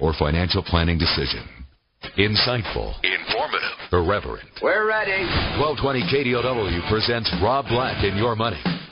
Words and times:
Or 0.00 0.12
financial 0.18 0.62
planning 0.62 0.98
decision. 0.98 1.44
Insightful. 2.16 2.94
Informative. 3.04 3.92
Irreverent. 3.92 4.48
We're 4.62 4.86
ready. 4.86 5.24
1220 5.58 6.02
KDOW 6.02 6.88
presents 6.90 7.32
Rob 7.42 7.66
Black 7.68 8.04
in 8.04 8.16
Your 8.16 8.36
Money. 8.36 8.62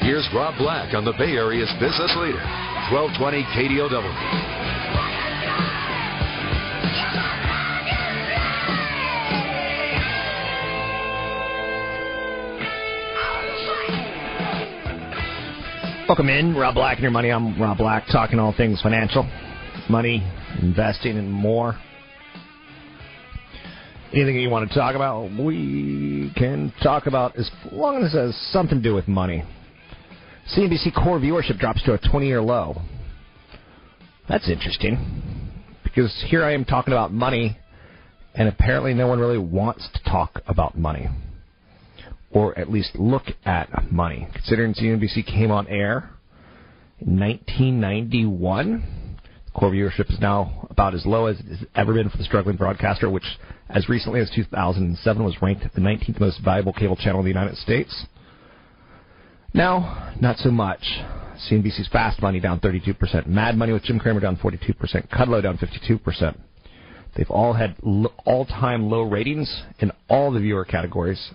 Here's 0.00 0.26
Rob 0.34 0.56
Black 0.56 0.94
on 0.94 1.04
the 1.04 1.12
Bay 1.12 1.32
Area's 1.32 1.70
business 1.78 2.16
leader, 2.16 2.40
1220 2.90 3.42
KDOW. 3.52 3.90
Welcome 16.08 16.30
in, 16.30 16.56
Rob 16.56 16.74
Black 16.74 16.96
and 16.96 17.02
your 17.02 17.10
money. 17.10 17.28
I'm 17.28 17.60
Rob 17.60 17.76
Black, 17.76 18.06
talking 18.10 18.38
all 18.38 18.54
things 18.56 18.80
financial, 18.80 19.30
money, 19.90 20.26
investing, 20.62 21.18
and 21.18 21.30
more. 21.30 21.78
Anything 24.14 24.36
you 24.36 24.48
want 24.48 24.66
to 24.66 24.74
talk 24.74 24.94
about, 24.96 25.30
we 25.38 26.32
can 26.36 26.72
talk 26.82 27.06
about 27.06 27.36
as 27.36 27.50
long 27.70 28.02
as 28.02 28.14
it 28.14 28.18
has 28.18 28.34
something 28.50 28.78
to 28.78 28.82
do 28.82 28.94
with 28.94 29.06
money. 29.06 29.44
CNBC 30.56 30.94
core 30.94 31.18
viewership 31.18 31.58
drops 31.58 31.82
to 31.84 31.94
a 31.94 31.98
20 31.98 32.26
year 32.26 32.42
low. 32.42 32.80
That's 34.28 34.48
interesting 34.48 35.52
because 35.84 36.24
here 36.28 36.44
I 36.44 36.54
am 36.54 36.64
talking 36.64 36.92
about 36.92 37.12
money, 37.12 37.58
and 38.34 38.48
apparently 38.48 38.94
no 38.94 39.06
one 39.06 39.18
really 39.18 39.38
wants 39.38 39.88
to 39.92 40.10
talk 40.10 40.42
about 40.46 40.76
money 40.76 41.08
or 42.32 42.56
at 42.58 42.70
least 42.70 42.96
look 42.96 43.24
at 43.44 43.90
money. 43.90 44.28
Considering 44.32 44.74
CNBC 44.74 45.26
came 45.26 45.50
on 45.50 45.66
air 45.66 46.10
in 47.00 47.18
1991, 47.18 49.18
core 49.54 49.70
viewership 49.70 50.10
is 50.10 50.20
now 50.20 50.68
about 50.70 50.94
as 50.94 51.04
low 51.04 51.26
as 51.26 51.40
it 51.40 51.46
has 51.46 51.58
ever 51.74 51.92
been 51.92 52.08
for 52.08 52.18
the 52.18 52.24
struggling 52.24 52.56
broadcaster, 52.56 53.10
which 53.10 53.24
as 53.68 53.88
recently 53.88 54.20
as 54.20 54.30
2007 54.34 55.24
was 55.24 55.34
ranked 55.42 55.64
the 55.74 55.80
19th 55.80 56.20
most 56.20 56.40
valuable 56.44 56.72
cable 56.72 56.96
channel 56.96 57.20
in 57.20 57.24
the 57.24 57.30
United 57.30 57.56
States. 57.56 58.06
Now, 59.52 60.12
not 60.20 60.38
so 60.38 60.50
much. 60.50 60.82
CNBC's 61.48 61.88
Fast 61.88 62.20
Money 62.22 62.38
down 62.38 62.60
32%, 62.60 63.26
Mad 63.26 63.56
Money 63.56 63.72
with 63.72 63.82
Jim 63.82 63.98
Cramer 63.98 64.20
down 64.20 64.36
42%, 64.36 65.08
Kudlow 65.08 65.42
down 65.42 65.58
52%. 65.58 66.36
They've 67.16 67.30
all 67.30 67.54
had 67.54 67.76
all-time 68.24 68.88
low 68.88 69.02
ratings 69.02 69.62
in 69.80 69.90
all 70.08 70.30
the 70.30 70.40
viewer 70.40 70.64
categories 70.64 71.32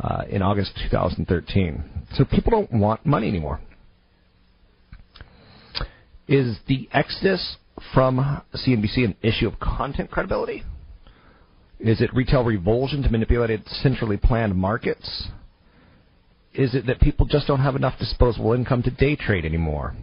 uh, 0.00 0.22
in 0.28 0.42
August 0.42 0.72
2013. 0.90 1.82
So 2.14 2.24
people 2.24 2.50
don't 2.50 2.72
want 2.72 3.04
money 3.04 3.28
anymore. 3.28 3.60
Is 6.28 6.58
the 6.68 6.88
exodus 6.92 7.56
from 7.94 8.42
CNBC 8.54 9.04
an 9.04 9.16
issue 9.22 9.48
of 9.48 9.58
content 9.58 10.10
credibility? 10.10 10.62
Is 11.80 12.00
it 12.00 12.14
retail 12.14 12.44
revulsion 12.44 13.02
to 13.02 13.08
manipulate 13.08 13.66
centrally 13.68 14.16
planned 14.16 14.54
markets? 14.54 15.28
Is 16.58 16.74
it 16.74 16.86
that 16.86 17.00
people 17.00 17.24
just 17.24 17.46
don't 17.46 17.60
have 17.60 17.76
enough 17.76 17.98
disposable 17.98 18.52
income 18.52 18.82
to 18.82 18.90
day 18.90 19.16
trade 19.16 19.46
anymore? 19.46 19.94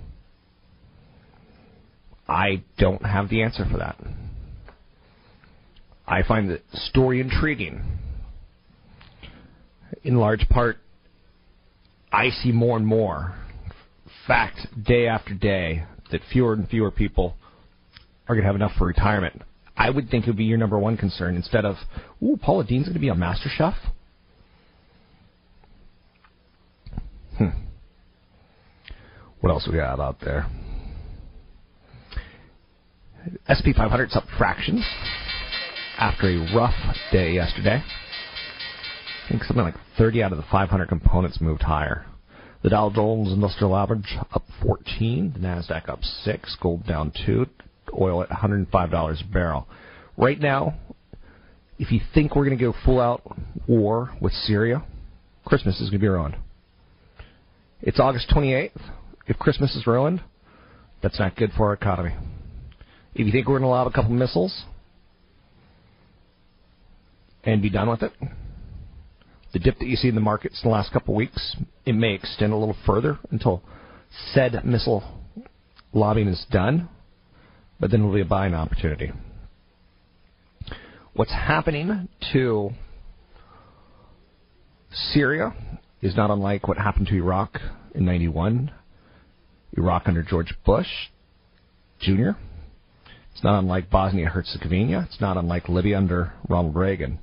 I 2.27 2.63
don't 2.79 3.05
have 3.05 3.29
the 3.29 3.43
answer 3.43 3.67
for 3.69 3.77
that. 3.77 3.97
I 6.07 6.23
find 6.23 6.49
the 6.49 6.61
story 6.73 7.19
intriguing 7.19 7.83
in 10.05 10.17
large 10.17 10.47
part, 10.49 10.77
I 12.11 12.29
see 12.29 12.51
more 12.51 12.77
and 12.77 12.85
more 12.85 13.35
fact 14.27 14.67
day 14.83 15.07
after 15.07 15.33
day 15.33 15.83
that 16.11 16.21
fewer 16.31 16.53
and 16.53 16.69
fewer 16.69 16.91
people 16.91 17.35
are 18.27 18.35
going 18.35 18.43
to 18.43 18.47
have 18.47 18.55
enough 18.55 18.73
for 18.77 18.85
retirement. 18.85 19.41
I 19.75 19.89
would 19.89 20.09
think 20.09 20.25
it 20.25 20.29
would 20.29 20.37
be 20.37 20.45
your 20.45 20.57
number 20.57 20.79
one 20.79 20.95
concern 20.95 21.35
instead 21.35 21.65
of, 21.65 21.75
ooh, 22.23 22.37
Paula 22.41 22.63
Deen's 22.63 22.85
going 22.85 22.93
to 22.93 22.99
be 22.99 23.09
a 23.09 23.15
master 23.15 23.49
Hmm. 27.37 27.49
What 29.41 29.51
else 29.51 29.67
we 29.67 29.77
got 29.77 29.99
out 29.99 30.17
there? 30.21 30.47
SP 33.49 33.73
500's 33.77 34.15
up 34.15 34.25
fractions 34.37 34.85
after 35.97 36.29
a 36.29 36.55
rough 36.55 36.75
day 37.11 37.33
yesterday. 37.33 37.81
I 37.83 39.29
think 39.29 39.43
something 39.43 39.65
like 39.65 39.75
30 39.97 40.23
out 40.23 40.31
of 40.31 40.37
the 40.37 40.45
500 40.51 40.87
components 40.87 41.41
moved 41.41 41.63
higher. 41.63 42.05
The 42.63 42.69
Dow 42.69 42.91
Jones 42.93 43.31
Industrial 43.31 43.75
Average 43.75 44.17
up 44.33 44.43
14, 44.63 45.33
the 45.33 45.39
Nasdaq 45.39 45.89
up 45.89 46.03
6, 46.03 46.57
gold 46.61 46.85
down 46.85 47.11
2, 47.25 47.45
oil 47.99 48.23
at 48.23 48.29
$105 48.29 48.73
a 48.73 49.33
barrel. 49.33 49.67
Right 50.17 50.39
now, 50.39 50.75
if 51.77 51.91
you 51.91 51.99
think 52.13 52.35
we're 52.35 52.45
going 52.45 52.57
to 52.57 52.63
go 52.63 52.73
full 52.85 52.99
out 52.99 53.21
war 53.67 54.11
with 54.21 54.33
Syria, 54.33 54.83
Christmas 55.45 55.75
is 55.75 55.89
going 55.89 55.99
to 55.99 56.05
be 56.05 56.07
ruined. 56.07 56.35
It's 57.85 57.99
August 57.99 58.31
28th. 58.35 58.81
If 59.27 59.37
Christmas 59.37 59.75
is 59.75 59.85
ruined, 59.85 60.19
that's 61.03 61.19
not 61.19 61.35
good 61.35 61.51
for 61.55 61.67
our 61.67 61.73
economy. 61.73 62.15
If 63.13 63.27
you 63.27 63.31
think 63.31 63.47
we're 63.47 63.59
going 63.59 63.61
to 63.61 63.67
lob 63.67 63.85
a 63.85 63.91
couple 63.91 64.09
missiles 64.09 64.63
and 67.43 67.61
be 67.61 67.69
done 67.69 67.87
with 67.87 68.01
it, 68.01 68.11
the 69.53 69.59
dip 69.59 69.77
that 69.77 69.85
you 69.85 69.95
see 69.97 70.07
in 70.07 70.15
the 70.15 70.21
markets 70.21 70.59
in 70.63 70.69
the 70.71 70.75
last 70.75 70.91
couple 70.91 71.13
of 71.13 71.17
weeks, 71.17 71.55
it 71.85 71.93
may 71.93 72.15
extend 72.15 72.53
a 72.53 72.55
little 72.55 72.75
further 72.87 73.19
until 73.29 73.61
said 74.33 74.65
missile 74.65 75.03
lobbying 75.93 76.27
is 76.27 76.43
done, 76.49 76.89
but 77.79 77.91
then 77.91 77.99
it'll 77.99 78.15
be 78.15 78.21
a 78.21 78.25
buying 78.25 78.55
opportunity. 78.55 79.11
What's 81.13 81.31
happening 81.31 82.09
to 82.33 82.71
Syria 84.91 85.53
is 86.05 86.15
not 86.15 86.29
unlike 86.29 86.67
what 86.67 86.77
happened 86.77 87.07
to 87.07 87.15
Iraq 87.15 87.59
in 87.95 88.05
91, 88.05 88.71
Iraq 89.75 90.03
under 90.05 90.21
George 90.21 90.53
Bush 90.63 90.87
Jr. 91.99 92.31
It's 93.33 93.43
not 93.43 93.57
unlike 93.57 93.89
Bosnia 93.89 94.27
Herzegovina. 94.27 95.07
It's 95.09 95.19
not 95.19 95.35
unlike 95.35 95.67
Libya 95.67 95.97
under 95.97 96.33
Ronald 96.47 96.75
Reagan. 96.75 97.17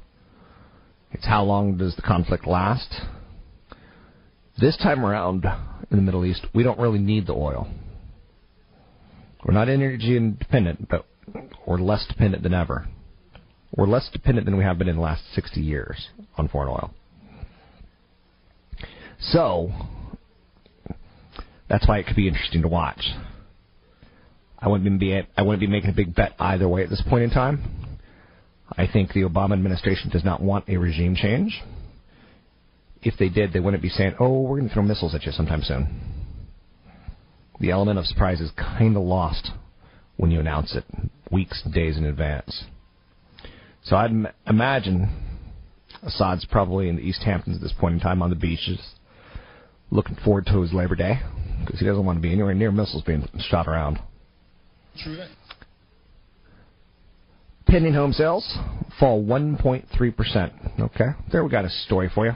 It's 1.13 1.25
how 1.25 1.45
long 1.45 1.77
does 1.77 1.95
the 1.95 2.03
conflict 2.03 2.45
last? 2.45 2.93
This 4.59 4.77
time 4.77 5.05
around 5.05 5.45
in 5.91 5.97
the 5.97 6.03
Middle 6.03 6.25
East, 6.25 6.45
we 6.53 6.65
don't 6.65 6.79
really 6.81 6.99
need 6.99 7.29
the 7.29 7.35
oil. 7.35 7.69
We're 9.45 9.55
not 9.55 9.69
energy 9.69 10.17
independent, 10.17 10.89
but 10.89 11.07
we're 11.67 11.79
less 11.79 12.05
dependent 12.09 12.43
than 12.43 12.53
ever. 12.53 12.89
We're 13.77 13.87
less 13.87 14.11
dependent 14.13 14.45
than 14.45 14.57
we 14.57 14.65
have 14.65 14.79
been 14.79 14.89
in 14.89 14.97
the 14.97 15.03
last 15.03 15.23
60 15.35 15.61
years 15.61 16.09
on 16.37 16.49
foreign 16.49 16.71
oil. 16.71 16.93
So, 19.31 19.71
that's 21.69 21.87
why 21.87 21.99
it 21.99 22.07
could 22.07 22.17
be 22.17 22.29
interesting 22.29 22.63
to 22.63 22.69
watch. 22.69 23.03
I 24.59 24.69
wouldn't 24.69 25.01
be 25.01 25.21
I 25.37 25.43
wouldn't 25.43 25.61
be 25.61 25.67
making 25.67 25.91
a 25.91 25.95
big 25.95 26.15
bet 26.15 26.35
either 26.39 26.69
way 26.69 26.85
at 26.85 26.91
this 26.91 27.03
point 27.09 27.25
in 27.25 27.31
time. 27.31 27.99
I 28.77 28.87
think 28.87 29.13
the 29.13 29.23
Obama 29.23 29.53
administration 29.53 30.11
does 30.11 30.25
not 30.25 30.41
want 30.41 30.69
a 30.69 30.77
regime 30.77 31.15
change. 31.15 31.61
If 33.03 33.15
they 33.19 33.29
did, 33.29 33.53
they 33.53 33.61
wouldn't 33.61 33.83
be 33.83 33.89
saying, 33.89 34.15
oh, 34.21 34.43
we're 34.43 34.59
going 34.59 34.69
to 34.69 34.75
throw 34.75 34.83
missiles 34.83 35.15
at 35.15 35.25
you 35.25 35.33
sometime 35.33 35.63
soon. 35.63 36.29
The 37.61 37.71
element 37.71 37.99
of 37.99 38.07
surprise 38.07 38.41
is 38.41 38.51
kind 38.57 38.97
of 38.97 39.03
lost 39.03 39.51
when 40.17 40.31
you 40.31 40.41
announce 40.41 40.75
it 40.75 40.85
weeks, 41.31 41.63
days 41.73 41.99
in 41.99 42.05
advance. 42.05 42.65
So 43.85 43.97
I'd 43.97 44.13
imagine 44.47 45.11
Assad's 46.03 46.45
probably 46.45 46.89
in 46.89 46.97
the 46.97 47.03
East 47.03 47.23
Hamptons 47.23 47.57
at 47.57 47.63
this 47.63 47.75
point 47.79 47.95
in 47.95 48.01
time 48.01 48.23
on 48.23 48.31
the 48.31 48.37
beaches, 48.37 48.81
looking 49.93 50.17
forward 50.25 50.47
to 50.47 50.63
his 50.63 50.73
Labor 50.73 50.97
Day 50.97 51.21
because 51.61 51.79
he 51.79 51.87
doesn't 51.87 52.05
want 52.05 52.17
to 52.17 52.23
be 52.23 52.33
anywhere 52.33 52.55
near 52.55 52.73
missiles 52.73 53.03
being 53.05 53.29
shot 53.39 53.69
around. 53.69 54.01
True 54.99 55.17
that. 55.17 55.29
Pending 57.67 57.95
home 57.95 58.13
sales 58.13 58.59
fall 58.99 59.23
1.3%. 59.23 60.81
Okay, 60.81 61.05
there 61.31 61.45
we 61.45 61.51
got 61.51 61.65
a 61.65 61.71
story 61.71 62.11
for 62.13 62.27
you. 62.27 62.33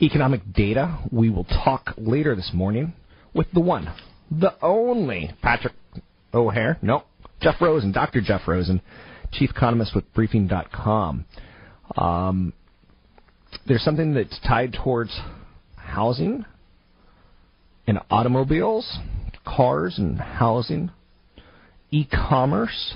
Economic 0.00 0.40
data, 0.52 0.98
we 1.12 1.30
will 1.30 1.44
talk 1.44 1.94
later 1.96 2.34
this 2.34 2.50
morning 2.52 2.92
with 3.34 3.46
the 3.52 3.60
one, 3.60 3.92
the 4.30 4.52
only 4.62 5.32
Patrick 5.42 5.74
O'Hare. 6.32 6.78
No, 6.82 7.04
Jeff 7.40 7.60
Rosen, 7.60 7.92
Dr. 7.92 8.20
Jeff 8.20 8.42
Rosen, 8.48 8.80
chief 9.32 9.50
economist 9.50 9.94
with 9.94 10.12
Briefing.com. 10.14 11.24
Um, 11.96 12.52
there's 13.66 13.82
something 13.82 14.14
that's 14.14 14.38
tied 14.46 14.72
towards 14.72 15.18
housing 15.76 16.44
and 17.86 17.98
automobiles, 18.10 18.98
cars 19.46 19.98
and 19.98 20.18
housing 20.18 20.90
e-commerce, 21.90 22.94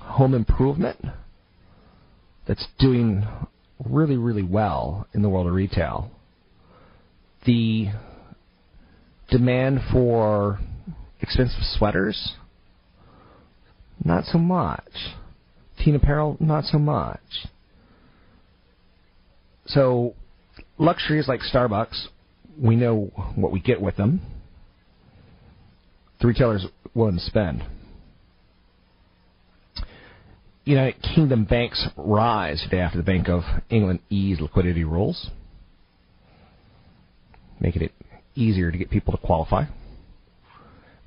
home 0.00 0.34
improvement 0.34 0.98
that's 2.46 2.66
doing 2.78 3.26
really, 3.84 4.16
really 4.16 4.42
well 4.42 5.06
in 5.12 5.22
the 5.22 5.28
world 5.28 5.46
of 5.46 5.52
retail. 5.52 6.10
The 7.44 7.88
demand 9.30 9.80
for 9.92 10.60
expensive 11.20 11.62
sweaters, 11.62 12.34
not 14.04 14.24
so 14.26 14.38
much. 14.38 14.92
Teen 15.82 15.94
apparel, 15.94 16.36
not 16.38 16.64
so 16.64 16.78
much. 16.78 17.20
So, 19.66 20.14
luxuries 20.78 21.28
like 21.28 21.40
Starbucks, 21.40 22.06
we 22.58 22.76
know 22.76 23.10
what 23.34 23.52
we 23.52 23.60
get 23.60 23.80
with 23.80 23.96
them 23.96 24.20
the 26.20 26.26
retailer's 26.26 26.66
willing 26.94 27.16
to 27.16 27.20
spend. 27.20 27.62
United 30.64 31.00
Kingdom 31.02 31.44
banks 31.44 31.86
rise 31.96 32.60
today 32.62 32.80
after 32.80 32.98
the 32.98 33.04
Bank 33.04 33.28
of 33.28 33.42
England 33.70 34.00
eased 34.10 34.40
liquidity 34.40 34.82
rules, 34.82 35.30
making 37.60 37.82
it 37.82 37.92
easier 38.34 38.72
to 38.72 38.78
get 38.78 38.90
people 38.90 39.12
to 39.12 39.18
qualify. 39.18 39.64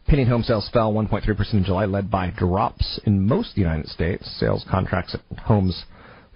Pending 0.07 0.27
home 0.27 0.44
sales 0.44 0.69
fell 0.71 0.94
1.3% 0.94 1.53
in 1.53 1.63
July, 1.63 1.85
led 1.85 2.09
by 2.09 2.31
drops 2.31 3.00
in 3.06 3.27
most 3.27 3.50
of 3.50 3.56
the 3.56 3.61
United 3.61 3.88
States. 3.88 4.25
Sales 4.39 4.65
contracts 4.69 5.13
at 5.13 5.39
homes 5.39 5.83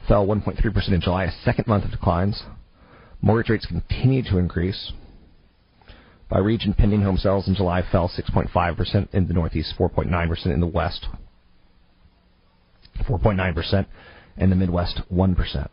fell 0.08 0.26
1.3% 0.26 0.88
in 0.90 1.02
July, 1.02 1.26
a 1.26 1.32
second 1.44 1.68
month 1.68 1.86
of 1.86 1.92
declines. 1.92 2.44
Mortgage 3.22 3.50
rates 3.50 3.66
continue 3.66 4.24
to 4.24 4.38
increase. 4.38 4.92
By 6.30 6.40
region, 6.40 6.74
pending 6.74 7.02
home 7.02 7.18
sales 7.18 7.48
in 7.48 7.56
July 7.56 7.84
fell 7.90 8.10
6.5% 8.10 9.14
in 9.14 9.28
the 9.28 9.34
Northeast, 9.34 9.76
4.9% 9.78 10.46
in 10.48 10.60
the 10.60 10.68
West, 10.68 11.08
4.9% 13.08 13.86
in 14.38 14.50
the 14.50 14.56
Midwest, 14.56 15.02
1%. 15.12 15.70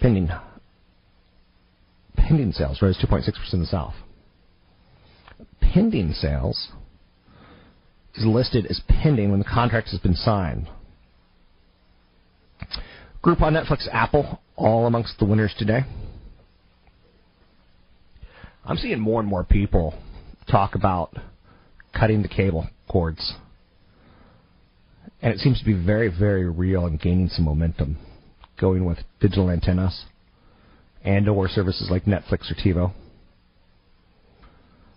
Pending 0.00 0.28
pending 2.16 2.52
sales 2.52 2.80
rose 2.82 2.98
2.6% 2.98 3.54
in 3.54 3.60
the 3.60 3.66
South. 3.66 3.94
Pending 5.60 6.12
sales 6.12 6.72
is 8.14 8.24
listed 8.24 8.66
as 8.66 8.80
pending 8.88 9.30
when 9.30 9.40
the 9.40 9.44
contract 9.44 9.88
has 9.90 10.00
been 10.00 10.14
signed. 10.14 10.68
Groupon, 13.24 13.56
Netflix, 13.56 13.88
Apple, 13.90 14.38
all 14.54 14.86
amongst 14.86 15.18
the 15.18 15.24
winners 15.24 15.54
today. 15.58 15.80
I'm 18.66 18.76
seeing 18.76 19.00
more 19.00 19.18
and 19.18 19.26
more 19.26 19.44
people 19.44 19.94
talk 20.50 20.74
about 20.74 21.16
cutting 21.98 22.20
the 22.20 22.28
cable 22.28 22.68
cords. 22.86 23.32
And 25.22 25.32
it 25.32 25.38
seems 25.38 25.58
to 25.58 25.64
be 25.64 25.72
very, 25.72 26.08
very 26.08 26.50
real 26.50 26.84
and 26.84 27.00
gaining 27.00 27.28
some 27.30 27.46
momentum, 27.46 27.96
going 28.60 28.84
with 28.84 28.98
digital 29.20 29.48
antennas 29.48 30.04
and 31.02 31.26
or 31.26 31.48
services 31.48 31.88
like 31.90 32.04
Netflix 32.04 32.50
or 32.50 32.54
TiVo. 32.62 32.92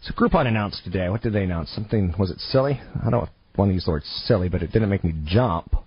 So 0.01 0.13
Groupon 0.13 0.47
announced 0.47 0.83
today, 0.83 1.07
what 1.07 1.21
did 1.21 1.31
they 1.31 1.43
announce? 1.43 1.69
Something, 1.69 2.13
was 2.19 2.29
it 2.29 2.41
silly? 2.41 2.81
I 3.05 3.09
don't 3.09 3.29
want 3.55 3.69
to 3.69 3.73
use 3.73 3.85
the 3.85 3.91
word 3.91 4.03
silly, 4.03 4.49
but 4.49 4.61
it 4.61 4.73
didn't 4.73 4.89
make 4.89 5.05
me 5.05 5.13
jump. 5.25 5.77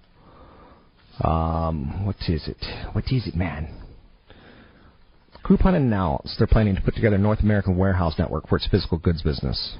Um, 1.22 2.06
what 2.06 2.16
is 2.28 2.48
it? 2.48 2.64
What 2.92 3.04
is 3.10 3.26
it, 3.26 3.34
man? 3.34 3.68
Groupon 5.44 5.74
announced 5.74 6.36
they're 6.38 6.46
planning 6.46 6.76
to 6.76 6.82
put 6.82 6.94
together 6.94 7.16
a 7.16 7.18
North 7.18 7.40
American 7.40 7.76
warehouse 7.76 8.14
network 8.18 8.48
for 8.48 8.56
its 8.56 8.68
physical 8.68 8.98
goods 8.98 9.22
business. 9.22 9.76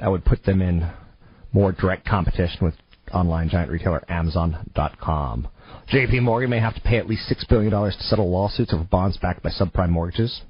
That 0.00 0.10
would 0.10 0.24
put 0.24 0.44
them 0.44 0.62
in 0.62 0.90
more 1.52 1.72
direct 1.72 2.06
competition 2.06 2.58
with 2.64 2.74
online 3.12 3.48
giant 3.48 3.70
retailer 3.70 4.04
Amazon.com. 4.10 5.48
JP 5.92 6.22
Morgan 6.22 6.50
may 6.50 6.60
have 6.60 6.74
to 6.74 6.80
pay 6.80 6.96
at 6.98 7.08
least 7.08 7.30
$6 7.30 7.48
billion 7.48 7.70
to 7.70 7.92
settle 8.00 8.30
lawsuits 8.30 8.72
over 8.72 8.84
bonds 8.84 9.16
backed 9.16 9.42
by 9.42 9.50
subprime 9.50 9.90
mortgages. 9.90 10.42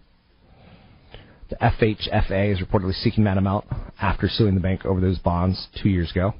The 1.50 1.56
FHFA 1.56 2.52
is 2.52 2.60
reportedly 2.60 2.94
seeking 2.94 3.24
that 3.24 3.38
amount 3.38 3.66
after 4.00 4.28
suing 4.28 4.54
the 4.54 4.60
bank 4.60 4.84
over 4.84 5.00
those 5.00 5.18
bonds 5.18 5.68
two 5.80 5.88
years 5.88 6.10
ago. 6.10 6.34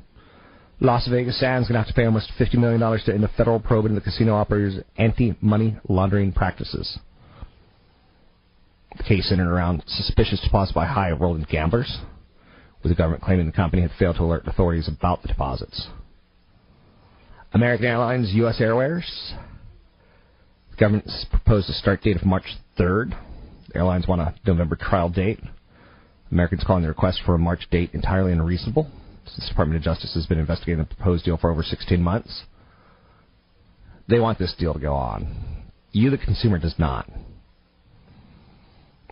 Las 0.81 1.09
Vegas 1.09 1.41
Sands 1.41 1.67
going 1.67 1.75
to 1.75 1.81
have 1.81 1.89
to 1.89 1.95
pay 1.95 2.05
almost 2.05 2.31
$50 2.39 2.55
million 2.55 2.81
to 2.81 3.13
end 3.13 3.25
a 3.25 3.29
federal 3.29 3.59
probe 3.59 3.87
into 3.87 3.97
the 3.97 4.05
casino 4.05 4.35
operators' 4.35 4.83
anti-money 4.97 5.77
laundering 5.89 6.33
practices. 6.33 6.99
The 8.97 9.03
case 9.03 9.29
centered 9.29 9.53
around 9.53 9.83
suspicious 9.87 10.41
deposits 10.41 10.75
by 10.75 10.87
high 10.87 11.11
enrolled 11.11 11.47
gamblers, 11.49 11.99
with 12.83 12.93
the 12.93 12.97
government 12.97 13.25
claiming 13.25 13.47
the 13.47 13.53
company 13.53 13.83
had 13.83 13.91
failed 13.99 14.17
to 14.17 14.23
alert 14.23 14.47
authorities 14.47 14.89
about 14.89 15.23
the 15.23 15.29
deposits. 15.29 15.89
American 17.53 17.87
Airlines, 17.87 18.33
U.S. 18.35 18.61
Airways. 18.61 19.35
The 20.71 20.77
government 20.77 21.11
proposed 21.31 21.69
a 21.71 21.73
start 21.73 22.03
date 22.03 22.17
of 22.17 22.25
March 22.25 22.57
3rd. 22.79 23.17
The 23.69 23.77
airlines 23.77 24.07
want 24.07 24.21
a 24.21 24.35
November 24.47 24.77
trial 24.77 25.09
date. 25.09 25.41
Americans 26.31 26.63
calling 26.65 26.83
the 26.83 26.89
request 26.89 27.21
for 27.27 27.35
a 27.35 27.39
March 27.39 27.69
date 27.71 27.91
entirely 27.95 28.33
unreasonable. 28.33 28.89
The 29.37 29.47
Department 29.47 29.77
of 29.77 29.83
Justice 29.83 30.15
has 30.15 30.27
been 30.27 30.39
investigating 30.39 30.79
the 30.79 30.95
proposed 30.95 31.25
deal 31.25 31.37
for 31.37 31.51
over 31.51 31.63
16 31.63 32.03
months. 32.03 32.45
They 34.09 34.21
want 34.21 34.39
this 34.39 34.55
deal 34.59 34.73
to 34.73 34.81
go 34.81 34.95
on. 34.95 35.65
You, 35.93 36.11
the 36.11 36.19
consumer, 36.19 36.59
does 36.59 36.75
not. 36.79 37.11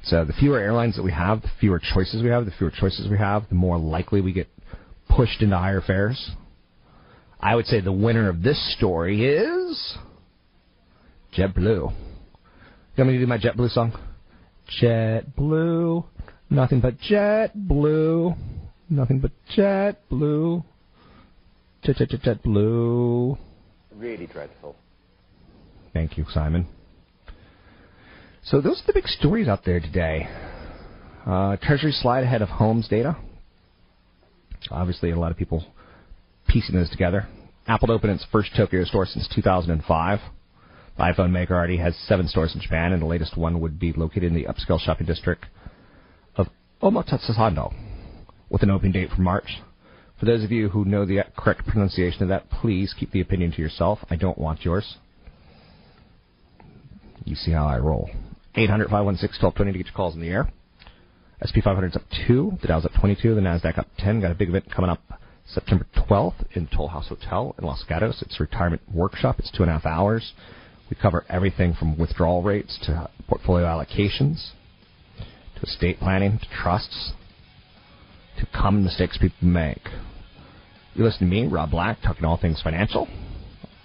So 0.02 0.25
the 0.25 0.32
fewer 0.32 0.58
airlines 0.58 0.96
that 0.96 1.02
we 1.02 1.12
have, 1.12 1.42
the 1.42 1.50
fewer 1.58 1.80
choices 1.80 2.23
we 2.23 2.28
have, 2.28 2.44
the 2.44 2.52
fewer 2.52 2.70
choices 2.70 3.08
we 3.11 3.18
have, 3.18 3.49
the 3.49 3.54
more 3.56 3.76
likely 3.76 4.20
we 4.20 4.32
get 4.32 4.49
pushed 5.08 5.42
into 5.42 5.56
higher 5.56 5.80
fares. 5.80 6.30
I 7.40 7.54
would 7.54 7.66
say 7.66 7.80
the 7.80 7.92
winner 7.92 8.28
of 8.28 8.42
this 8.42 8.75
story 8.76 9.25
is 9.26 9.96
JetBlue. 11.37 11.92
You 12.96 13.04
want 13.04 13.11
me 13.11 13.14
to 13.14 13.18
do 13.18 13.26
my 13.26 13.38
JetBlue 13.38 13.70
song? 13.70 13.92
JetBlue, 14.80 16.04
nothing 16.50 16.80
but 16.80 16.99
JetBlue, 16.99 18.37
nothing 18.88 19.21
but 19.21 19.33
JetBlue, 19.57 20.64
Jet 21.83 21.97
Jet 21.97 22.09
Jet 22.11 22.21
JetBlue. 22.23 23.38
Really 23.95 24.26
dreadful. 24.26 24.76
Thank 25.93 26.19
you, 26.19 26.26
Simon. 26.31 26.66
So 28.43 28.61
those 28.61 28.81
are 28.83 28.87
the 28.87 28.93
big 28.93 29.09
stories 29.09 29.49
out 29.49 29.64
there 29.64 29.81
today. 29.81 30.28
Uh, 31.26 31.57
Treasury 31.57 31.93
slide 31.93 32.23
ahead 32.23 32.43
of 32.43 32.49
Homes 32.49 32.87
data. 32.87 33.16
Obviously, 34.71 35.11
a 35.11 35.19
lot 35.19 35.31
of 35.31 35.37
people 35.37 35.64
piecing 36.47 36.76
those 36.76 36.90
together. 36.90 37.26
Apple 37.66 37.90
opened 37.90 38.12
its 38.12 38.26
first 38.31 38.50
Tokyo 38.57 38.85
store 38.85 39.07
since 39.07 39.28
2005. 39.35 40.19
The 40.97 41.02
iPhone 41.02 41.31
maker 41.31 41.55
already 41.55 41.78
has 41.78 41.97
seven 42.07 42.28
stores 42.28 42.55
in 42.55 42.61
Japan, 42.61 42.93
and 42.93 43.02
the 43.02 43.07
latest 43.07 43.37
one 43.37 43.61
would 43.61 43.78
be 43.78 43.93
located 43.93 44.25
in 44.25 44.35
the 44.35 44.45
upscale 44.45 44.81
shopping 44.81 45.07
district 45.07 45.47
of 46.37 46.47
Omotesando, 46.81 47.75
with 48.56 48.62
an 48.62 48.70
opening 48.70 48.92
date 48.92 49.10
for 49.14 49.20
March. 49.20 49.58
For 50.18 50.25
those 50.25 50.42
of 50.42 50.50
you 50.50 50.70
who 50.70 50.86
know 50.86 51.04
the 51.04 51.20
correct 51.36 51.66
pronunciation 51.66 52.22
of 52.22 52.30
that, 52.30 52.48
please 52.48 52.94
keep 52.98 53.10
the 53.10 53.20
opinion 53.20 53.52
to 53.52 53.60
yourself. 53.60 53.98
I 54.08 54.16
don't 54.16 54.38
want 54.38 54.64
yours. 54.64 54.96
You 57.26 57.36
see 57.36 57.50
how 57.50 57.66
I 57.66 57.76
roll. 57.76 58.08
800 58.54 58.88
516 58.88 59.44
1220 59.44 59.72
to 59.72 59.78
get 59.78 59.86
your 59.88 59.94
calls 59.94 60.14
in 60.14 60.22
the 60.22 60.28
air. 60.28 60.50
SP 61.44 61.60
500's 61.60 61.96
up 61.96 62.04
2. 62.26 62.52
The 62.62 62.68
Dow's 62.68 62.86
up 62.86 62.92
22. 62.98 63.34
The 63.34 63.42
NASDAQ 63.42 63.76
up 63.78 63.88
10. 63.98 64.22
Got 64.22 64.30
a 64.30 64.34
big 64.34 64.48
event 64.48 64.72
coming 64.75 64.88
up 64.88 65.02
September 65.46 65.86
12th 65.94 66.46
in 66.54 66.66
Toll 66.75 66.88
House 66.88 67.08
Hotel 67.08 67.54
in 67.58 67.66
Los 67.66 67.84
Gatos. 67.86 68.22
It's 68.22 68.40
a 68.40 68.44
retirement 68.44 68.80
workshop. 68.90 69.38
It's 69.38 69.50
two 69.50 69.64
and 69.64 69.70
a 69.70 69.75
half 69.75 69.84
hours. 69.84 70.32
We 70.88 70.96
cover 70.96 71.26
everything 71.28 71.75
from 71.75 71.98
withdrawal 71.98 72.42
rates 72.42 72.78
to 72.86 73.10
portfolio 73.28 73.66
allocations 73.66 74.52
to 75.56 75.62
estate 75.62 75.98
planning 76.00 76.38
to 76.38 76.46
trusts 76.62 77.12
to 78.38 78.47
common 78.55 78.85
mistakes 78.85 79.19
people 79.19 79.37
make. 79.47 79.83
You 80.95 81.05
listen 81.05 81.21
to 81.21 81.26
me, 81.26 81.47
Rob 81.47 81.71
Black, 81.71 81.99
talking 82.02 82.25
all 82.25 82.38
things 82.38 82.61
financial 82.62 83.07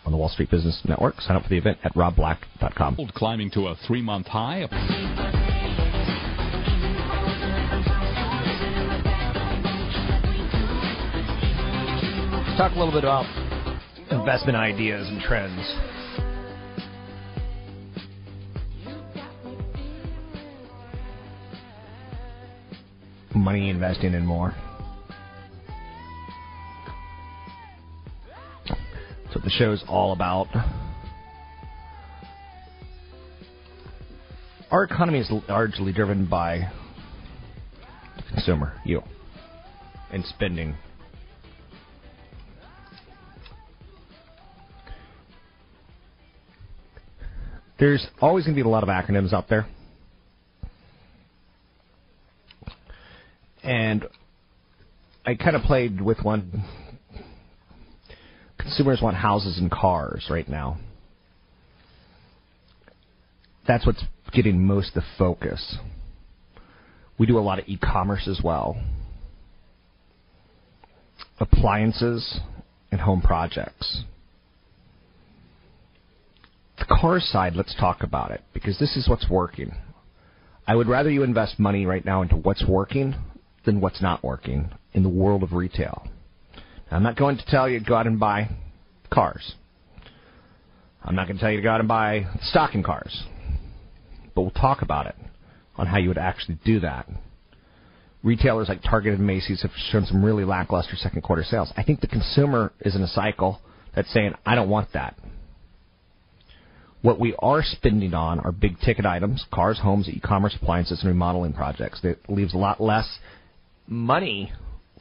on 0.06 0.12
the 0.12 0.18
Wall 0.18 0.30
Street 0.30 0.50
Business 0.50 0.82
Network. 0.86 1.20
Sign 1.22 1.36
up 1.36 1.44
for 1.44 1.50
the 1.50 1.58
event 1.58 1.78
at 1.84 1.94
robblack.com. 1.94 2.98
Climbing 3.14 3.52
to 3.52 3.68
a 3.68 3.76
three 3.88 4.02
month 4.02 4.28
high. 4.28 4.62
Let's 12.48 12.58
talk 12.58 12.72
a 12.76 12.80
little 12.80 12.94
bit 12.94 13.04
about 13.04 13.26
investment 14.12 14.58
ideas 14.58 15.08
and 15.08 15.22
trends. 15.22 16.01
Money 23.34 23.70
investing 23.70 24.14
and 24.14 24.28
more. 24.28 24.54
That's 28.68 29.36
what 29.36 29.44
the 29.44 29.50
show's 29.50 29.84
all 29.88 30.12
about. 30.12 30.48
Our 34.70 34.84
economy 34.84 35.20
is 35.20 35.32
largely 35.50 35.92
driven 35.92 36.26
by 36.26 36.72
consumer, 38.30 38.74
you, 38.86 39.02
and 40.12 40.26
spending. 40.26 40.76
There's 47.80 48.06
always 48.22 48.46
going 48.46 48.56
to 48.56 48.64
be 48.64 48.68
a 48.68 48.72
lot 48.72 48.84
of 48.84 48.90
acronyms 48.90 49.34
out 49.34 49.50
there. 49.50 49.68
And 53.64 54.06
I 55.26 55.36
kind 55.36 55.56
of 55.56 55.64
played 55.64 56.02
with 56.02 56.22
one. 56.24 56.66
Consumers 58.58 59.02
want 59.02 59.16
houses 59.16 59.58
and 59.58 59.70
cars 59.72 60.28
right 60.30 60.48
now. 60.48 60.78
That's 63.68 63.86
what's 63.86 64.04
getting 64.34 64.66
most 64.66 64.90
of 64.90 65.04
the 65.04 65.04
focus. 65.18 65.78
We 67.18 67.28
do 67.28 67.38
a 67.38 67.42
lot 67.42 67.60
of 67.60 67.66
e 67.68 67.78
commerce 67.78 68.28
as 68.28 68.42
well, 68.44 68.82
appliances, 71.40 72.40
and 72.92 73.00
home 73.00 73.22
projects 73.22 74.04
the 76.82 76.96
car 76.96 77.20
side, 77.20 77.56
let's 77.56 77.76
talk 77.76 78.04
about 78.04 78.32
it 78.32 78.42
because 78.54 78.78
this 78.80 78.98
is 78.98 79.08
what's 79.08 79.30
working. 79.30 79.72
I 80.68 80.76
would 80.76 80.88
rather 80.88 81.10
you 81.10 81.24
invest 81.24 81.60
money 81.60 81.86
right 81.86 82.04
now 82.04 82.22
into 82.22 82.36
what's 82.36 82.66
working 82.66 83.16
than 83.66 83.82
what's 83.82 84.02
not 84.02 84.24
working 84.24 84.70
in 84.94 85.04
the 85.04 85.10
world 85.10 85.44
of 85.44 85.54
retail. 85.54 86.08
Now, 86.90 86.98
I'm 86.98 87.04
not 87.04 87.16
going 87.16 87.38
to 87.38 87.46
tell 87.46 87.70
you 87.70 87.80
to 87.80 87.86
go 87.86 87.96
out 87.96 88.08
and 88.08 88.20
buy 88.20 88.50
cars. 89.12 89.56
I'm 91.04 91.16
not 91.16 91.28
going 91.28 91.38
to 91.38 91.42
tell 91.42 91.52
you 91.52 91.58
to 91.58 91.64
go 91.64 91.72
out 91.72 91.80
and 91.80 91.90
buy 91.90 92.28
stocking 92.42 92.84
cars. 92.84 93.24
But 94.36 94.42
we'll 94.42 94.52
talk 94.52 94.82
about 94.82 95.08
it 95.08 95.16
on 95.76 95.88
how 95.88 95.98
you 95.98 96.10
would 96.10 96.18
actually 96.18 96.60
do 96.64 96.80
that. 96.82 97.08
Retailers 98.24 98.70
like 98.70 98.84
Target 98.84 99.16
and 99.16 99.26
Macy's 99.26 99.64
have 99.64 99.72
shown 99.92 100.06
some 100.06 100.24
really 100.24 100.46
lackluster 100.46 100.96
second 100.96 101.22
quarter 101.22 101.44
sales. 101.44 101.74
I 101.76 101.84
think 101.84 102.02
the 102.02 102.08
consumer 102.08 102.72
is 102.82 102.96
in 102.96 103.02
a 103.02 103.08
cycle 103.08 103.60
that's 103.96 104.14
saying, 104.14 104.34
I 104.46 104.56
don't 104.56 104.70
want 104.70 104.94
that. 104.94 105.18
What 107.02 107.20
we 107.20 107.34
are 107.40 107.64
spending 107.64 108.14
on 108.14 108.40
are 108.40 108.52
big 108.52 108.80
ticket 108.80 109.08
items, 109.08 109.44
cars, 109.52 109.80
homes, 109.80 110.08
e-commerce, 110.08 110.56
appliances, 110.56 111.00
and 111.02 111.10
remodeling 111.10 111.54
projects. 111.54 112.00
That 112.02 112.18
leaves 112.30 112.54
a 112.54 112.58
lot 112.58 112.80
less 112.80 113.08
money 113.92 114.54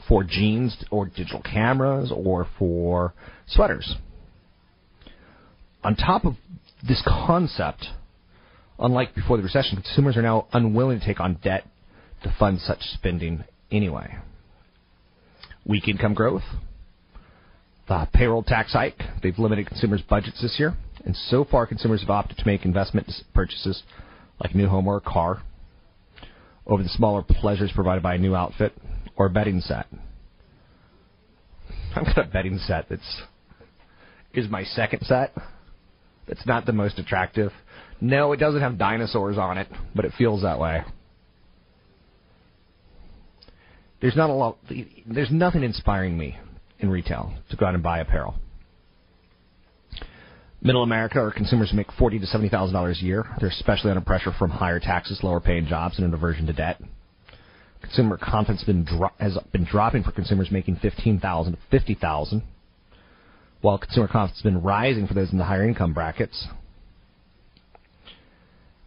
for 0.09 0.25
jeans 0.25 0.77
or 0.91 1.07
digital 1.07 1.41
cameras 1.41 2.13
or 2.15 2.47
for 2.59 3.15
sweaters. 3.47 3.95
On 5.85 5.95
top 5.95 6.25
of 6.25 6.35
this 6.87 7.03
concept, 7.07 7.87
unlike 8.79 9.15
before 9.15 9.37
the 9.37 9.43
recession, 9.43 9.81
consumers 9.81 10.17
are 10.17 10.23
now 10.23 10.47
unwilling 10.53 10.99
to 10.99 11.07
take 11.07 11.21
on 11.21 11.39
debt 11.43 11.65
to 12.25 12.35
fund 12.39 12.61
such 12.61 12.81
spending 12.81 13.45
anyway. 13.71 14.17
Weak 15.65 15.87
income 15.87 16.15
growth, 16.15 16.43
the 17.89 18.09
payroll 18.13 18.43
tax 18.43 18.73
hike, 18.73 19.01
they've 19.23 19.39
limited 19.39 19.67
consumers' 19.67 20.03
budgets 20.03 20.43
this 20.43 20.57
year. 20.59 20.77
And 21.05 21.17
so 21.17 21.45
far, 21.45 21.67
consumers 21.67 22.01
have 22.01 22.11
opted 22.11 22.39
to 22.39 22.47
make 22.47 22.65
investment 22.65 23.11
purchases 23.35 23.83
like 24.43 24.53
a 24.53 24.57
new 24.57 24.69
home 24.69 24.87
or 24.89 24.97
a 24.97 25.01
car 25.01 25.43
over 26.67 26.83
the 26.83 26.89
smaller 26.91 27.23
pleasures 27.23 27.73
provided 27.75 28.03
by 28.03 28.15
a 28.15 28.19
new 28.19 28.35
outfit 28.35 28.73
or 29.17 29.27
a 29.27 29.31
bedding 29.31 29.61
set. 29.61 29.87
I've 31.95 32.07
got 32.07 32.19
a 32.19 32.25
bedding 32.25 32.59
set 32.59 32.89
that's 32.89 33.23
is 34.33 34.49
my 34.49 34.63
second 34.63 35.01
set. 35.03 35.35
It's 36.29 36.47
not 36.47 36.65
the 36.65 36.73
most 36.73 36.99
attractive. 36.99 37.51
No, 38.01 38.33
it 38.33 38.37
doesn't 38.37 38.61
have 38.61 38.79
dinosaurs 38.79 39.37
on 39.37 39.59
it, 39.59 39.69
but 39.95 40.05
it 40.05 40.13
feels 40.17 40.43
that 40.43 40.59
way. 40.61 40.83
There's 44.01 44.17
not 44.17 44.31
a 44.31 44.33
lot. 44.33 44.59
There's 45.07 45.31
nothing 45.31 45.63
inspiring 45.63 46.17
me 46.17 46.39
in 46.79 46.89
retail 46.89 47.35
to 47.51 47.57
go 47.57 47.67
out 47.67 47.75
and 47.75 47.83
buy 47.83 47.99
apparel. 47.99 48.37
Middle 50.63 50.83
America 50.83 51.19
are 51.19 51.31
consumers 51.31 51.71
who 51.71 51.77
make 51.77 51.91
forty 51.93 52.19
to 52.19 52.27
seventy 52.27 52.51
thousand 52.51 52.75
dollars 52.75 53.01
a 53.01 53.05
year. 53.05 53.25
They're 53.41 53.49
especially 53.49 53.91
under 53.91 54.03
pressure 54.03 54.33
from 54.39 54.51
higher 54.51 54.79
taxes, 54.79 55.21
lower 55.23 55.41
paying 55.41 55.67
jobs, 55.67 55.97
and 55.97 56.07
an 56.07 56.13
aversion 56.13 56.47
to 56.47 56.53
debt. 56.53 56.81
Consumer 57.81 58.19
confidence 58.19 58.63
been 58.65 58.85
dro- 58.85 59.13
has 59.19 59.39
been 59.53 59.65
dropping 59.65 60.03
for 60.03 60.13
consumers 60.13 60.51
making 60.51 60.77
fifteen 60.77 61.19
thousand 61.19 61.55
to 61.55 61.59
fifty 61.71 61.95
thousand, 61.95 62.43
while 63.63 63.79
consumer 63.79 64.07
confidence 64.07 64.43
has 64.43 64.53
been 64.53 64.63
rising 64.63 65.07
for 65.07 65.15
those 65.15 65.33
in 65.33 65.39
the 65.39 65.45
higher 65.45 65.67
income 65.67 65.95
brackets. 65.95 66.47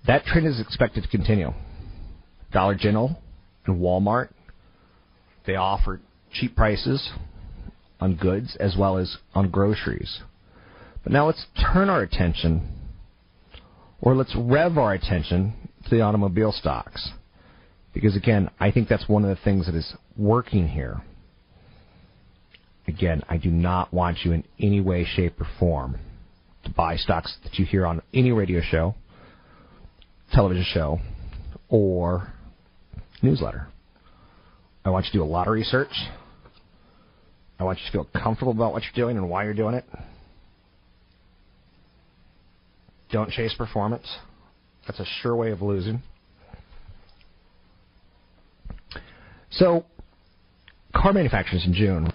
That 0.05 0.25
trend 0.25 0.45
is 0.45 0.59
expected 0.59 1.03
to 1.03 1.09
continue. 1.09 1.53
Dollar 2.51 2.75
General 2.75 3.19
and 3.65 3.81
Walmart 3.81 4.29
they 5.47 5.55
offer 5.55 5.99
cheap 6.31 6.55
prices 6.55 7.11
on 7.99 8.15
goods 8.15 8.55
as 8.59 8.75
well 8.77 8.97
as 8.97 9.17
on 9.33 9.49
groceries. 9.49 10.21
But 11.03 11.11
now 11.11 11.27
let's 11.27 11.45
turn 11.73 11.89
our 11.89 12.01
attention, 12.01 12.69
or 14.01 14.15
let's 14.15 14.35
rev 14.35 14.77
our 14.77 14.93
attention 14.93 15.53
to 15.83 15.89
the 15.89 16.01
automobile 16.01 16.51
stocks. 16.51 17.11
Because 17.93 18.15
again, 18.15 18.49
I 18.59 18.71
think 18.71 18.87
that's 18.87 19.07
one 19.07 19.23
of 19.23 19.29
the 19.29 19.43
things 19.43 19.65
that 19.65 19.75
is 19.75 19.93
working 20.17 20.67
here. 20.67 21.01
Again, 22.87 23.21
I 23.29 23.37
do 23.37 23.49
not 23.49 23.93
want 23.93 24.19
you 24.23 24.31
in 24.31 24.43
any 24.59 24.81
way, 24.81 25.05
shape, 25.05 25.39
or 25.39 25.47
form 25.59 25.99
to 26.63 26.71
buy 26.71 26.95
stocks 26.95 27.37
that 27.43 27.55
you 27.55 27.65
hear 27.65 27.85
on 27.85 28.01
any 28.13 28.31
radio 28.31 28.61
show, 28.61 28.95
television 30.31 30.65
show, 30.73 30.99
or 31.69 32.33
newsletter. 33.21 33.67
I 34.85 34.89
want 34.89 35.05
you 35.05 35.11
to 35.11 35.17
do 35.19 35.23
a 35.23 35.25
lot 35.25 35.47
of 35.47 35.53
research. 35.53 35.91
I 37.59 37.63
want 37.63 37.79
you 37.79 37.85
to 37.85 37.91
feel 37.91 38.21
comfortable 38.21 38.51
about 38.51 38.73
what 38.73 38.83
you're 38.83 39.05
doing 39.05 39.17
and 39.17 39.29
why 39.29 39.43
you're 39.43 39.53
doing 39.53 39.75
it. 39.75 39.85
Don't 43.13 43.29
chase 43.29 43.53
performance. 43.53 44.17
That's 44.87 44.99
a 44.99 45.05
sure 45.21 45.35
way 45.35 45.51
of 45.51 45.61
losing. 45.61 46.01
So, 49.51 49.85
car 50.95 51.13
manufacturers 51.13 51.63
in 51.63 51.73
June 51.73 52.11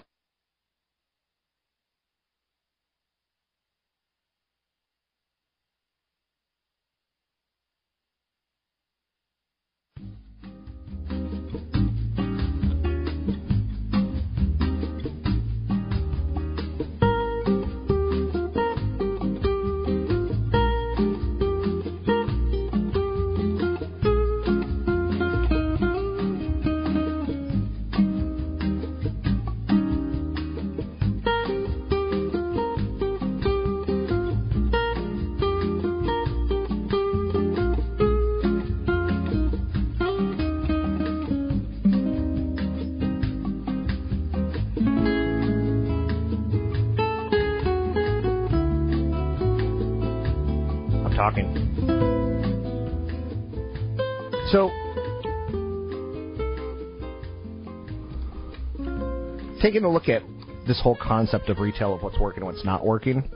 taking 59.61 59.83
a 59.83 59.89
look 59.89 60.09
at 60.09 60.23
this 60.67 60.81
whole 60.81 60.97
concept 60.99 61.49
of 61.49 61.59
retail 61.59 61.93
of 61.93 62.01
what's 62.01 62.17
working 62.19 62.41
and 62.41 62.51
what's 62.51 62.65
not 62.65 62.85
working. 62.85 63.29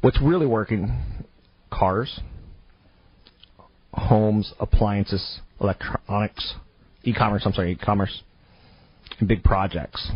What's 0.00 0.20
really 0.20 0.46
working? 0.46 0.98
Cars, 1.70 2.20
homes, 3.92 4.52
appliances, 4.58 5.40
electronics, 5.60 6.54
e-commerce. 7.04 7.42
I'm 7.44 7.52
sorry, 7.52 7.72
e-commerce, 7.72 8.22
and 9.18 9.28
big 9.28 9.44
projects. 9.44 10.10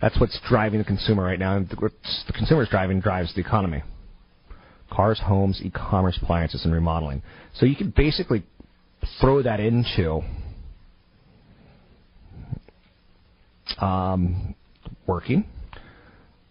That's 0.00 0.20
what's 0.20 0.38
driving 0.48 0.78
the 0.78 0.84
consumer 0.84 1.24
right 1.24 1.38
now. 1.38 1.56
And 1.56 1.68
what 1.80 1.92
the 2.26 2.32
consumer's 2.32 2.68
driving 2.68 3.00
drives 3.00 3.34
the 3.34 3.40
economy. 3.40 3.82
Cars, 4.90 5.20
homes, 5.20 5.60
e-commerce, 5.62 6.18
appliances, 6.20 6.64
and 6.64 6.72
remodeling. 6.72 7.22
So 7.54 7.66
you 7.66 7.76
can 7.76 7.92
basically 7.94 8.44
throw 9.20 9.42
that 9.42 9.60
into 9.60 10.22
um, 13.78 14.54
working, 15.06 15.44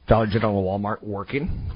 Dollar 0.08 0.28
General, 0.28 0.64
Walmart 0.64 1.04
working. 1.04 1.70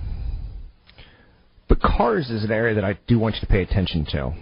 But 1.67 1.79
cars 1.79 2.29
is 2.29 2.43
an 2.43 2.51
area 2.51 2.75
that 2.75 2.83
I 2.83 2.99
do 3.07 3.17
want 3.17 3.35
you 3.35 3.41
to 3.41 3.47
pay 3.47 3.61
attention 3.61 4.05
to. 4.11 4.33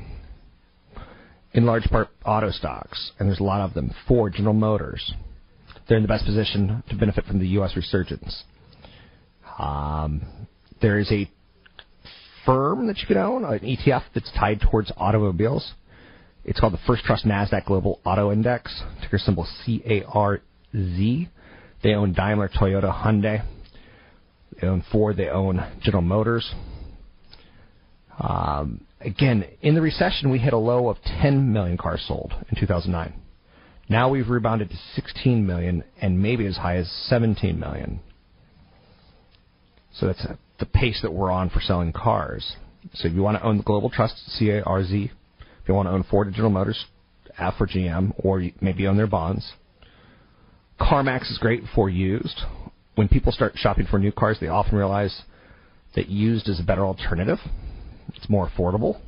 In 1.53 1.65
large 1.65 1.83
part, 1.83 2.09
auto 2.25 2.51
stocks, 2.51 3.11
and 3.19 3.27
there's 3.27 3.39
a 3.39 3.43
lot 3.43 3.61
of 3.61 3.73
them. 3.73 3.91
Ford, 4.07 4.33
General 4.33 4.53
Motors, 4.53 5.13
they're 5.87 5.97
in 5.97 6.03
the 6.03 6.07
best 6.07 6.25
position 6.25 6.83
to 6.89 6.95
benefit 6.95 7.25
from 7.25 7.39
the 7.39 7.47
U.S. 7.49 7.75
resurgence. 7.75 8.43
Um, 9.57 10.47
there 10.81 10.99
is 10.99 11.11
a 11.11 11.29
firm 12.45 12.87
that 12.87 12.97
you 12.99 13.07
can 13.07 13.17
own, 13.17 13.43
an 13.45 13.59
ETF 13.59 14.03
that's 14.13 14.31
tied 14.37 14.61
towards 14.61 14.91
automobiles. 14.97 15.73
It's 16.45 16.59
called 16.59 16.73
the 16.73 16.79
First 16.87 17.03
Trust 17.03 17.25
Nasdaq 17.25 17.65
Global 17.65 17.99
Auto 18.05 18.31
Index, 18.31 18.81
ticker 19.01 19.17
symbol 19.17 19.47
CARZ. 19.65 21.29
They 21.81 21.93
own 21.93 22.13
Daimler, 22.13 22.49
Toyota, 22.49 22.93
Hyundai. 22.93 23.45
They 24.59 24.67
own 24.67 24.83
Ford. 24.91 25.17
They 25.17 25.29
own 25.29 25.65
General 25.81 26.01
Motors. 26.01 26.53
Um, 28.19 28.81
again, 28.99 29.45
in 29.61 29.75
the 29.75 29.81
recession, 29.81 30.29
we 30.29 30.39
hit 30.39 30.53
a 30.53 30.57
low 30.57 30.89
of 30.89 30.97
10 31.21 31.53
million 31.53 31.77
cars 31.77 32.03
sold 32.07 32.33
in 32.49 32.59
2009. 32.59 33.13
Now 33.87 34.09
we've 34.09 34.29
rebounded 34.29 34.69
to 34.69 34.77
16 34.95 35.45
million 35.45 35.83
and 36.01 36.21
maybe 36.21 36.45
as 36.45 36.57
high 36.57 36.77
as 36.77 36.89
17 37.07 37.59
million. 37.59 38.01
So 39.93 40.07
that's 40.07 40.25
the 40.59 40.65
pace 40.65 40.99
that 41.01 41.13
we're 41.13 41.31
on 41.31 41.49
for 41.49 41.61
selling 41.61 41.93
cars. 41.93 42.55
So 42.93 43.07
if 43.07 43.13
you 43.13 43.21
want 43.21 43.37
to 43.37 43.43
own 43.43 43.57
the 43.57 43.63
Global 43.63 43.89
Trust, 43.89 44.15
CARZ, 44.39 44.91
if 44.91 45.67
you 45.67 45.73
want 45.73 45.87
to 45.87 45.91
own 45.91 46.03
Ford 46.03 46.27
or 46.27 46.31
General 46.31 46.51
Motors, 46.51 46.85
F 47.37 47.55
or 47.59 47.67
GM, 47.67 48.13
or 48.17 48.43
maybe 48.61 48.87
own 48.87 48.97
their 48.97 49.07
bonds. 49.07 49.53
CarMax 50.79 51.31
is 51.31 51.37
great 51.37 51.63
for 51.73 51.89
used. 51.89 52.41
When 52.95 53.07
people 53.07 53.31
start 53.31 53.53
shopping 53.55 53.85
for 53.85 53.99
new 53.99 54.11
cars, 54.11 54.37
they 54.39 54.47
often 54.47 54.77
realize 54.77 55.23
that 55.95 56.09
used 56.09 56.47
is 56.49 56.59
a 56.59 56.63
better 56.63 56.85
alternative. 56.85 57.39
It's 58.15 58.29
more 58.29 58.49
affordable. 58.49 58.99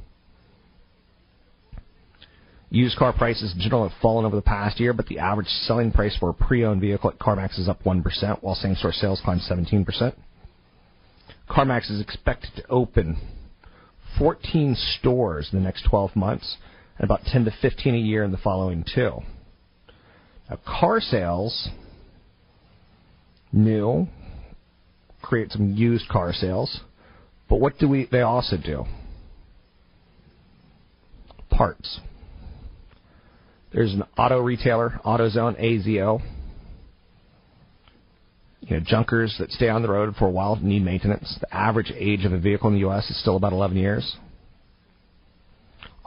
Used 2.70 2.98
car 2.98 3.12
prices 3.12 3.54
in 3.54 3.60
general 3.60 3.88
have 3.90 3.98
fallen 4.02 4.26
over 4.26 4.36
the 4.36 4.42
past 4.42 4.80
year, 4.80 4.94
but 4.94 5.08
the 5.08 5.20
average 5.20 5.48
selling 5.48 5.92
price 5.92 6.16
for 6.18 6.30
a 6.30 6.34
pre-owned 6.34 6.80
vehicle 6.80 7.10
at 7.10 7.20
CarMax 7.20 7.60
is 7.60 7.68
up 7.68 7.84
1%, 7.84 8.42
while 8.42 8.56
same-store 8.56 8.94
sales 8.94 9.22
climbed 9.24 9.42
17%. 9.42 10.14
CarMax 11.52 11.92
is 11.92 12.00
expected 12.00 12.52
to 12.56 12.68
open 12.70 13.18
14 14.18 14.76
stores 15.00 15.50
in 15.52 15.60
the 15.60 15.64
next 15.64 15.86
12 15.90 16.16
months, 16.16 16.56
and 16.98 17.04
about 17.04 17.26
10 17.26 17.46
to 17.46 17.52
15 17.62 17.94
a 17.94 17.98
year 17.98 18.24
in 18.24 18.32
the 18.32 18.38
following 18.38 18.86
two. 18.96 19.20
Now, 20.50 20.60
car 20.66 21.02
sales, 21.02 21.70
new, 23.52 24.08
create 25.22 25.52
some 25.52 25.74
used 25.74 26.08
car 26.08 26.32
sales, 26.32 26.80
but 27.50 27.60
what 27.60 27.78
do 27.80 27.88
we? 27.90 28.08
They 28.10 28.22
also 28.22 28.56
do 28.56 28.86
parts. 31.50 32.00
There's 33.74 33.94
an 33.94 34.04
auto 34.18 34.40
retailer, 34.40 35.00
AutoZone, 35.06 35.60
AZO. 35.62 36.22
You 38.62 38.78
know, 38.78 38.84
junkers 38.86 39.36
that 39.40 39.52
stay 39.52 39.70
on 39.70 39.82
the 39.82 39.90
road 39.90 40.16
for 40.18 40.26
a 40.28 40.32
while 40.32 40.56
need 40.56 40.84
maintenance. 40.84 41.38
The 41.42 41.54
average 41.54 41.92
age 41.96 42.26
of 42.26 42.34
a 42.34 42.40
vehicle 42.40 42.68
in 42.68 42.76
the 42.76 42.82
U.S. 42.82 43.10
is 43.10 43.20
still 43.20 43.36
about 43.36 43.54
11 43.54 43.76
years. 43.76 44.18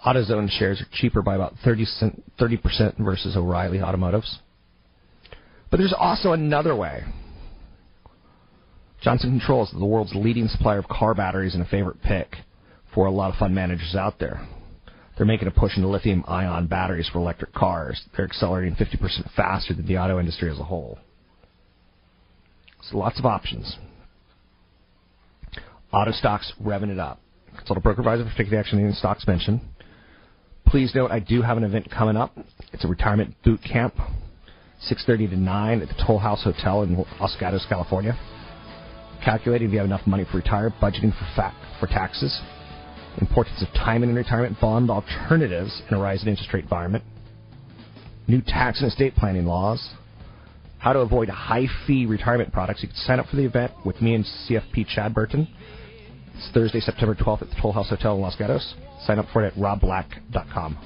AutoZone 0.05 0.51
shares 0.51 0.81
are 0.81 0.87
cheaper 0.93 1.23
by 1.23 1.35
about 1.35 1.55
30 1.65 1.87
percent 2.59 2.97
versus 2.99 3.37
O'Reilly 3.37 3.81
Automotives. 3.81 4.39
But 5.71 5.79
there's 5.79 5.95
also 5.97 6.33
another 6.33 6.77
way. 6.77 7.03
Johnson 9.03 9.31
Controls 9.39 9.73
is 9.73 9.79
the 9.79 9.85
world's 9.85 10.15
leading 10.15 10.47
supplier 10.49 10.79
of 10.79 10.89
car 10.89 11.15
batteries 11.15 11.55
and 11.55 11.63
a 11.63 11.69
favorite 11.69 12.01
pick 12.03 12.37
for 12.95 13.07
a 13.07 13.11
lot 13.11 13.33
of 13.33 13.39
fund 13.39 13.55
managers 13.55 13.95
out 13.95 14.19
there. 14.19 14.47
They're 15.17 15.27
making 15.27 15.49
a 15.49 15.51
push 15.51 15.77
into 15.77 15.89
lithium 15.89 16.25
ion 16.27 16.67
batteries 16.67 17.09
for 17.13 17.19
electric 17.19 17.53
cars. 17.53 18.01
They're 18.17 18.25
accelerating 18.25 18.77
50% 18.77 19.35
faster 19.35 19.75
than 19.75 19.87
the 19.87 19.99
auto 19.99 20.19
industry 20.19 20.51
as 20.51 20.59
a 20.59 20.65
whole. 20.65 20.99
So 22.91 22.99
lots 22.99 23.19
of 23.19 23.25
options. 23.25 23.77
Auto 25.93 26.13
stocks 26.13 26.53
revving 26.63 26.91
it 26.91 26.99
up. 26.99 27.21
Consult 27.57 27.79
a 27.79 27.81
broker 27.81 28.01
advisor 28.01 28.25
for 28.25 28.37
taking 28.37 28.59
action 28.59 28.79
in 28.79 28.89
the 28.89 28.95
stocks 28.95 29.27
mentioned. 29.27 29.61
Please 30.67 30.93
note 30.95 31.11
I 31.11 31.21
do 31.21 31.43
have 31.43 31.57
an 31.57 31.65
event 31.65 31.89
coming 31.91 32.17
up. 32.17 32.37
It's 32.73 32.85
a 32.85 32.89
retirement 32.89 33.37
boot 33.45 33.61
camp, 33.63 33.95
6:30 34.89 35.31
to 35.31 35.37
9 35.37 35.83
at 35.83 35.89
the 35.89 35.95
Toll 36.05 36.19
House 36.19 36.43
Hotel 36.43 36.83
in 36.83 36.97
Los 37.21 37.37
Gatos, 37.37 37.65
California. 37.69 38.19
Calculating 39.25 39.69
if 39.69 39.73
you 39.73 39.79
have 39.79 39.87
enough 39.87 40.07
money 40.07 40.25
for 40.25 40.39
retire, 40.39 40.71
budgeting 40.83 41.17
for 41.17 41.25
fa- 41.37 41.55
for 41.79 41.87
taxes, 41.87 42.43
importance 43.19 43.63
of 43.63 43.69
timing 43.73 44.11
in 44.11 44.17
retirement, 44.17 44.61
bond 44.61 44.91
alternatives 44.91 45.81
in 45.89 45.95
a 45.95 45.99
rising 45.99 46.29
interest 46.29 46.53
rate 46.53 46.65
environment, 46.65 47.05
new 48.27 48.41
tax 48.41 48.81
and 48.81 48.91
estate 48.91 49.15
planning 49.15 49.47
laws, 49.47 49.95
how 50.85 50.93
to 50.93 50.99
avoid 50.99 51.31
high 51.31 51.67
fee 51.87 52.05
retirement 52.05 52.53
products. 52.53 52.83
You 52.83 52.89
can 52.89 52.97
sign 52.99 53.19
up 53.19 53.27
for 53.29 53.37
the 53.37 53.45
event 53.47 53.73
with 53.87 54.03
me 54.03 54.15
and 54.15 54.23
CFP 54.23 54.87
Chad 54.87 55.15
Burton. 55.15 55.49
It's 56.35 56.51
Thursday, 56.53 56.81
September 56.81 57.15
12th 57.15 57.41
at 57.41 57.49
the 57.49 57.57
Toll 57.59 57.73
House 57.73 57.89
Hotel 57.89 58.15
in 58.17 58.21
Los 58.21 58.37
Gatos. 58.37 58.75
Sign 59.07 59.19
up 59.19 59.25
for 59.33 59.43
it 59.43 59.47
at 59.47 59.55
robblack.com. 59.55 60.77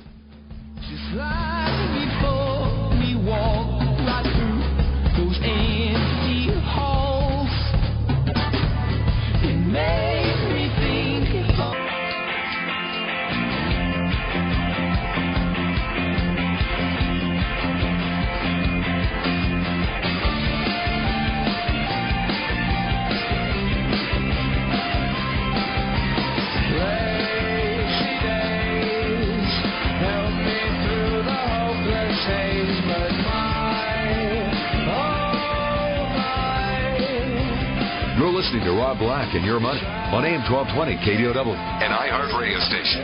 listening 38.38 38.62
to 38.62 38.70
Rob 38.70 39.01
Black 39.01 39.35
and 39.35 39.44
Your 39.44 39.59
Money 39.59 39.81
on 39.83 40.24
AM 40.24 40.46
1220 40.46 40.94
KDOW, 41.03 41.42
an 41.83 41.90
iHeart 41.90 42.38
radio 42.38 42.61
station. 42.70 43.03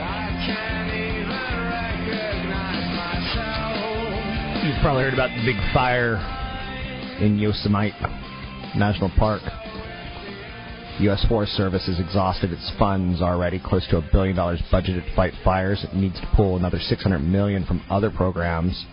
You've 4.62 4.80
probably 4.80 5.02
heard 5.02 5.12
about 5.12 5.34
the 5.34 5.42
big 5.42 5.58
fire 5.74 6.22
in 7.18 7.36
Yosemite 7.40 7.90
National 8.78 9.10
Park. 9.18 9.42
U.S. 11.00 11.26
Forest 11.28 11.54
Service 11.54 11.84
has 11.88 11.98
exhausted 11.98 12.52
its 12.52 12.70
funds 12.78 13.20
already, 13.20 13.58
close 13.58 13.84
to 13.88 13.96
a 13.96 14.08
billion 14.12 14.36
dollars 14.36 14.62
budgeted 14.70 15.04
to 15.04 15.16
fight 15.16 15.34
fires. 15.42 15.82
It 15.82 15.96
needs 15.96 16.20
to 16.20 16.30
pull 16.36 16.56
another 16.56 16.78
600 16.78 17.18
million 17.18 17.66
from 17.66 17.82
other 17.90 18.12
programs, 18.12 18.86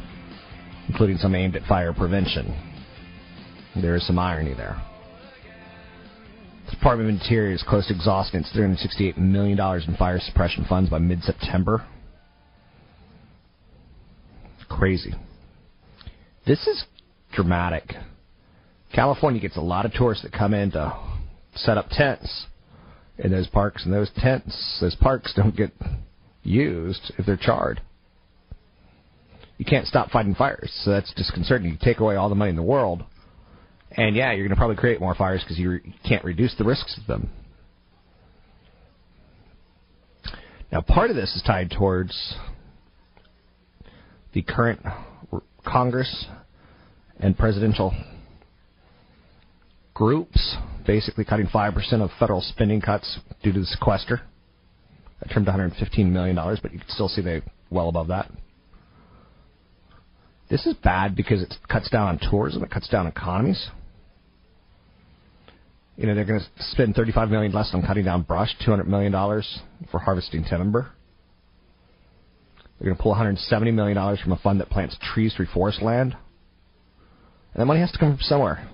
including 0.87 1.17
some 1.17 1.35
aimed 1.35 1.55
at 1.55 1.67
fire 1.67 1.93
prevention. 1.93 2.49
There 3.79 3.95
is 3.95 4.07
some 4.07 4.17
irony 4.17 4.55
there. 4.55 4.81
Department 6.71 7.09
of 7.09 7.15
Interior 7.21 7.53
is 7.53 7.63
close 7.67 7.87
to 7.87 7.93
exhausting 7.93 8.39
its 8.41 8.51
368 8.51 9.17
million 9.17 9.57
dollars 9.57 9.85
in 9.87 9.95
fire 9.95 10.19
suppression 10.19 10.65
funds 10.67 10.89
by 10.89 10.99
mid-September. 10.99 11.85
Crazy. 14.69 15.13
This 16.47 16.65
is 16.65 16.85
dramatic. 17.33 17.93
California 18.93 19.39
gets 19.39 19.57
a 19.57 19.61
lot 19.61 19.85
of 19.85 19.93
tourists 19.93 20.23
that 20.23 20.31
come 20.33 20.53
in 20.53 20.71
to 20.71 20.97
set 21.55 21.77
up 21.77 21.87
tents 21.91 22.45
in 23.17 23.31
those 23.31 23.47
parks, 23.47 23.85
and 23.85 23.93
those 23.93 24.09
tents, 24.17 24.77
those 24.81 24.95
parks 24.95 25.33
don't 25.35 25.55
get 25.55 25.71
used 26.43 27.13
if 27.17 27.25
they're 27.25 27.37
charred. 27.37 27.81
you 29.57 29.65
can't 29.65 29.85
stop 29.85 30.09
fighting 30.09 30.33
fires. 30.33 30.71
So 30.83 30.89
that's 30.89 31.13
disconcerting. 31.13 31.69
You 31.69 31.77
take 31.79 31.99
away 31.99 32.15
all 32.15 32.29
the 32.29 32.35
money 32.35 32.49
in 32.49 32.55
the 32.55 32.63
world, 32.63 33.03
and 33.91 34.15
yeah, 34.15 34.31
you're 34.31 34.47
going 34.47 34.55
to 34.55 34.55
probably 34.55 34.77
create 34.77 34.99
more 34.99 35.15
fires 35.15 35.41
because 35.43 35.57
you, 35.57 35.71
you 35.71 35.93
can't 36.07 36.23
reduce 36.23 36.55
the 36.57 36.63
risks 36.63 36.97
of 36.97 37.07
them. 37.07 37.29
Now, 40.71 40.81
part 40.81 41.09
of 41.09 41.15
this 41.17 41.35
is 41.35 41.43
tied 41.45 41.69
towards 41.69 42.35
the 44.33 44.41
current 44.41 44.79
Congress 45.65 46.25
and 47.19 47.37
presidential 47.37 47.93
groups 49.93 50.55
basically 50.85 51.25
cutting 51.25 51.47
5% 51.47 51.93
of 52.01 52.09
federal 52.19 52.41
spending 52.41 52.81
cuts 52.81 53.19
due 53.43 53.51
to 53.51 53.59
the 53.59 53.65
sequester. 53.65 54.21
That 55.19 55.29
trimmed 55.29 55.47
$115 55.47 56.11
million, 56.11 56.35
but 56.35 56.71
you 56.71 56.79
can 56.79 56.89
still 56.89 57.07
see 57.07 57.21
they 57.21 57.41
well 57.69 57.89
above 57.89 58.07
that. 58.07 58.31
This 60.49 60.65
is 60.65 60.73
bad 60.75 61.15
because 61.15 61.41
it 61.41 61.53
cuts 61.69 61.89
down 61.89 62.07
on 62.07 62.19
tourism, 62.19 62.63
it 62.63 62.71
cuts 62.71 62.89
down 62.89 63.07
economies. 63.07 63.69
You 65.97 66.07
know, 66.07 66.15
they're 66.15 66.25
going 66.25 66.39
to 66.39 66.63
spend 66.71 66.95
35 66.95 67.29
million 67.29 67.51
less 67.51 67.71
on 67.73 67.85
cutting 67.85 68.05
down 68.05 68.23
brush, 68.23 68.49
200 68.65 68.87
million 68.87 69.11
dollars 69.11 69.59
for 69.91 69.99
harvesting 69.99 70.43
timber. 70.43 70.91
They're 72.79 72.87
going 72.87 72.97
to 72.97 73.01
pull 73.03 73.11
170 73.11 73.71
million 73.71 73.95
dollars 73.95 74.19
from 74.19 74.31
a 74.31 74.37
fund 74.37 74.59
that 74.59 74.69
plants 74.69 74.97
trees 75.13 75.35
to 75.35 75.45
reforest 75.45 75.81
land. 75.81 76.15
And 77.53 77.61
that 77.61 77.65
money 77.65 77.79
has 77.79 77.91
to 77.91 77.99
come 77.99 78.13
from 78.13 78.21
somewhere. 78.21 78.67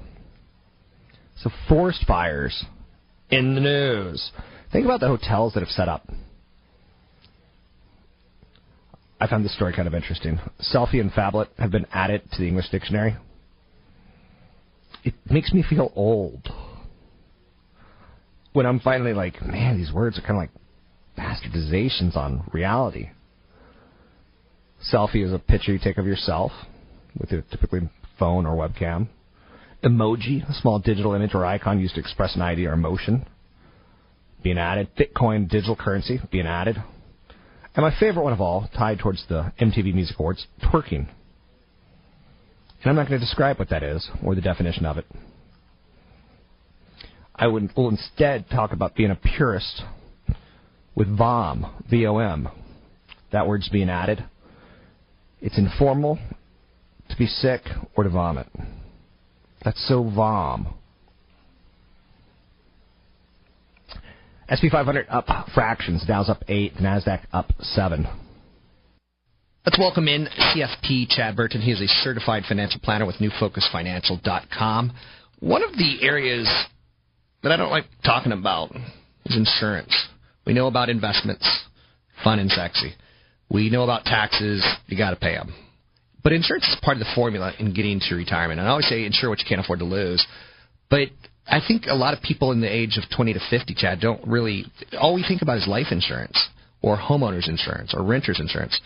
So 1.37 1.49
forest 1.67 2.05
fires 2.07 2.65
in 3.29 3.55
the 3.55 3.61
news. 3.61 4.31
Think 4.71 4.85
about 4.85 4.99
the 4.99 5.07
hotels 5.07 5.53
that 5.53 5.59
have 5.61 5.69
set 5.69 5.89
up. 5.89 6.09
I 9.19 9.27
found 9.27 9.43
this 9.43 9.55
story 9.55 9.73
kind 9.73 9.87
of 9.87 9.95
interesting. 9.95 10.39
Selfie 10.61 11.01
and 11.01 11.11
phablet 11.11 11.47
have 11.57 11.71
been 11.71 11.87
added 11.91 12.21
to 12.31 12.37
the 12.39 12.47
English 12.47 12.69
dictionary. 12.69 13.17
It 15.03 15.15
makes 15.29 15.51
me 15.53 15.63
feel 15.67 15.91
old. 15.95 16.47
When 18.57 18.65
I'm 18.65 18.79
finally 18.79 19.13
like, 19.13 19.39
man, 19.45 19.77
these 19.77 19.93
words 19.93 20.17
are 20.17 20.21
kind 20.21 20.31
of 20.31 20.37
like 20.37 20.49
bastardizations 21.15 22.15
on 22.15 22.49
reality. 22.51 23.11
Selfie 24.91 25.23
is 25.23 25.31
a 25.31 25.37
picture 25.37 25.73
you 25.73 25.77
take 25.77 25.99
of 25.99 26.07
yourself 26.07 26.51
with 27.19 27.31
your 27.31 27.43
typically 27.51 27.87
phone 28.17 28.47
or 28.47 28.55
webcam. 28.55 29.09
Emoji, 29.83 30.49
a 30.49 30.53
small 30.55 30.79
digital 30.79 31.13
image 31.13 31.35
or 31.35 31.45
icon 31.45 31.79
used 31.79 31.93
to 31.93 31.99
express 31.99 32.35
an 32.35 32.41
idea 32.41 32.71
or 32.71 32.73
emotion, 32.73 33.27
being 34.41 34.57
added. 34.57 34.87
Bitcoin, 34.95 35.47
digital 35.47 35.75
currency, 35.75 36.19
being 36.31 36.47
added. 36.47 36.77
And 37.75 37.83
my 37.83 37.93
favorite 37.99 38.23
one 38.23 38.33
of 38.33 38.41
all, 38.41 38.67
tied 38.75 38.97
towards 38.97 39.23
the 39.29 39.53
MTV 39.61 39.93
Music 39.93 40.17
Awards, 40.17 40.47
twerking. 40.63 41.07
And 42.81 42.87
I'm 42.87 42.95
not 42.95 43.07
going 43.07 43.19
to 43.19 43.23
describe 43.23 43.59
what 43.59 43.69
that 43.69 43.83
is 43.83 44.09
or 44.25 44.33
the 44.33 44.41
definition 44.41 44.87
of 44.87 44.97
it. 44.97 45.05
I 47.37 47.47
would, 47.47 47.75
will 47.75 47.89
instead 47.89 48.49
talk 48.49 48.71
about 48.71 48.95
being 48.95 49.11
a 49.11 49.15
purist 49.15 49.83
with 50.95 51.07
VOM, 51.15 51.83
V-O-M. 51.89 52.49
That 53.31 53.47
word's 53.47 53.69
being 53.69 53.89
added. 53.89 54.23
It's 55.39 55.57
informal, 55.57 56.17
to 57.09 57.17
be 57.17 57.27
sick, 57.27 57.61
or 57.95 58.03
to 58.03 58.09
vomit. 58.09 58.47
That's 59.63 59.87
so 59.87 60.03
VOM. 60.03 60.73
SP 64.49 64.71
500 64.71 65.05
up 65.09 65.27
fractions, 65.53 66.05
Dow's 66.07 66.29
up 66.29 66.43
8, 66.47 66.75
NASDAQ 66.77 67.21
up 67.33 67.51
7. 67.59 68.07
Let's 69.65 69.77
welcome 69.77 70.07
in 70.07 70.27
CFP 70.27 71.09
Chad 71.09 71.35
Burton. 71.35 71.61
He 71.61 71.71
is 71.71 71.81
a 71.81 71.87
certified 71.87 72.43
financial 72.47 72.79
planner 72.81 73.05
with 73.05 73.17
NewFocusFinancial.com. 73.17 74.93
One 75.39 75.63
of 75.63 75.73
the 75.73 75.97
areas 76.01 76.49
that 77.47 77.53
I 77.53 77.57
don't 77.57 77.71
like 77.71 77.85
talking 78.03 78.33
about 78.33 78.75
is 79.25 79.37
insurance. 79.37 79.95
We 80.45 80.53
know 80.53 80.67
about 80.67 80.89
investments, 80.89 81.47
fun 82.23 82.39
and 82.39 82.51
sexy. 82.51 82.93
We 83.49 83.69
know 83.69 83.83
about 83.83 84.03
taxes, 84.03 84.65
you 84.87 84.97
got 84.97 85.11
to 85.11 85.15
pay 85.15 85.33
them. 85.35 85.53
But 86.23 86.33
insurance 86.33 86.65
is 86.65 86.77
part 86.81 86.97
of 86.97 86.99
the 86.99 87.11
formula 87.15 87.53
in 87.57 87.73
getting 87.73 88.01
to 88.01 88.15
retirement. 88.15 88.59
And 88.59 88.67
I 88.67 88.71
always 88.71 88.87
say 88.89 89.05
insure 89.05 89.29
what 89.29 89.39
you 89.39 89.45
can't 89.47 89.61
afford 89.61 89.79
to 89.79 89.85
lose. 89.85 90.25
But 90.89 91.07
I 91.47 91.61
think 91.65 91.83
a 91.87 91.95
lot 91.95 92.13
of 92.13 92.21
people 92.21 92.51
in 92.51 92.59
the 92.59 92.67
age 92.67 92.97
of 92.97 93.03
20 93.15 93.33
to 93.33 93.39
50, 93.49 93.73
Chad, 93.75 94.01
don't 94.01 94.27
really, 94.27 94.65
all 94.99 95.15
we 95.15 95.23
think 95.23 95.41
about 95.41 95.57
is 95.57 95.67
life 95.67 95.87
insurance 95.91 96.49
or 96.81 96.97
homeowners 96.97 97.47
insurance 97.47 97.93
or 97.95 98.03
renters 98.03 98.41
insurance. 98.41 98.79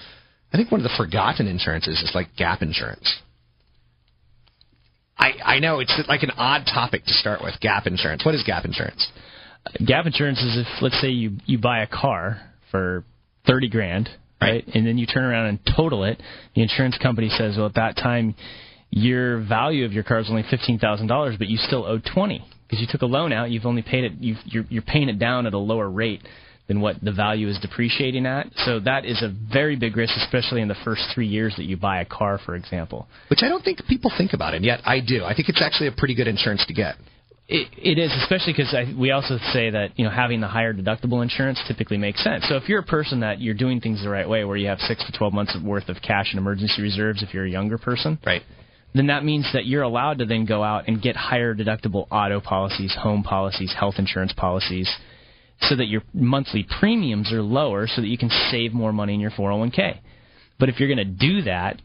I 0.53 0.57
think 0.57 0.71
one 0.71 0.81
of 0.81 0.83
the 0.83 0.95
forgotten 0.95 1.47
insurances 1.47 2.01
is 2.01 2.11
like 2.13 2.35
gap 2.37 2.61
insurance. 2.61 3.21
I, 5.17 5.33
I 5.43 5.59
know 5.59 5.79
it's 5.79 5.93
like 6.07 6.23
an 6.23 6.31
odd 6.31 6.65
topic 6.65 7.05
to 7.05 7.13
start 7.13 7.41
with. 7.43 7.59
Gap 7.59 7.85
insurance. 7.85 8.25
What 8.25 8.35
is 8.35 8.43
gap 8.43 8.65
insurance? 8.65 9.07
Uh, 9.65 9.85
gap 9.85 10.05
insurance 10.05 10.39
is 10.39 10.57
if, 10.57 10.81
let's 10.81 10.99
say, 11.01 11.09
you 11.09 11.37
you 11.45 11.59
buy 11.59 11.83
a 11.83 11.87
car 11.87 12.41
for 12.71 13.03
thirty 13.45 13.69
grand, 13.69 14.09
right, 14.41 14.65
and 14.73 14.85
then 14.85 14.97
you 14.97 15.05
turn 15.05 15.23
around 15.23 15.47
and 15.47 15.59
total 15.75 16.03
it. 16.03 16.21
The 16.55 16.61
insurance 16.61 16.97
company 16.97 17.29
says, 17.29 17.57
well, 17.57 17.67
at 17.67 17.75
that 17.75 17.95
time, 17.97 18.35
your 18.89 19.41
value 19.43 19.85
of 19.85 19.93
your 19.93 20.03
car 20.03 20.19
is 20.19 20.29
only 20.29 20.43
fifteen 20.49 20.79
thousand 20.79 21.07
dollars, 21.07 21.35
but 21.37 21.47
you 21.47 21.57
still 21.57 21.85
owe 21.85 21.99
twenty 21.99 22.43
because 22.67 22.81
you 22.81 22.87
took 22.89 23.01
a 23.01 23.05
loan 23.05 23.31
out. 23.31 23.51
You've 23.51 23.65
only 23.65 23.83
paid 23.83 24.05
it. 24.05 24.13
You've, 24.19 24.39
you're 24.45 24.65
you're 24.69 24.81
paying 24.81 25.09
it 25.09 25.19
down 25.19 25.45
at 25.45 25.53
a 25.53 25.59
lower 25.59 25.89
rate 25.89 26.21
than 26.67 26.81
what 26.81 26.95
the 27.01 27.11
value 27.11 27.47
is 27.47 27.59
depreciating 27.59 28.25
at. 28.25 28.47
So 28.65 28.79
that 28.81 29.05
is 29.05 29.21
a 29.21 29.33
very 29.51 29.75
big 29.75 29.97
risk, 29.97 30.13
especially 30.17 30.61
in 30.61 30.67
the 30.67 30.77
first 30.85 31.01
three 31.13 31.27
years 31.27 31.53
that 31.57 31.63
you 31.63 31.77
buy 31.77 32.01
a 32.01 32.05
car, 32.05 32.39
for 32.45 32.55
example. 32.55 33.07
Which 33.29 33.41
I 33.43 33.49
don't 33.49 33.63
think 33.63 33.79
people 33.87 34.11
think 34.17 34.33
about, 34.33 34.53
and 34.53 34.63
yet 34.63 34.81
I 34.85 34.99
do. 34.99 35.23
I 35.23 35.33
think 35.35 35.49
it's 35.49 35.61
actually 35.61 35.87
a 35.87 35.91
pretty 35.91 36.15
good 36.15 36.27
insurance 36.27 36.65
to 36.67 36.73
get. 36.73 36.95
It, 37.47 37.67
it 37.75 37.97
is, 37.99 38.11
especially 38.21 38.53
because 38.53 38.73
we 38.97 39.11
also 39.11 39.37
say 39.51 39.69
that 39.71 39.99
you 39.99 40.05
know 40.05 40.11
having 40.11 40.39
the 40.39 40.47
higher 40.47 40.73
deductible 40.73 41.21
insurance 41.21 41.61
typically 41.67 41.97
makes 41.97 42.23
sense. 42.23 42.45
So 42.47 42.55
if 42.55 42.69
you're 42.69 42.79
a 42.79 42.83
person 42.83 43.19
that 43.19 43.41
you're 43.41 43.55
doing 43.55 43.81
things 43.81 44.01
the 44.01 44.09
right 44.09 44.29
way, 44.29 44.45
where 44.45 44.55
you 44.55 44.67
have 44.67 44.79
six 44.79 45.05
to 45.05 45.17
twelve 45.17 45.33
months 45.33 45.57
worth 45.61 45.89
of 45.89 45.97
cash 46.01 46.27
and 46.31 46.39
emergency 46.39 46.81
reserves, 46.81 47.21
if 47.21 47.33
you're 47.33 47.45
a 47.45 47.49
younger 47.49 47.77
person, 47.77 48.19
right, 48.25 48.43
then 48.93 49.07
that 49.07 49.25
means 49.25 49.49
that 49.53 49.65
you're 49.65 49.83
allowed 49.83 50.19
to 50.19 50.25
then 50.25 50.45
go 50.45 50.63
out 50.63 50.87
and 50.87 51.01
get 51.01 51.17
higher 51.17 51.53
deductible 51.53 52.07
auto 52.09 52.39
policies, 52.39 52.95
home 52.97 53.23
policies, 53.23 53.73
health 53.77 53.95
insurance 53.97 54.31
policies, 54.31 54.89
so 55.61 55.75
that 55.75 55.87
your 55.87 56.01
monthly 56.13 56.65
premiums 56.79 57.31
are 57.31 57.41
lower, 57.41 57.87
so 57.87 58.01
that 58.01 58.07
you 58.07 58.17
can 58.17 58.29
save 58.49 58.73
more 58.73 58.91
money 58.91 59.13
in 59.13 59.19
your 59.19 59.31
401k. 59.31 59.99
But 60.59 60.69
if 60.69 60.79
you're 60.79 60.93
going 60.93 60.97
to 60.97 61.05
do 61.05 61.43
that, 61.43 61.81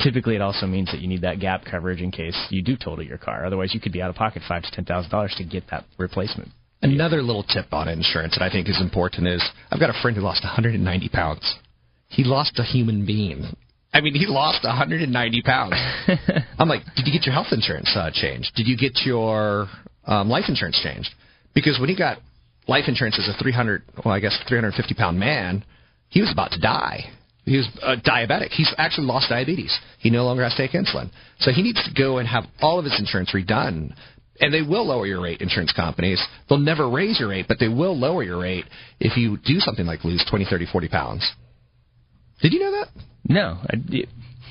typically 0.00 0.34
it 0.34 0.42
also 0.42 0.66
means 0.66 0.90
that 0.90 1.00
you 1.00 1.08
need 1.08 1.22
that 1.22 1.40
gap 1.40 1.64
coverage 1.64 2.00
in 2.00 2.10
case 2.10 2.36
you 2.50 2.62
do 2.62 2.76
total 2.76 3.04
your 3.04 3.18
car. 3.18 3.46
Otherwise, 3.46 3.72
you 3.72 3.80
could 3.80 3.92
be 3.92 4.02
out 4.02 4.10
of 4.10 4.16
pocket 4.16 4.42
five 4.46 4.62
to 4.62 4.70
ten 4.70 4.84
thousand 4.84 5.10
dollars 5.10 5.34
to 5.38 5.44
get 5.44 5.64
that 5.70 5.84
replacement. 5.98 6.50
Another 6.80 7.22
little 7.22 7.42
tip 7.42 7.72
on 7.72 7.88
insurance 7.88 8.36
that 8.38 8.44
I 8.44 8.50
think 8.50 8.68
is 8.68 8.80
important 8.80 9.26
is 9.26 9.44
I've 9.70 9.80
got 9.80 9.90
a 9.90 10.00
friend 10.00 10.16
who 10.16 10.22
lost 10.22 10.44
190 10.44 11.08
pounds. 11.08 11.56
He 12.08 12.22
lost 12.22 12.58
a 12.58 12.62
human 12.62 13.04
being. 13.04 13.44
I 13.92 14.00
mean, 14.00 14.14
he 14.14 14.26
lost 14.26 14.62
190 14.64 15.42
pounds. 15.42 15.74
I'm 16.58 16.68
like, 16.68 16.82
did 16.94 17.06
you 17.06 17.12
get 17.12 17.26
your 17.26 17.32
health 17.32 17.48
insurance 17.50 17.90
uh, 17.96 18.10
changed? 18.12 18.52
Did 18.54 18.68
you 18.68 18.76
get 18.76 19.00
your 19.04 19.68
um, 20.04 20.28
life 20.28 20.44
insurance 20.46 20.80
changed? 20.82 21.08
Because 21.54 21.80
when 21.80 21.88
he 21.88 21.96
got 21.96 22.18
life 22.68 22.84
insurance 22.86 23.18
as 23.18 23.28
a 23.34 23.42
300, 23.42 23.82
well, 24.04 24.14
I 24.14 24.20
guess 24.20 24.38
350 24.46 24.94
pound 24.94 25.18
man, 25.18 25.64
he 26.08 26.20
was 26.20 26.30
about 26.30 26.52
to 26.52 26.60
die. 26.60 27.10
He 27.44 27.56
was 27.56 27.68
uh, 27.82 27.96
diabetic. 28.04 28.50
He's 28.50 28.72
actually 28.76 29.06
lost 29.06 29.30
diabetes. 29.30 29.76
He 29.98 30.10
no 30.10 30.24
longer 30.24 30.44
has 30.44 30.54
to 30.54 30.68
take 30.68 30.72
insulin. 30.72 31.10
So 31.40 31.50
he 31.50 31.62
needs 31.62 31.82
to 31.82 31.90
go 32.00 32.18
and 32.18 32.28
have 32.28 32.44
all 32.60 32.78
of 32.78 32.84
his 32.84 32.98
insurance 32.98 33.32
redone. 33.34 33.94
And 34.40 34.54
they 34.54 34.62
will 34.62 34.86
lower 34.86 35.06
your 35.06 35.22
rate, 35.22 35.40
insurance 35.40 35.72
companies. 35.72 36.22
They'll 36.48 36.58
never 36.58 36.88
raise 36.88 37.18
your 37.18 37.30
rate, 37.30 37.46
but 37.48 37.58
they 37.58 37.68
will 37.68 37.98
lower 37.98 38.22
your 38.22 38.38
rate 38.38 38.66
if 39.00 39.16
you 39.16 39.38
do 39.38 39.58
something 39.58 39.86
like 39.86 40.04
lose 40.04 40.24
20, 40.28 40.44
30, 40.44 40.66
40 40.70 40.88
pounds. 40.88 41.32
Did 42.42 42.52
you 42.52 42.60
know 42.60 42.70
that? 42.70 42.88
No. 43.24 43.58
I, 43.68 43.76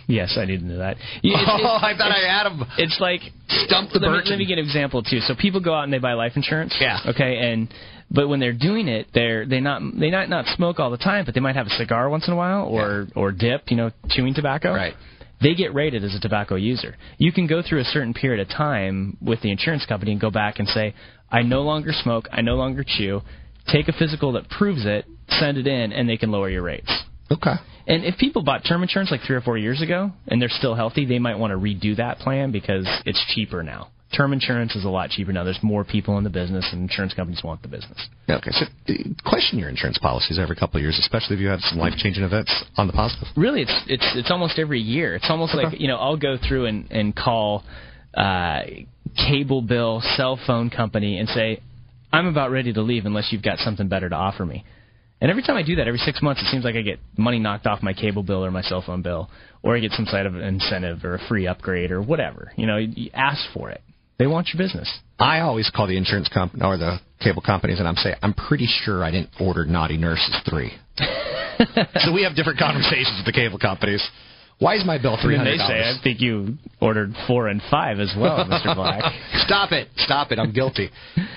yes, 0.07 0.37
I 0.37 0.45
didn't 0.45 0.67
know 0.67 0.79
that. 0.79 0.97
oh, 1.23 1.79
I 1.81 1.93
thought 1.97 2.11
I 2.11 2.27
had 2.27 2.47
him. 2.47 2.63
It's 2.77 2.97
like 2.99 3.21
stump 3.47 3.91
the 3.91 3.99
let 3.99 4.23
me, 4.23 4.29
let 4.29 4.39
me 4.39 4.45
get 4.45 4.57
an 4.57 4.65
example 4.65 5.03
too. 5.03 5.19
So 5.21 5.35
people 5.39 5.59
go 5.61 5.73
out 5.73 5.83
and 5.83 5.93
they 5.93 5.99
buy 5.99 6.13
life 6.13 6.33
insurance. 6.35 6.75
Yeah. 6.79 6.99
Okay, 7.07 7.37
and 7.37 7.71
but 8.09 8.27
when 8.27 8.39
they're 8.39 8.53
doing 8.53 8.87
it, 8.87 9.07
they're 9.13 9.45
they 9.45 9.59
not 9.59 9.81
they 9.99 10.09
not 10.09 10.29
not 10.29 10.45
smoke 10.55 10.79
all 10.79 10.89
the 10.89 10.97
time, 10.97 11.25
but 11.25 11.33
they 11.33 11.41
might 11.41 11.55
have 11.55 11.67
a 11.67 11.71
cigar 11.71 12.09
once 12.09 12.27
in 12.27 12.33
a 12.33 12.37
while 12.37 12.65
or 12.65 13.07
or 13.15 13.31
dip, 13.31 13.69
you 13.69 13.77
know, 13.77 13.91
chewing 14.09 14.33
tobacco. 14.33 14.73
Right. 14.73 14.93
They 15.41 15.53
get 15.53 15.73
rated 15.73 16.03
as 16.03 16.15
a 16.15 16.19
tobacco 16.19 16.55
user. 16.55 16.95
You 17.17 17.31
can 17.31 17.45
go 17.45 17.61
through 17.61 17.81
a 17.81 17.85
certain 17.85 18.13
period 18.13 18.39
of 18.41 18.49
time 18.49 19.17
with 19.21 19.41
the 19.41 19.51
insurance 19.51 19.85
company 19.85 20.11
and 20.11 20.19
go 20.19 20.31
back 20.31 20.57
and 20.57 20.67
say, 20.67 20.95
I 21.29 21.43
no 21.43 21.61
longer 21.61 21.91
smoke, 21.93 22.27
I 22.31 22.41
no 22.41 22.55
longer 22.55 22.83
chew. 22.83 23.21
Take 23.67 23.87
a 23.87 23.93
physical 23.93 24.31
that 24.31 24.49
proves 24.49 24.85
it, 24.85 25.05
send 25.27 25.57
it 25.57 25.67
in, 25.67 25.91
and 25.91 26.09
they 26.09 26.17
can 26.17 26.31
lower 26.31 26.49
your 26.49 26.63
rates. 26.63 26.91
Okay. 27.31 27.55
And 27.87 28.03
if 28.03 28.17
people 28.17 28.43
bought 28.43 28.63
term 28.67 28.83
insurance 28.83 29.11
like 29.11 29.21
three 29.25 29.35
or 29.35 29.41
four 29.41 29.57
years 29.57 29.81
ago 29.81 30.11
and 30.27 30.41
they're 30.41 30.49
still 30.49 30.75
healthy, 30.75 31.05
they 31.05 31.19
might 31.19 31.37
want 31.37 31.51
to 31.51 31.57
redo 31.57 31.95
that 31.97 32.19
plan 32.19 32.51
because 32.51 32.87
it's 33.05 33.23
cheaper 33.33 33.63
now. 33.63 33.89
Term 34.15 34.31
insurance 34.31 34.75
is 34.75 34.85
a 34.85 34.89
lot 34.89 35.09
cheaper 35.09 35.33
now. 35.33 35.43
There's 35.43 35.61
more 35.61 35.83
people 35.83 36.17
in 36.17 36.23
the 36.23 36.29
business, 36.29 36.65
and 36.71 36.83
insurance 36.83 37.13
companies 37.13 37.43
want 37.43 37.61
the 37.61 37.67
business. 37.67 38.07
Okay, 38.29 38.51
so 38.51 38.65
uh, 38.65 38.93
question 39.29 39.59
your 39.59 39.67
insurance 39.67 39.97
policies 39.97 40.39
every 40.39 40.55
couple 40.55 40.77
of 40.77 40.81
years, 40.81 40.97
especially 40.97 41.35
if 41.35 41.41
you 41.41 41.49
have 41.49 41.59
some 41.59 41.77
life 41.77 41.93
changing 41.97 42.23
events 42.23 42.53
on 42.77 42.87
the 42.87 42.93
positive. 42.93 43.27
Really, 43.35 43.63
it's 43.63 43.83
it's 43.87 44.09
it's 44.15 44.31
almost 44.31 44.59
every 44.59 44.79
year. 44.79 45.15
It's 45.15 45.29
almost 45.29 45.55
like 45.55 45.77
you 45.77 45.89
know 45.89 45.97
I'll 45.97 46.15
go 46.15 46.37
through 46.37 46.67
and 46.67 46.89
and 46.89 47.13
call 47.13 47.65
uh, 48.13 48.61
cable 49.17 49.61
bill, 49.61 50.01
cell 50.15 50.39
phone 50.47 50.69
company, 50.69 51.19
and 51.19 51.27
say 51.27 51.61
I'm 52.11 52.27
about 52.27 52.49
ready 52.51 52.71
to 52.73 52.81
leave 52.81 53.05
unless 53.05 53.31
you've 53.31 53.43
got 53.43 53.59
something 53.59 53.89
better 53.89 54.07
to 54.07 54.15
offer 54.15 54.45
me. 54.45 54.63
And 55.19 55.31
every 55.31 55.41
time 55.41 55.57
I 55.57 55.63
do 55.63 55.75
that, 55.77 55.87
every 55.87 55.99
six 55.99 56.21
months, 56.21 56.41
it 56.41 56.45
seems 56.51 56.63
like 56.63 56.75
I 56.75 56.81
get 56.81 56.99
money 57.17 57.39
knocked 57.39 57.65
off 57.65 57.81
my 57.81 57.93
cable 57.93 58.23
bill 58.23 58.45
or 58.45 58.51
my 58.51 58.61
cell 58.61 58.83
phone 58.85 59.01
bill, 59.01 59.29
or 59.63 59.75
I 59.75 59.79
get 59.79 59.91
some 59.91 60.05
sort 60.05 60.27
of 60.27 60.35
incentive 60.35 61.03
or 61.03 61.15
a 61.15 61.27
free 61.27 61.47
upgrade 61.47 61.91
or 61.91 62.01
whatever. 62.01 62.51
You 62.55 62.67
know, 62.67 62.77
you, 62.77 62.89
you 62.95 63.09
ask 63.13 63.41
for 63.53 63.71
it. 63.71 63.81
They 64.19 64.27
want 64.27 64.49
your 64.53 64.57
business. 64.57 64.91
I 65.19 65.39
always 65.41 65.69
call 65.73 65.87
the 65.87 65.97
insurance 65.97 66.27
company 66.29 66.63
or 66.63 66.77
the 66.77 66.99
cable 67.19 67.41
companies, 67.41 67.79
and 67.79 67.87
I'm 67.87 67.95
saying 67.95 68.15
I'm 68.21 68.33
pretty 68.33 68.67
sure 68.67 69.03
I 69.03 69.11
didn't 69.11 69.29
order 69.39 69.65
Naughty 69.65 69.97
Nurses 69.97 70.35
three. 70.47 70.71
so 70.97 72.13
we 72.13 72.23
have 72.23 72.35
different 72.35 72.59
conversations 72.59 73.17
with 73.17 73.25
the 73.25 73.31
cable 73.31 73.59
companies. 73.59 74.07
Why 74.59 74.75
is 74.75 74.83
my 74.85 74.97
bill 74.97 75.17
three 75.21 75.37
hundred 75.37 75.53
they 75.53 75.57
say, 75.57 75.77
dollars? 75.79 75.97
I 75.99 76.03
think 76.03 76.19
you 76.19 76.57
ordered 76.81 77.13
four 77.27 77.47
and 77.47 77.61
five 77.69 77.99
as 77.99 78.13
well, 78.17 78.37
Mr. 78.49 78.73
Black. 78.75 79.03
Stop 79.45 79.71
it! 79.71 79.87
Stop 79.97 80.31
it! 80.31 80.39
I'm 80.39 80.51
guilty. 80.51 80.89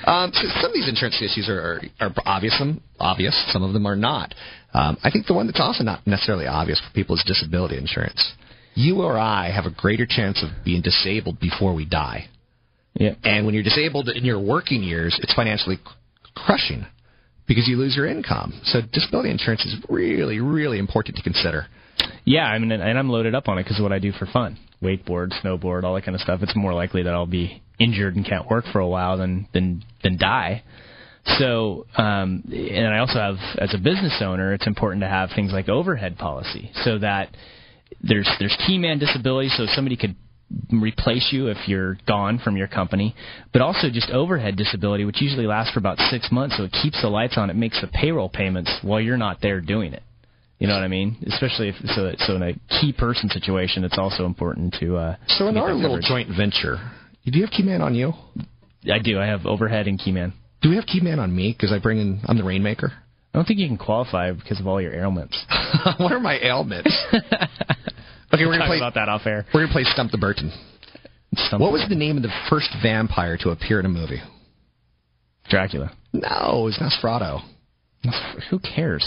Um, 0.05 0.31
so 0.33 0.49
some 0.61 0.71
of 0.71 0.75
these 0.75 0.89
insurance 0.89 1.21
issues 1.21 1.49
are, 1.49 1.83
are, 2.01 2.09
are 2.09 2.15
obvious. 2.25 2.57
Some 2.59 2.81
obvious. 2.99 3.37
Some 3.53 3.63
of 3.63 3.75
them 3.75 3.87
are 3.87 3.97
not. 3.97 4.35
Um, 4.73 4.97
I 5.05 5.11
think 5.11 5.27
the 5.27 5.35
one 5.35 5.47
that's 5.47 5.61
also 5.61 5.85
not 5.85 6.07
necessarily 6.07 6.47
obvious 6.47 6.81
for 6.81 6.95
people 6.95 7.15
is 7.15 7.25
disability 7.27 7.77
insurance. 7.77 8.33
You 8.75 9.03
or 9.03 9.19
I 9.19 9.51
have 9.51 9.67
a 9.67 9.71
greater 9.71 10.07
chance 10.09 10.43
of 10.43 10.65
being 10.65 10.81
disabled 10.81 11.41
before 11.41 11.75
we 11.75 11.85
die. 11.85 12.29
Yeah. 12.95 13.15
And 13.25 13.45
when 13.45 13.55
you're 13.55 13.65
disabled 13.65 14.09
in 14.09 14.25
your 14.25 14.41
working 14.41 14.83
years, 14.83 15.19
it's 15.23 15.35
financially 15.35 15.79
crushing 16.35 16.87
because 17.47 17.69
you 17.69 17.77
lose 17.77 17.97
your 17.97 18.07
income. 18.07 18.59
So 18.65 18.81
disability 18.93 19.31
insurance 19.31 19.65
is 19.67 19.77
really, 19.89 20.41
really 20.41 20.79
important 20.79 21.17
to 21.17 21.23
consider. 21.23 21.67
Yeah, 22.25 22.45
I 22.45 22.59
mean, 22.59 22.71
and 22.73 22.99
I'm 22.99 23.09
loaded 23.09 23.35
up 23.35 23.49
on 23.49 23.59
it 23.59 23.65
because 23.65 23.81
what 23.81 23.93
I 23.93 23.99
do 23.99 24.13
for 24.13 24.27
fun: 24.27 24.59
wakeboard, 24.83 25.33
snowboard, 25.43 25.85
all 25.85 25.95
that 25.95 26.05
kind 26.05 26.15
of 26.15 26.21
stuff. 26.21 26.41
It's 26.43 26.57
more 26.57 26.75
likely 26.75 27.03
that 27.03 27.13
I'll 27.13 27.27
be 27.27 27.63
injured 27.79 28.17
and 28.17 28.25
can't 28.25 28.49
work 28.49 28.65
for 28.73 28.81
a 28.81 28.89
while 28.89 29.19
than 29.19 29.49
than 29.53 29.85
than 30.03 30.19
die. 30.19 30.63
So, 31.39 31.87
um, 31.97 32.45
and 32.51 32.89
I 32.89 32.99
also 32.99 33.19
have, 33.19 33.37
as 33.59 33.75
a 33.75 33.79
business 33.79 34.23
owner, 34.23 34.55
it's 34.55 34.67
important 34.67 35.03
to 35.03 35.09
have 35.09 35.31
things 35.35 35.53
like 35.53 35.69
overhead 35.69 36.17
policy, 36.17 36.71
so 36.83 36.99
that 36.99 37.37
there's 38.03 38.29
there's 38.39 38.57
key 38.67 38.79
man 38.79 38.99
disability, 38.99 39.51
so 39.51 39.67
somebody 39.67 39.97
could 39.97 40.17
replace 40.73 41.29
you 41.31 41.49
if 41.49 41.69
you're 41.69 41.99
gone 42.07 42.39
from 42.43 42.57
your 42.57 42.67
company, 42.67 43.15
but 43.53 43.63
also 43.63 43.89
just 43.91 44.11
overhead 44.11 44.57
disability, 44.57 45.05
which 45.05 45.21
usually 45.21 45.47
lasts 45.47 45.73
for 45.73 45.79
about 45.79 45.99
six 46.11 46.29
months, 46.33 46.57
so 46.57 46.65
it 46.65 46.73
keeps 46.83 47.01
the 47.03 47.09
lights 47.09 47.35
on. 47.37 47.51
It 47.51 47.57
makes 47.57 47.81
the 47.81 47.87
payroll 47.87 48.29
payments 48.29 48.73
while 48.83 49.01
you're 49.01 49.17
not 49.17 49.41
there 49.43 49.61
doing 49.61 49.93
it. 49.93 50.03
You 50.61 50.67
know 50.69 50.75
what 50.75 50.85
I 50.85 50.89
mean? 50.89 51.17
Especially 51.27 51.71
if 51.71 51.75
so. 51.97 52.05
that- 52.05 52.19
So 52.21 52.37
in 52.37 52.43
a 52.43 52.53
key 52.81 52.93
person 52.93 53.29
situation, 53.31 53.83
it's 53.83 53.99
also 53.99 54.27
important 54.27 54.75
to. 54.81 54.97
Uh, 54.97 55.17
So 55.27 55.49
in 55.49 55.57
our 55.57 55.73
little 55.75 55.99
joint 56.01 56.29
venture, 56.29 56.77
do 57.27 57.39
you 57.39 57.45
have 57.47 57.51
Keyman 57.53 57.81
on 57.81 57.95
you? 57.95 58.13
I 58.91 58.99
do. 58.99 59.19
I 59.19 59.27
have 59.27 59.47
overhead 59.47 59.89
and 59.89 59.99
key 59.99 60.13
man. 60.13 60.33
Do 60.63 60.69
we 60.69 60.77
have 60.77 60.85
Keyman 60.85 61.19
on 61.19 61.35
me? 61.35 61.53
Because 61.53 61.73
I 61.73 61.79
bring 61.79 61.99
in, 61.99 62.21
I'm 62.27 62.37
the 62.37 62.45
rainmaker. 62.45 62.93
I 63.33 63.39
don't 63.39 63.47
think 63.47 63.59
you 63.59 63.67
can 63.69 63.79
qualify 63.79 64.33
because 64.33 64.61
of 64.61 64.67
all 64.67 64.81
your 64.83 64.93
ailments. 64.95 65.37
what 65.99 66.13
are 66.13 66.21
my 66.21 66.39
ailments? 66.41 66.95
okay, 67.13 68.45
we're 68.45 68.53
gonna 68.59 68.67
play. 68.67 68.77
about 68.77 68.95
that 68.95 69.09
off 69.09 69.23
air. 69.27 69.47
We're 69.55 69.63
gonna 69.63 69.73
play 69.73 69.85
Stump 69.85 70.11
the 70.13 70.19
Burton. 70.19 70.53
Stump 71.37 71.63
What 71.63 71.73
was 71.73 71.87
the 71.89 71.95
name 71.95 72.17
of 72.17 72.23
the 72.23 72.33
first 72.51 72.69
vampire 72.83 73.37
to 73.39 73.51
appear 73.51 73.81
in 73.81 73.87
a 73.87 73.89
movie? 73.89 74.21
Dracula. 75.49 75.93
No, 76.13 76.67
it's 76.69 76.79
Nosferatu. 76.79 77.41
Who 78.51 78.59
cares? 78.61 79.07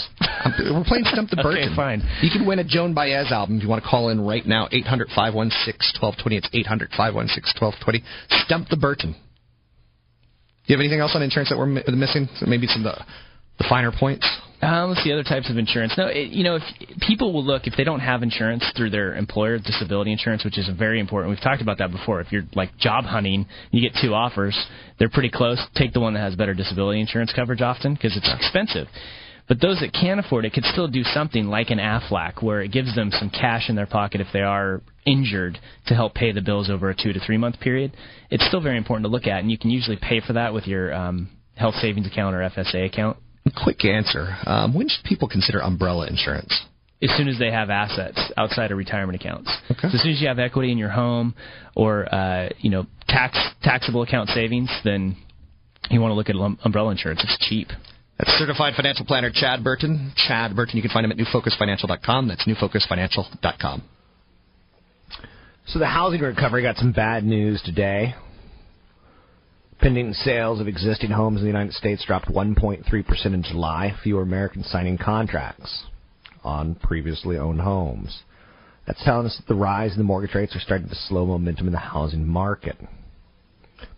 We're 0.58 0.84
playing 0.86 1.04
Stump 1.06 1.30
the 1.30 1.36
Okay, 1.40 1.42
Burton. 1.42 1.74
fine. 1.76 2.02
You 2.22 2.30
can 2.30 2.46
win 2.46 2.60
a 2.60 2.64
Joan 2.64 2.94
Baez 2.94 3.32
album 3.32 3.56
if 3.56 3.62
you 3.64 3.68
want 3.68 3.82
to 3.82 3.88
call 3.88 4.08
in 4.10 4.20
right 4.20 4.46
now. 4.46 4.68
800 4.70 5.08
516 5.08 6.00
1220. 6.00 6.36
It's 6.36 6.48
800 6.52 6.90
516 6.96 7.58
1220. 7.58 8.04
Stump 8.46 8.68
the 8.68 8.76
Burton. 8.76 9.12
Do 9.12 10.72
you 10.72 10.76
have 10.76 10.80
anything 10.80 11.00
else 11.00 11.12
on 11.14 11.22
insurance 11.22 11.50
that 11.50 11.58
we're 11.58 11.66
mi- 11.66 11.82
missing? 11.88 12.28
So 12.38 12.46
maybe 12.46 12.66
some 12.68 12.86
of 12.86 12.94
the, 12.94 13.04
the 13.58 13.66
finer 13.68 13.92
points? 13.92 14.28
Um, 14.62 14.90
let's 14.90 15.04
see 15.04 15.12
other 15.12 15.24
types 15.24 15.50
of 15.50 15.58
insurance. 15.58 15.92
No, 15.98 16.06
it, 16.06 16.30
you 16.30 16.42
know, 16.42 16.56
if 16.56 16.62
people 17.06 17.34
will 17.34 17.44
look 17.44 17.66
if 17.66 17.74
they 17.76 17.84
don't 17.84 18.00
have 18.00 18.22
insurance 18.22 18.64
through 18.76 18.90
their 18.90 19.14
employer 19.14 19.58
disability 19.58 20.10
insurance, 20.10 20.42
which 20.42 20.56
is 20.56 20.68
very 20.78 21.00
important. 21.00 21.30
We've 21.30 21.42
talked 21.42 21.60
about 21.60 21.78
that 21.78 21.90
before. 21.90 22.20
If 22.20 22.32
you're 22.32 22.44
like 22.54 22.76
job 22.78 23.04
hunting, 23.04 23.46
you 23.72 23.82
get 23.82 23.98
two 24.00 24.14
offers. 24.14 24.58
They're 24.98 25.10
pretty 25.10 25.30
close. 25.30 25.60
Take 25.74 25.92
the 25.92 26.00
one 26.00 26.14
that 26.14 26.20
has 26.20 26.34
better 26.34 26.54
disability 26.54 27.00
insurance 27.00 27.32
coverage 27.34 27.60
often 27.60 27.94
because 27.94 28.16
it's 28.16 28.30
expensive. 28.32 28.86
But 29.46 29.60
those 29.60 29.80
that 29.80 29.92
can't 29.92 30.18
afford 30.18 30.46
it 30.46 30.54
could 30.54 30.64
still 30.64 30.88
do 30.88 31.02
something 31.02 31.48
like 31.48 31.68
an 31.68 31.78
AFLAC, 31.78 32.42
where 32.42 32.62
it 32.62 32.72
gives 32.72 32.94
them 32.94 33.10
some 33.10 33.28
cash 33.28 33.68
in 33.68 33.76
their 33.76 33.86
pocket 33.86 34.22
if 34.22 34.28
they 34.32 34.40
are 34.40 34.80
injured 35.04 35.58
to 35.86 35.94
help 35.94 36.14
pay 36.14 36.32
the 36.32 36.40
bills 36.40 36.70
over 36.70 36.88
a 36.88 36.94
two 36.96 37.12
to 37.12 37.20
three 37.20 37.36
month 37.36 37.60
period. 37.60 37.94
It's 38.30 38.46
still 38.46 38.62
very 38.62 38.78
important 38.78 39.04
to 39.04 39.10
look 39.10 39.26
at, 39.26 39.40
and 39.40 39.50
you 39.50 39.58
can 39.58 39.68
usually 39.68 39.98
pay 40.00 40.20
for 40.26 40.32
that 40.32 40.54
with 40.54 40.66
your 40.66 40.94
um, 40.94 41.28
health 41.56 41.74
savings 41.74 42.06
account 42.06 42.34
or 42.34 42.38
FSA 42.38 42.86
account. 42.86 43.18
Quick 43.62 43.84
answer. 43.84 44.36
Um, 44.46 44.74
when 44.74 44.88
should 44.88 45.04
people 45.04 45.28
consider 45.28 45.60
umbrella 45.60 46.06
insurance? 46.08 46.64
as 47.02 47.10
soon 47.16 47.28
as 47.28 47.38
they 47.38 47.50
have 47.50 47.70
assets 47.70 48.18
outside 48.36 48.72
of 48.72 48.78
retirement 48.78 49.20
accounts. 49.20 49.50
Okay. 49.70 49.88
So 49.88 49.94
as 49.94 50.02
soon 50.02 50.12
as 50.12 50.20
you 50.20 50.28
have 50.28 50.38
equity 50.38 50.72
in 50.72 50.78
your 50.78 50.88
home 50.88 51.34
or 51.74 52.12
uh, 52.12 52.48
you 52.58 52.70
know 52.70 52.86
tax 53.08 53.38
taxable 53.62 54.02
account 54.02 54.30
savings, 54.30 54.70
then 54.84 55.16
you 55.90 56.00
want 56.00 56.12
to 56.12 56.14
look 56.14 56.30
at 56.30 56.36
um- 56.36 56.58
umbrella 56.64 56.90
insurance. 56.92 57.22
It's 57.22 57.36
cheap. 57.46 57.68
That's 58.18 58.30
certified 58.38 58.74
financial 58.74 59.04
planner 59.04 59.30
Chad 59.32 59.62
Burton. 59.64 60.12
Chad 60.16 60.54
Burton. 60.54 60.76
You 60.76 60.82
can 60.82 60.90
find 60.90 61.04
him 61.04 61.12
at 61.12 61.18
newfocusfinancial.com. 61.18 62.28
That's 62.28 62.46
newfocusfinancial.com. 62.46 63.82
So 65.66 65.78
the 65.78 65.86
housing 65.86 66.20
recovery 66.20 66.62
got 66.62 66.76
some 66.76 66.92
bad 66.92 67.24
news 67.24 67.60
today. 67.62 68.14
Pending 69.80 70.12
sales 70.14 70.60
of 70.60 70.68
existing 70.68 71.10
homes 71.10 71.38
in 71.38 71.44
the 71.44 71.52
United 71.52 71.74
States 71.74 72.04
dropped 72.06 72.28
1.3% 72.28 73.26
in 73.26 73.42
July. 73.42 73.94
Fewer 74.02 74.22
Americans 74.22 74.68
signing 74.70 74.96
contracts 74.96 75.84
on 76.42 76.74
previously 76.76 77.36
owned 77.36 77.60
homes. 77.60 78.22
That's 78.86 79.02
telling 79.04 79.26
us 79.26 79.36
that 79.36 79.46
the 79.46 79.58
rise 79.58 79.92
in 79.92 79.98
the 79.98 80.04
mortgage 80.04 80.34
rates 80.34 80.54
are 80.54 80.60
starting 80.60 80.88
to 80.88 80.94
slow 80.94 81.26
momentum 81.26 81.66
in 81.66 81.72
the 81.72 81.78
housing 81.78 82.26
market. 82.26 82.76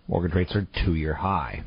Mortgage 0.09 0.35
rates 0.35 0.55
are 0.55 0.67
two-year 0.85 1.15
high. 1.15 1.65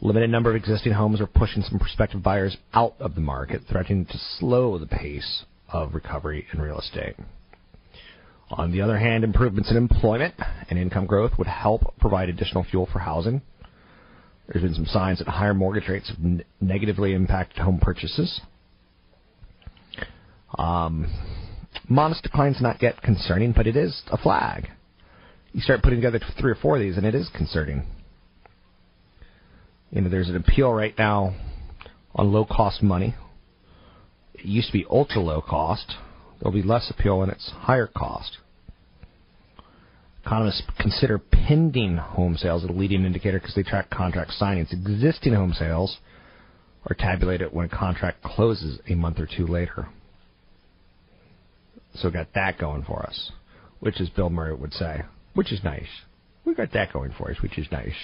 Limited 0.00 0.30
number 0.30 0.50
of 0.50 0.56
existing 0.56 0.92
homes 0.92 1.20
are 1.20 1.26
pushing 1.26 1.62
some 1.62 1.78
prospective 1.78 2.22
buyers 2.22 2.56
out 2.74 2.94
of 2.98 3.14
the 3.14 3.20
market, 3.20 3.62
threatening 3.68 4.04
to 4.06 4.18
slow 4.38 4.78
the 4.78 4.86
pace 4.86 5.44
of 5.68 5.94
recovery 5.94 6.46
in 6.52 6.60
real 6.60 6.78
estate. 6.78 7.16
On 8.50 8.72
the 8.72 8.82
other 8.82 8.98
hand, 8.98 9.24
improvements 9.24 9.70
in 9.70 9.76
employment 9.76 10.34
and 10.68 10.78
income 10.78 11.06
growth 11.06 11.32
would 11.38 11.46
help 11.46 11.96
provide 11.98 12.28
additional 12.28 12.64
fuel 12.64 12.88
for 12.92 12.98
housing. 12.98 13.42
There's 14.46 14.62
been 14.62 14.74
some 14.74 14.86
signs 14.86 15.18
that 15.18 15.28
higher 15.28 15.54
mortgage 15.54 15.88
rates 15.88 16.10
have 16.10 16.18
negatively 16.60 17.14
impacted 17.14 17.58
home 17.58 17.78
purchases. 17.80 18.40
Um, 20.58 21.06
modest 21.88 22.22
decline's 22.22 22.60
not 22.60 22.82
yet 22.82 23.00
concerning, 23.02 23.52
but 23.52 23.66
it 23.66 23.76
is 23.76 24.02
a 24.08 24.18
flag. 24.18 24.68
You 25.52 25.60
start 25.60 25.82
putting 25.82 26.00
together 26.00 26.20
three 26.38 26.52
or 26.52 26.56
four 26.56 26.76
of 26.76 26.82
these, 26.82 26.96
and 26.96 27.06
it 27.06 27.14
is 27.14 27.30
concerning. 27.34 27.86
You 29.90 30.02
know, 30.02 30.10
there's 30.10 30.28
an 30.28 30.36
appeal 30.36 30.72
right 30.72 30.94
now 30.98 31.34
on 32.14 32.32
low 32.32 32.44
cost 32.44 32.82
money. 32.82 33.14
It 34.34 34.44
used 34.44 34.68
to 34.68 34.72
be 34.72 34.84
ultra 34.90 35.22
low 35.22 35.40
cost. 35.40 35.94
There'll 36.44 36.52
be 36.52 36.62
less 36.62 36.90
appeal 36.90 37.22
and 37.22 37.32
it's 37.32 37.50
higher 37.60 37.86
cost. 37.86 38.36
Economists 40.22 40.62
consider 40.78 41.18
pending 41.18 41.96
home 41.96 42.36
sales 42.36 42.64
a 42.64 42.66
leading 42.66 43.06
indicator 43.06 43.38
because 43.38 43.54
they 43.54 43.62
track 43.62 43.88
contract 43.88 44.32
signings. 44.38 44.70
Existing 44.70 45.32
home 45.32 45.54
sales 45.54 45.96
are 46.86 46.94
tabulated 46.94 47.50
when 47.50 47.64
a 47.64 47.68
contract 47.70 48.22
closes 48.22 48.78
a 48.86 48.94
month 48.94 49.18
or 49.18 49.26
two 49.26 49.46
later. 49.46 49.88
So 51.94 52.08
we 52.08 52.12
got 52.12 52.34
that 52.34 52.58
going 52.58 52.82
for 52.82 53.02
us, 53.02 53.32
which 53.80 53.98
is 53.98 54.10
Bill 54.10 54.28
Murray 54.28 54.54
would 54.54 54.74
say, 54.74 55.00
which 55.32 55.50
is 55.50 55.64
nice. 55.64 55.88
We 56.44 56.54
got 56.54 56.72
that 56.72 56.92
going 56.92 57.14
for 57.16 57.30
us, 57.30 57.40
which 57.40 57.56
is 57.56 57.68
nice. 57.72 57.94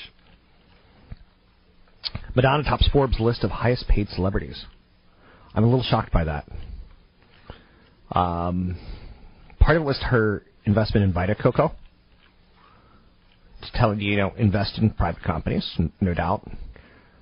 Madonna 2.34 2.62
tops 2.62 2.88
Forbes 2.90 3.20
list 3.20 3.44
of 3.44 3.50
highest 3.50 3.86
paid 3.86 4.08
celebrities. 4.08 4.64
I'm 5.54 5.64
a 5.64 5.66
little 5.66 5.84
shocked 5.84 6.10
by 6.10 6.24
that. 6.24 6.48
Um, 8.12 8.76
part 9.58 9.76
of 9.76 9.82
it 9.82 9.86
was 9.86 9.98
her 10.02 10.42
investment 10.64 11.04
in 11.04 11.12
Vita 11.12 11.34
Coco. 11.34 11.72
It's 13.60 13.70
telling 13.74 14.00
you, 14.00 14.10
you 14.12 14.16
know, 14.16 14.32
invest 14.38 14.78
in 14.78 14.90
private 14.90 15.22
companies, 15.22 15.78
no 16.00 16.14
doubt. 16.14 16.48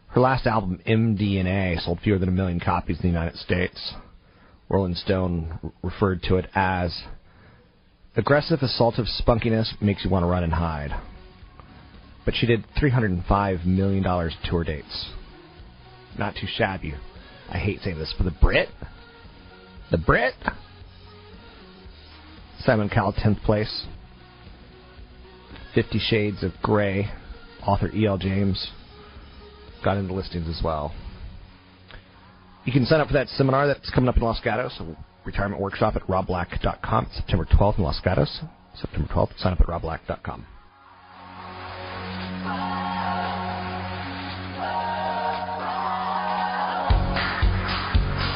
Her 0.08 0.20
last 0.20 0.46
album, 0.46 0.80
MDNA, 0.86 1.84
sold 1.84 2.00
fewer 2.00 2.18
than 2.18 2.28
a 2.28 2.32
million 2.32 2.60
copies 2.60 2.96
in 2.96 3.02
the 3.02 3.08
United 3.08 3.36
States. 3.38 3.94
Rolling 4.68 4.94
Stone 4.94 5.72
referred 5.82 6.22
to 6.24 6.36
it 6.36 6.48
as 6.54 7.02
aggressive, 8.16 8.60
assaultive 8.60 9.06
spunkiness 9.20 9.80
makes 9.80 10.04
you 10.04 10.10
want 10.10 10.22
to 10.22 10.26
run 10.26 10.44
and 10.44 10.52
hide. 10.52 10.94
but 12.24 12.34
she 12.36 12.46
did 12.46 12.62
$305 12.78 13.64
million 13.64 14.02
tour 14.50 14.62
dates. 14.62 15.10
Not 16.18 16.34
too 16.34 16.46
shabby. 16.46 16.94
I 17.48 17.56
hate 17.58 17.80
saying 17.80 17.98
this, 17.98 18.14
but 18.18 18.24
the 18.24 18.36
Brit, 18.42 18.68
the 19.90 19.96
Brit, 19.96 20.34
Simon 22.64 22.88
Cowell, 22.88 23.12
10th 23.12 23.42
place. 23.42 23.86
Fifty 25.74 25.98
Shades 25.98 26.42
of 26.42 26.52
Grey, 26.62 27.08
author 27.66 27.90
E.L. 27.94 28.18
James, 28.18 28.70
got 29.84 29.96
into 29.96 30.12
listings 30.12 30.48
as 30.48 30.62
well. 30.62 30.94
You 32.64 32.72
can 32.72 32.84
sign 32.84 33.00
up 33.00 33.06
for 33.08 33.14
that 33.14 33.28
seminar 33.28 33.66
that's 33.66 33.90
coming 33.90 34.08
up 34.08 34.16
in 34.16 34.22
Los 34.22 34.40
Gatos, 34.40 34.78
a 34.80 34.96
retirement 35.24 35.60
workshop 35.60 35.96
at 35.96 36.02
robblack.com, 36.02 37.08
September 37.14 37.44
12th 37.44 37.78
in 37.78 37.84
Los 37.84 38.00
Gatos. 38.00 38.40
September 38.74 39.08
12th, 39.12 39.38
sign 39.38 39.52
up 39.52 39.60
at 39.60 39.66
robblack.com. 39.66 40.46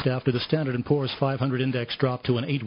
After 0.05 0.33
the 0.33 0.39
Standard 0.41 0.83
& 0.85 0.85
Poor's 0.85 1.13
500 1.17 1.61
index 1.61 1.95
dropped 1.97 2.25
to 2.25 2.37
an 2.37 2.45
8 2.45 2.65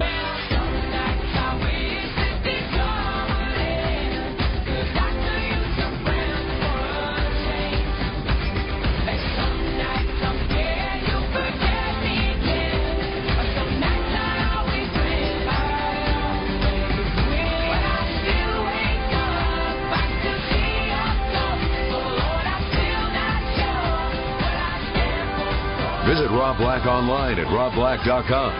Black 26.59 26.87
online 26.87 27.39
at 27.39 27.47
robblack.com. 27.47 28.53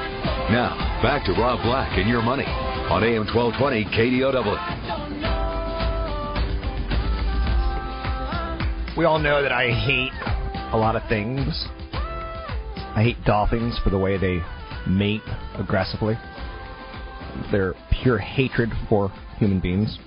Now, 0.53 1.01
back 1.03 1.25
to 1.27 1.33
Rob 1.33 1.63
Black 1.63 1.99
and 1.99 2.09
your 2.09 2.23
money 2.23 2.45
on 2.45 3.03
AM 3.03 3.27
1220 3.35 3.85
KDOW. 3.87 4.97
We 8.97 9.05
all 9.05 9.19
know 9.19 9.43
that 9.43 9.53
I 9.53 9.71
hate 9.71 10.13
a 10.73 10.77
lot 10.77 10.95
of 10.95 11.03
things. 11.09 11.67
I 11.93 13.03
hate 13.03 13.17
dolphins 13.25 13.79
for 13.83 13.91
the 13.91 13.99
way 13.99 14.19
they 14.19 14.41
mate 14.87 15.23
aggressively. 15.59 16.19
Their 17.51 17.75
pure 18.03 18.19
hatred 18.19 18.71
for 18.89 19.11
human 19.39 19.61
beings. 19.61 19.99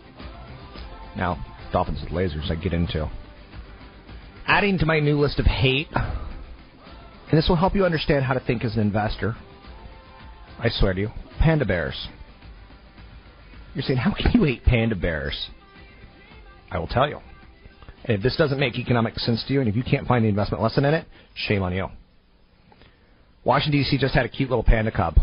Now, 1.16 1.44
dolphins 1.72 2.02
with 2.04 2.12
lasers 2.12 2.52
I 2.52 2.56
get 2.56 2.74
into. 2.74 3.10
Adding 4.48 4.78
to 4.80 4.86
my 4.86 5.00
new 5.00 5.20
list 5.20 5.40
of 5.40 5.46
hate, 5.46 5.88
and 7.30 7.38
this 7.38 7.48
will 7.48 7.56
help 7.56 7.76
you 7.76 7.86
understand 7.86 8.26
how 8.26 8.34
to 8.34 8.40
think 8.40 8.64
as 8.64 8.76
an 8.76 8.82
investor. 8.82 9.36
I 10.60 10.70
swear 10.70 10.94
to 10.94 11.00
you, 11.00 11.10
panda 11.40 11.66
bears. 11.66 12.08
You're 13.74 13.84
saying, 13.84 14.00
how 14.00 14.14
can 14.14 14.32
you 14.34 14.44
hate 14.44 14.64
panda 14.64 14.96
bears? 14.96 15.50
I 16.72 16.80
will 16.80 16.88
tell 16.88 17.08
you. 17.08 17.20
And 18.06 18.18
if 18.18 18.24
this 18.24 18.36
doesn't 18.36 18.60
make 18.60 18.78
economic 18.78 19.18
sense 19.20 19.44
to 19.48 19.54
you, 19.54 19.60
and 19.60 19.70
if 19.70 19.76
you 19.76 19.84
can't 19.84 20.08
find 20.08 20.26
the 20.26 20.30
investment 20.30 20.64
lesson 20.64 20.86
in 20.86 20.94
it, 20.94 21.06
shame 21.36 21.62
on 21.62 21.74
you. 21.74 21.88
Washington, 23.44 23.82
D.C. 23.82 23.98
just 23.98 24.14
had 24.14 24.26
a 24.26 24.30
cute 24.30 24.50
little 24.50 24.64
panda 24.64 24.92
cub. 24.92 25.16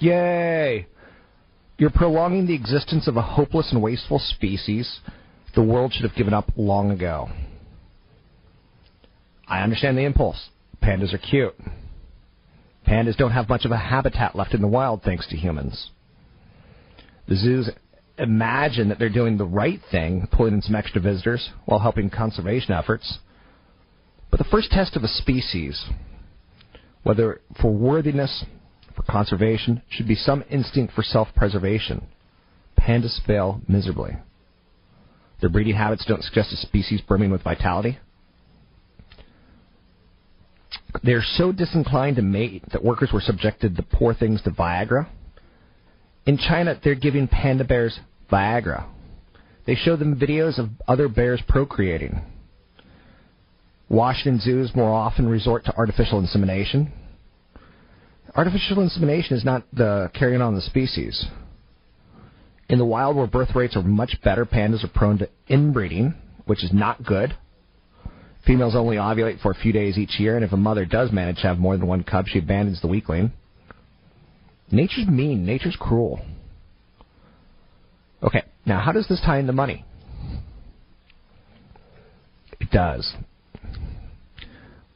Yay! 0.00 0.86
You're 1.76 1.90
prolonging 1.90 2.46
the 2.46 2.54
existence 2.54 3.06
of 3.06 3.16
a 3.16 3.22
hopeless 3.22 3.70
and 3.72 3.80
wasteful 3.80 4.18
species 4.18 5.00
the 5.58 5.62
world 5.64 5.92
should 5.92 6.04
have 6.04 6.14
given 6.14 6.32
up 6.32 6.52
long 6.56 6.92
ago. 6.92 7.28
I 9.48 9.62
understand 9.62 9.98
the 9.98 10.02
impulse. 10.02 10.50
Pandas 10.82 11.12
are 11.12 11.18
cute. 11.18 11.54
Pandas 12.86 13.16
don't 13.16 13.32
have 13.32 13.48
much 13.48 13.64
of 13.64 13.70
a 13.70 13.76
habitat 13.76 14.34
left 14.34 14.54
in 14.54 14.62
the 14.62 14.68
wild 14.68 15.02
thanks 15.02 15.26
to 15.28 15.36
humans. 15.36 15.90
The 17.28 17.36
zoos 17.36 17.70
imagine 18.16 18.88
that 18.88 18.98
they're 18.98 19.08
doing 19.08 19.36
the 19.36 19.44
right 19.44 19.80
thing, 19.90 20.26
pulling 20.32 20.54
in 20.54 20.62
some 20.62 20.74
extra 20.74 21.00
visitors 21.00 21.50
while 21.66 21.80
helping 21.80 22.10
conservation 22.10 22.72
efforts. 22.72 23.18
But 24.30 24.38
the 24.38 24.44
first 24.44 24.70
test 24.70 24.96
of 24.96 25.04
a 25.04 25.08
species, 25.08 25.86
whether 27.02 27.40
for 27.60 27.72
worthiness, 27.72 28.44
for 28.96 29.02
conservation, 29.02 29.82
should 29.88 30.08
be 30.08 30.14
some 30.14 30.44
instinct 30.50 30.94
for 30.94 31.02
self 31.02 31.28
preservation. 31.34 32.06
Pandas 32.78 33.20
fail 33.26 33.60
miserably. 33.68 34.16
Their 35.40 35.50
breeding 35.50 35.76
habits 35.76 36.04
don't 36.04 36.24
suggest 36.24 36.52
a 36.52 36.56
species 36.56 37.00
brimming 37.00 37.30
with 37.30 37.42
vitality. 37.42 37.98
They're 41.02 41.22
so 41.22 41.52
disinclined 41.52 42.16
to 42.16 42.22
mate 42.22 42.64
that 42.72 42.84
workers 42.84 43.10
were 43.12 43.20
subjected, 43.20 43.76
the 43.76 43.82
poor 43.82 44.14
things, 44.14 44.42
to 44.42 44.50
Viagra. 44.50 45.06
In 46.26 46.38
China, 46.38 46.78
they're 46.82 46.94
giving 46.94 47.28
panda 47.28 47.64
bears 47.64 47.98
Viagra. 48.30 48.86
They 49.66 49.74
show 49.74 49.96
them 49.96 50.18
videos 50.18 50.58
of 50.58 50.70
other 50.86 51.08
bears 51.08 51.42
procreating. 51.46 52.22
Washington 53.88 54.40
zoos 54.40 54.74
more 54.74 54.92
often 54.92 55.28
resort 55.28 55.64
to 55.66 55.76
artificial 55.76 56.18
insemination. 56.18 56.92
Artificial 58.34 58.80
insemination 58.80 59.36
is 59.36 59.44
not 59.44 59.64
the 59.72 60.10
carrying 60.14 60.42
on 60.42 60.54
the 60.54 60.60
species. 60.60 61.26
In 62.68 62.78
the 62.78 62.84
wild, 62.84 63.16
where 63.16 63.26
birth 63.26 63.54
rates 63.54 63.76
are 63.76 63.82
much 63.82 64.16
better, 64.22 64.44
pandas 64.44 64.84
are 64.84 64.88
prone 64.88 65.18
to 65.18 65.28
inbreeding, 65.48 66.14
which 66.44 66.62
is 66.62 66.70
not 66.72 67.02
good. 67.02 67.34
Females 68.48 68.74
only 68.74 68.96
ovulate 68.96 69.42
for 69.42 69.50
a 69.50 69.54
few 69.54 69.74
days 69.74 69.98
each 69.98 70.18
year, 70.18 70.34
and 70.34 70.42
if 70.42 70.52
a 70.52 70.56
mother 70.56 70.86
does 70.86 71.12
manage 71.12 71.36
to 71.36 71.42
have 71.42 71.58
more 71.58 71.76
than 71.76 71.86
one 71.86 72.02
cub, 72.02 72.26
she 72.26 72.38
abandons 72.38 72.80
the 72.80 72.86
weakling. 72.86 73.30
Nature's 74.70 75.06
mean. 75.06 75.44
Nature's 75.44 75.76
cruel. 75.78 76.22
Okay, 78.22 78.42
now 78.64 78.80
how 78.80 78.90
does 78.90 79.06
this 79.06 79.20
tie 79.20 79.38
into 79.38 79.52
money? 79.52 79.84
It 82.58 82.70
does. 82.70 83.12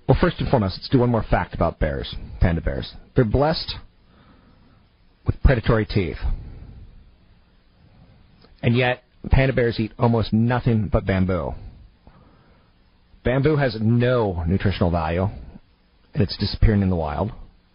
Well, 0.09 0.17
first 0.19 0.41
and 0.41 0.49
foremost, 0.49 0.79
let's 0.79 0.89
do 0.89 1.01
one 1.01 1.11
more 1.11 1.25
fact 1.31 1.55
about 1.55 1.79
bears, 1.79 2.15
panda 2.41 2.63
bears. 2.63 2.95
They're 3.15 3.27
blessed 3.27 3.75
with 5.27 5.41
predatory 5.43 5.85
teeth. 5.85 6.17
And 8.63 8.75
yet, 8.75 9.03
panda 9.31 9.53
bears 9.53 9.79
eat 9.79 9.93
almost 9.99 10.33
nothing 10.33 10.89
but 10.91 11.05
bamboo. 11.05 11.53
Bamboo 13.25 13.57
has 13.57 13.77
no 13.81 14.45
nutritional 14.47 14.91
value, 14.91 15.29
and 16.15 16.23
it's 16.23 16.37
disappearing 16.37 16.83
in 16.83 16.91
the 16.91 16.97
wild. 16.97 17.31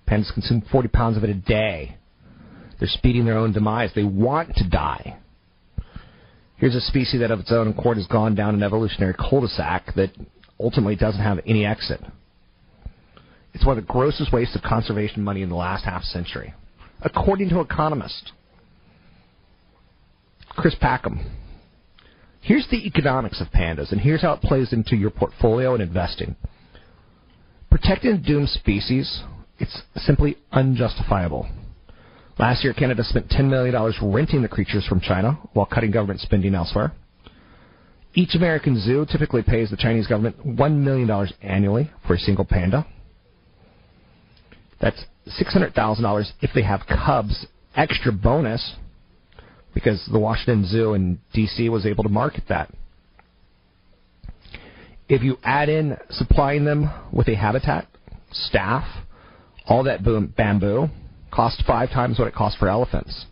Pandas 0.08 0.34
consume 0.34 0.62
40 0.72 0.88
pounds 0.90 1.18
of 1.18 1.24
it 1.24 1.30
a 1.30 1.34
day. 1.34 1.98
They're 2.80 2.88
speeding 2.88 3.26
their 3.26 3.38
own 3.38 3.54
demise. 3.54 3.92
They 3.96 4.04
want 4.04 4.56
to 4.56 4.70
die. 4.70 5.18
Here's 6.58 6.76
a 6.76 6.82
species 6.82 7.20
that 7.22 7.32
of 7.32 7.40
its 7.40 7.52
own 7.52 7.68
accord 7.68 7.98
has 7.98 8.08
gone 8.08 8.36
down 8.36 8.56
an 8.56 8.64
evolutionary 8.64 9.14
cul-de-sac 9.14 9.94
that 9.96 10.12
ultimately 10.60 10.96
doesn't 10.96 11.22
have 11.22 11.40
any 11.46 11.66
exit. 11.66 12.02
It's 13.54 13.66
one 13.66 13.78
of 13.78 13.86
the 13.86 13.92
grossest 13.92 14.34
wastes 14.34 14.56
of 14.56 14.62
conservation 14.64 15.24
money 15.24 15.42
in 15.42 15.50
the 15.50 15.56
last 15.56 15.86
half 15.86 16.04
century, 16.04 16.54
according 17.02 17.50
to 17.50 17.60
economist 17.60 18.32
Chris 20.50 20.76
Packham. 20.76 21.26
Here's 22.48 22.68
the 22.72 22.88
economics 22.88 23.42
of 23.42 23.48
pandas, 23.48 23.92
and 23.92 24.00
here's 24.00 24.22
how 24.22 24.32
it 24.32 24.42
plays 24.42 24.72
into 24.72 24.96
your 24.96 25.10
portfolio 25.10 25.74
and 25.74 25.84
investing. 25.84 26.38
Protecting 27.70 28.22
doomed 28.22 28.48
species, 28.48 29.22
it's 29.60 29.82
simply 29.98 30.38
unjustifiable. 30.54 31.46
Last 32.40 32.64
year, 32.64 32.74
Canada 32.74 33.04
spent 33.04 33.28
$10 33.28 33.50
million 33.50 33.76
renting 34.02 34.44
the 34.44 34.48
creatures 34.48 34.88
from 34.88 35.02
China 35.02 35.34
while 35.52 35.66
cutting 35.66 35.92
government 35.92 36.22
spending 36.22 36.56
elsewhere. 36.56 36.94
Each 38.14 38.34
American 38.34 38.80
zoo 38.80 39.06
typically 39.12 39.44
pays 39.44 39.70
the 39.70 39.76
Chinese 39.76 40.08
government 40.08 40.38
$1 40.48 40.76
million 40.78 41.28
annually 41.42 41.92
for 42.08 42.14
a 42.14 42.18
single 42.18 42.46
panda. 42.46 42.88
That's 44.80 45.04
$600,000 45.38 46.32
if 46.39 46.52
they 46.56 46.64
have 46.64 46.84
cubs, 46.88 47.45
extra 47.76 48.14
bonus, 48.14 48.78
because 49.78 50.03
the 50.11 50.17
Washington 50.17 50.65
Zoo 50.65 50.95
in 50.95 51.19
D.C. 51.34 51.69
was 51.69 51.86
able 51.86 52.03
to 52.03 52.09
market 52.09 52.45
that. 52.49 52.73
If 55.07 55.21
you 55.21 55.38
add 55.43 55.69
in 55.69 55.97
supplying 56.09 56.65
them 56.65 56.89
with 57.13 57.28
a 57.28 57.36
habitat, 57.36 57.88
staff, 58.32 59.05
all 59.67 59.84
that 59.84 60.03
boom, 60.03 60.34
bamboo, 60.36 60.88
costs 61.32 61.61
five 61.67 61.91
times 61.91 62.17
what 62.17 62.28
it 62.28 62.34
costs 62.34 62.57
for 62.57 62.67
elephants, 62.67 63.28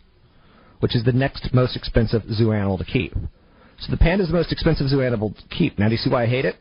which 0.78 0.94
is 0.94 1.02
the 1.02 1.10
next 1.10 1.52
most 1.52 1.74
expensive 1.74 2.22
zoo 2.32 2.52
animal 2.52 2.78
to 2.78 2.84
keep. 2.84 3.12
So 3.80 3.90
the 3.90 3.96
panda 3.96 4.22
is 4.22 4.30
the 4.30 4.36
most 4.36 4.52
expensive 4.52 4.88
zoo 4.88 5.02
animal 5.02 5.30
to 5.30 5.48
keep. 5.48 5.80
Now, 5.80 5.88
do 5.88 5.92
you 5.94 5.98
see 5.98 6.10
why 6.10 6.22
I 6.22 6.26
hate 6.26 6.44
it? 6.44 6.54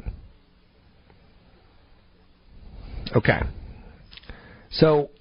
Okay. 3.15 3.41
So, 4.71 5.11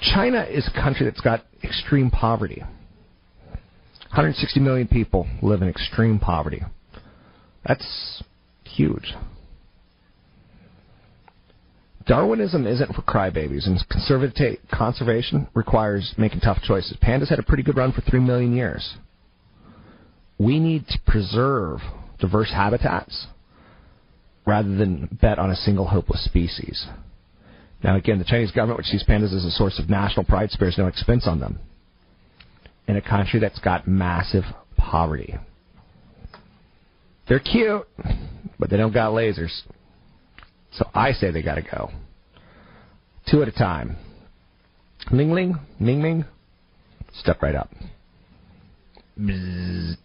China 0.00 0.42
is 0.42 0.68
a 0.68 0.72
country 0.72 1.06
that's 1.06 1.20
got 1.20 1.44
extreme 1.62 2.10
poverty. 2.10 2.62
160 4.10 4.60
million 4.60 4.88
people 4.88 5.26
live 5.42 5.62
in 5.62 5.68
extreme 5.68 6.18
poverty. 6.18 6.62
That's 7.66 8.22
huge. 8.64 9.14
Darwinism 12.06 12.66
isn't 12.66 12.94
for 12.94 13.02
crybabies, 13.02 13.66
and 13.66 13.78
conservati- 13.90 14.58
conservation 14.72 15.46
requires 15.54 16.14
making 16.16 16.40
tough 16.40 16.62
choices. 16.62 16.96
Pandas 17.02 17.28
had 17.28 17.38
a 17.38 17.42
pretty 17.42 17.62
good 17.62 17.76
run 17.76 17.92
for 17.92 18.00
three 18.00 18.20
million 18.20 18.56
years. 18.56 18.94
We 20.38 20.58
need 20.58 20.86
to 20.88 20.98
preserve 21.06 21.80
diverse 22.18 22.50
habitats 22.50 23.26
rather 24.46 24.74
than 24.74 25.18
bet 25.20 25.38
on 25.38 25.50
a 25.50 25.56
single 25.56 25.88
hopeless 25.88 26.24
species. 26.24 26.86
Now, 27.82 27.96
again, 27.96 28.18
the 28.18 28.24
Chinese 28.24 28.50
government, 28.50 28.78
which 28.78 28.86
sees 28.86 29.04
pandas 29.04 29.34
as 29.34 29.44
a 29.44 29.50
source 29.50 29.78
of 29.78 29.88
national 29.88 30.24
pride, 30.24 30.50
spares 30.50 30.76
no 30.78 30.86
expense 30.86 31.26
on 31.26 31.38
them. 31.38 31.60
In 32.88 32.96
a 32.96 33.02
country 33.02 33.38
that's 33.38 33.60
got 33.60 33.86
massive 33.86 34.44
poverty. 34.76 35.36
They're 37.28 37.38
cute, 37.38 37.86
but 38.58 38.70
they 38.70 38.76
don't 38.76 38.94
got 38.94 39.12
lasers. 39.12 39.52
So 40.72 40.86
I 40.94 41.12
say 41.12 41.30
they 41.30 41.42
gotta 41.42 41.62
go. 41.62 41.90
Two 43.30 43.42
at 43.42 43.48
a 43.48 43.52
time. 43.52 43.96
Ling 45.10 45.32
Ling, 45.32 45.58
Ming 45.78 46.02
Ming, 46.02 46.24
step 47.12 47.42
right 47.42 47.54
up. 47.54 47.70
Bzzz. 49.18 49.96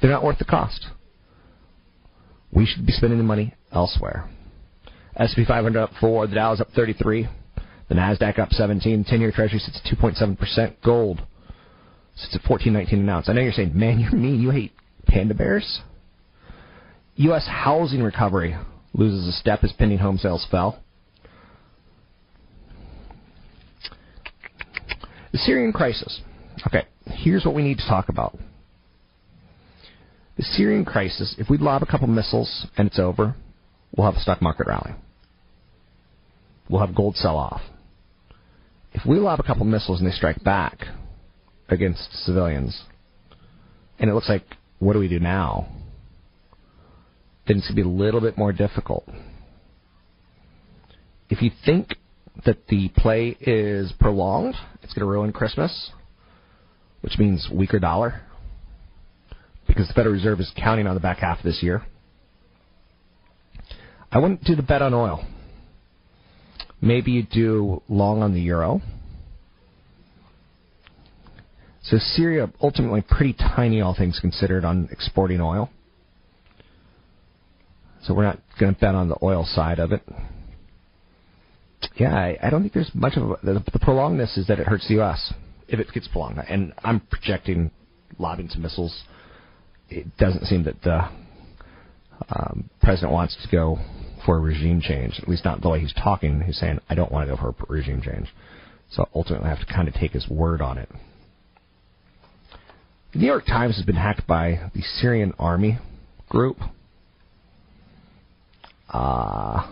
They're 0.00 0.10
not 0.10 0.24
worth 0.24 0.38
the 0.38 0.44
cost. 0.44 0.86
We 2.52 2.66
should 2.66 2.86
be 2.86 2.92
spending 2.92 3.18
the 3.18 3.24
money 3.24 3.54
elsewhere. 3.72 4.28
S&P 5.16 5.44
500 5.44 5.80
up 5.80 5.90
4, 5.98 6.26
the 6.26 6.34
Dow 6.34 6.52
is 6.52 6.60
up 6.60 6.70
33, 6.72 7.28
the 7.88 7.94
Nasdaq 7.94 8.38
up 8.38 8.52
17, 8.52 9.04
10-year 9.04 9.32
Treasury 9.32 9.58
sits 9.58 9.80
at 9.82 9.98
2.7%, 9.98 10.74
gold 10.84 11.22
sits 12.16 12.34
at 12.34 12.42
14.19 12.42 12.92
an 12.92 13.08
ounce. 13.08 13.28
I 13.28 13.32
know 13.32 13.40
you're 13.40 13.52
saying, 13.52 13.72
man, 13.74 13.98
you're 14.00 14.12
mean, 14.12 14.40
you 14.40 14.50
hate 14.50 14.72
panda 15.06 15.34
bears? 15.34 15.80
U.S. 17.16 17.46
housing 17.48 18.02
recovery 18.02 18.56
loses 18.92 19.28
a 19.28 19.32
step 19.32 19.60
as 19.62 19.72
pending 19.72 19.98
home 19.98 20.18
sales 20.18 20.46
fell. 20.50 20.82
The 25.32 25.38
Syrian 25.38 25.72
crisis. 25.72 26.20
Okay, 26.66 26.84
here's 27.06 27.44
what 27.44 27.54
we 27.54 27.62
need 27.62 27.78
to 27.78 27.86
talk 27.86 28.08
about. 28.08 28.38
The 30.36 30.42
Syrian 30.42 30.84
crisis, 30.84 31.34
if 31.38 31.48
we 31.48 31.56
lob 31.56 31.82
a 31.82 31.86
couple 31.86 32.06
missiles 32.06 32.66
and 32.76 32.88
it's 32.88 32.98
over, 32.98 33.34
we'll 33.96 34.06
have 34.06 34.16
a 34.16 34.20
stock 34.20 34.42
market 34.42 34.66
rally. 34.66 34.92
We'll 36.68 36.80
have 36.80 36.94
gold 36.94 37.16
sell 37.16 37.36
off. 37.36 37.60
If 38.92 39.04
we 39.06 39.18
lob 39.18 39.40
a 39.40 39.42
couple 39.42 39.64
missiles 39.64 40.00
and 40.00 40.10
they 40.10 40.14
strike 40.14 40.42
back 40.42 40.86
against 41.68 42.12
civilians, 42.24 42.84
and 43.98 44.10
it 44.10 44.14
looks 44.14 44.28
like, 44.28 44.44
what 44.78 44.94
do 44.94 44.98
we 44.98 45.08
do 45.08 45.20
now? 45.20 45.68
Then 47.46 47.58
it's 47.58 47.66
going 47.68 47.76
to 47.76 47.82
be 47.82 47.88
a 47.88 47.92
little 47.92 48.20
bit 48.20 48.36
more 48.36 48.52
difficult. 48.52 49.08
If 51.28 51.42
you 51.42 51.50
think 51.64 51.94
that 52.44 52.66
the 52.68 52.88
play 52.96 53.36
is 53.40 53.92
prolonged, 53.98 54.54
it's 54.82 54.92
going 54.92 55.06
to 55.06 55.10
ruin 55.10 55.32
Christmas, 55.32 55.90
which 57.00 57.18
means 57.18 57.48
weaker 57.52 57.78
dollar, 57.78 58.22
because 59.66 59.88
the 59.88 59.94
Federal 59.94 60.14
Reserve 60.14 60.40
is 60.40 60.50
counting 60.56 60.86
on 60.86 60.94
the 60.94 61.00
back 61.00 61.18
half 61.18 61.38
of 61.38 61.44
this 61.44 61.62
year. 61.62 61.82
I 64.10 64.18
wouldn't 64.18 64.44
do 64.44 64.54
the 64.54 64.62
bet 64.62 64.82
on 64.82 64.94
oil. 64.94 65.24
Maybe 66.80 67.12
you 67.12 67.22
do 67.22 67.82
long 67.88 68.22
on 68.22 68.34
the 68.34 68.40
euro. 68.40 68.82
So 71.82 71.98
Syria 71.98 72.50
ultimately 72.60 73.00
pretty 73.00 73.32
tiny, 73.32 73.80
all 73.80 73.94
things 73.94 74.18
considered, 74.20 74.64
on 74.64 74.88
exporting 74.90 75.40
oil. 75.40 75.70
So 78.02 78.14
we're 78.14 78.24
not 78.24 78.40
going 78.58 78.74
to 78.74 78.80
bet 78.80 78.94
on 78.94 79.08
the 79.08 79.16
oil 79.22 79.44
side 79.44 79.78
of 79.78 79.92
it. 79.92 80.02
Yeah, 81.96 82.14
I, 82.14 82.38
I 82.42 82.50
don't 82.50 82.62
think 82.62 82.72
there's 82.72 82.90
much 82.94 83.16
of 83.16 83.30
a, 83.30 83.36
the, 83.42 83.64
the 83.72 83.78
prolongedness 83.78 84.36
is 84.36 84.46
that 84.48 84.58
it 84.58 84.66
hurts 84.66 84.86
the 84.88 84.94
U.S. 84.94 85.32
if 85.68 85.78
it 85.78 85.86
gets 85.92 86.08
prolonged, 86.08 86.38
and 86.48 86.72
I'm 86.82 87.00
projecting 87.00 87.70
lobbing 88.18 88.48
some 88.48 88.62
missiles. 88.62 89.04
It 89.88 90.16
doesn't 90.18 90.46
seem 90.46 90.64
that 90.64 90.82
the 90.82 91.08
um, 92.28 92.68
president 92.82 93.12
wants 93.12 93.36
to 93.42 93.48
go 93.48 93.78
for 94.26 94.36
a 94.36 94.40
regime 94.40 94.82
change. 94.82 95.18
At 95.22 95.28
least 95.28 95.44
not 95.44 95.62
the 95.62 95.70
way 95.70 95.80
he's 95.80 95.94
talking. 95.94 96.42
He's 96.42 96.58
saying, 96.58 96.80
"I 96.90 96.94
don't 96.94 97.10
want 97.10 97.28
to 97.28 97.34
go 97.34 97.40
for 97.40 97.48
a 97.50 97.72
regime 97.72 98.02
change." 98.02 98.28
So 98.90 99.08
ultimately, 99.14 99.46
I 99.46 99.54
have 99.54 99.66
to 99.66 99.72
kind 99.72 99.88
of 99.88 99.94
take 99.94 100.12
his 100.12 100.28
word 100.28 100.60
on 100.60 100.76
it. 100.76 100.90
The 103.12 103.20
New 103.20 103.26
York 103.26 103.46
Times 103.46 103.76
has 103.76 103.86
been 103.86 103.96
hacked 103.96 104.26
by 104.26 104.70
the 104.74 104.82
Syrian 104.82 105.32
army 105.38 105.78
group. 106.28 106.58
Uh, 108.90 109.66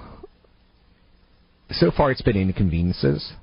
so 1.70 1.90
far, 1.90 2.10
it's 2.10 2.22
been 2.22 2.36
inconveniences. 2.36 3.34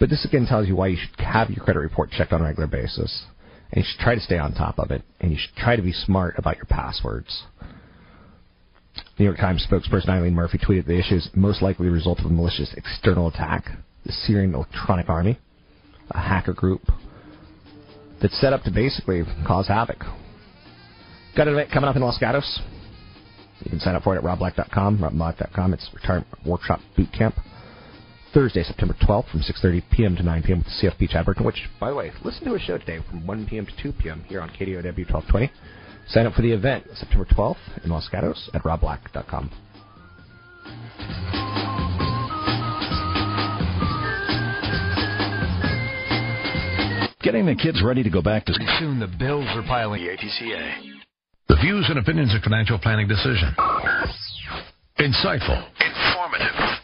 But 0.00 0.10
this 0.10 0.24
again 0.24 0.46
tells 0.46 0.66
you 0.66 0.74
why 0.74 0.88
you 0.88 0.96
should 0.96 1.24
have 1.24 1.50
your 1.50 1.64
credit 1.64 1.80
report 1.80 2.10
checked 2.10 2.32
on 2.32 2.40
a 2.40 2.44
regular 2.44 2.66
basis. 2.66 3.24
And 3.70 3.84
you 3.84 3.88
should 3.88 4.00
try 4.00 4.14
to 4.14 4.20
stay 4.20 4.38
on 4.38 4.52
top 4.52 4.78
of 4.78 4.90
it. 4.90 5.02
And 5.20 5.30
you 5.30 5.38
should 5.38 5.54
try 5.56 5.76
to 5.76 5.82
be 5.82 5.92
smart 5.92 6.34
about 6.38 6.56
your 6.56 6.66
passwords. 6.66 7.44
New 9.18 9.24
York 9.24 9.38
Times 9.38 9.66
spokesperson 9.70 10.08
Eileen 10.08 10.34
Murphy 10.34 10.58
tweeted 10.58 10.86
the 10.86 10.98
issue 10.98 11.16
is 11.16 11.30
most 11.34 11.62
likely 11.62 11.86
the 11.86 11.92
result 11.92 12.18
of 12.18 12.26
a 12.26 12.28
malicious 12.28 12.74
external 12.76 13.28
attack. 13.28 13.66
The 14.04 14.12
Syrian 14.12 14.54
Electronic 14.54 15.08
Army, 15.08 15.38
a 16.10 16.18
hacker 16.18 16.52
group 16.52 16.82
that's 18.20 18.38
set 18.40 18.52
up 18.52 18.62
to 18.64 18.70
basically 18.70 19.22
cause 19.46 19.68
havoc. 19.68 19.98
Got 21.36 21.48
an 21.48 21.54
event 21.54 21.70
coming 21.72 21.88
up 21.88 21.96
in 21.96 22.02
Los 22.02 22.18
Gatos. 22.18 22.60
You 23.60 23.70
can 23.70 23.80
sign 23.80 23.94
up 23.94 24.02
for 24.02 24.14
it 24.14 24.18
at 24.18 24.24
robblack.com, 24.24 24.98
robblack.com. 24.98 25.74
It's 25.74 25.88
Retirement 25.94 26.26
Workshop 26.44 26.80
Boot 26.96 27.08
Camp. 27.16 27.36
Thursday, 28.34 28.64
September 28.64 28.96
12th 29.00 29.30
from 29.30 29.40
6.30 29.40 29.82
p.m. 29.92 30.16
to 30.16 30.22
9 30.24 30.42
p.m. 30.42 30.58
with 30.58 30.66
the 30.66 30.88
CFP 30.88 31.10
Chad 31.10 31.24
Burton, 31.24 31.46
which, 31.46 31.68
by 31.78 31.90
the 31.90 31.96
way, 31.96 32.10
listen 32.24 32.44
to 32.46 32.54
a 32.54 32.58
show 32.58 32.76
today 32.78 32.98
from 33.08 33.24
1 33.26 33.46
p.m. 33.46 33.64
to 33.64 33.72
2 33.80 33.92
p.m. 33.92 34.24
here 34.26 34.40
on 34.40 34.48
KDOW 34.50 34.84
1220. 34.84 35.52
Sign 36.08 36.26
up 36.26 36.34
for 36.34 36.42
the 36.42 36.52
event 36.52 36.84
September 36.94 37.24
12th 37.24 37.84
in 37.84 37.90
Los 37.90 38.08
Gatos 38.08 38.50
at 38.54 38.62
robblack.com. 38.62 39.50
Getting 47.22 47.46
the 47.46 47.54
kids 47.54 47.82
ready 47.82 48.02
to 48.02 48.10
go 48.10 48.20
back 48.20 48.44
to 48.44 48.52
school. 48.52 48.66
Soon 48.78 49.00
the 49.00 49.06
bills 49.06 49.46
are 49.56 49.62
piling. 49.62 50.04
The 50.04 50.10
ATCA. 50.10 50.74
The 51.48 51.56
views 51.56 51.86
and 51.88 51.98
opinions 51.98 52.34
of 52.34 52.42
financial 52.42 52.78
planning 52.78 53.08
decision. 53.08 53.54
Insightful. 54.98 55.66
Informative. 55.80 56.83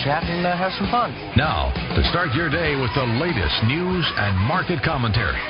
chat 0.00 0.24
and 0.24 0.46
uh, 0.46 0.56
have 0.56 0.72
some 0.78 0.88
fun. 0.90 1.12
Now, 1.36 1.72
to 1.96 2.02
start 2.10 2.32
your 2.34 2.48
day 2.48 2.76
with 2.76 2.90
the 2.94 3.04
latest 3.20 3.56
news 3.64 4.04
and 4.16 4.36
market 4.48 4.82
commentary, 4.82 5.40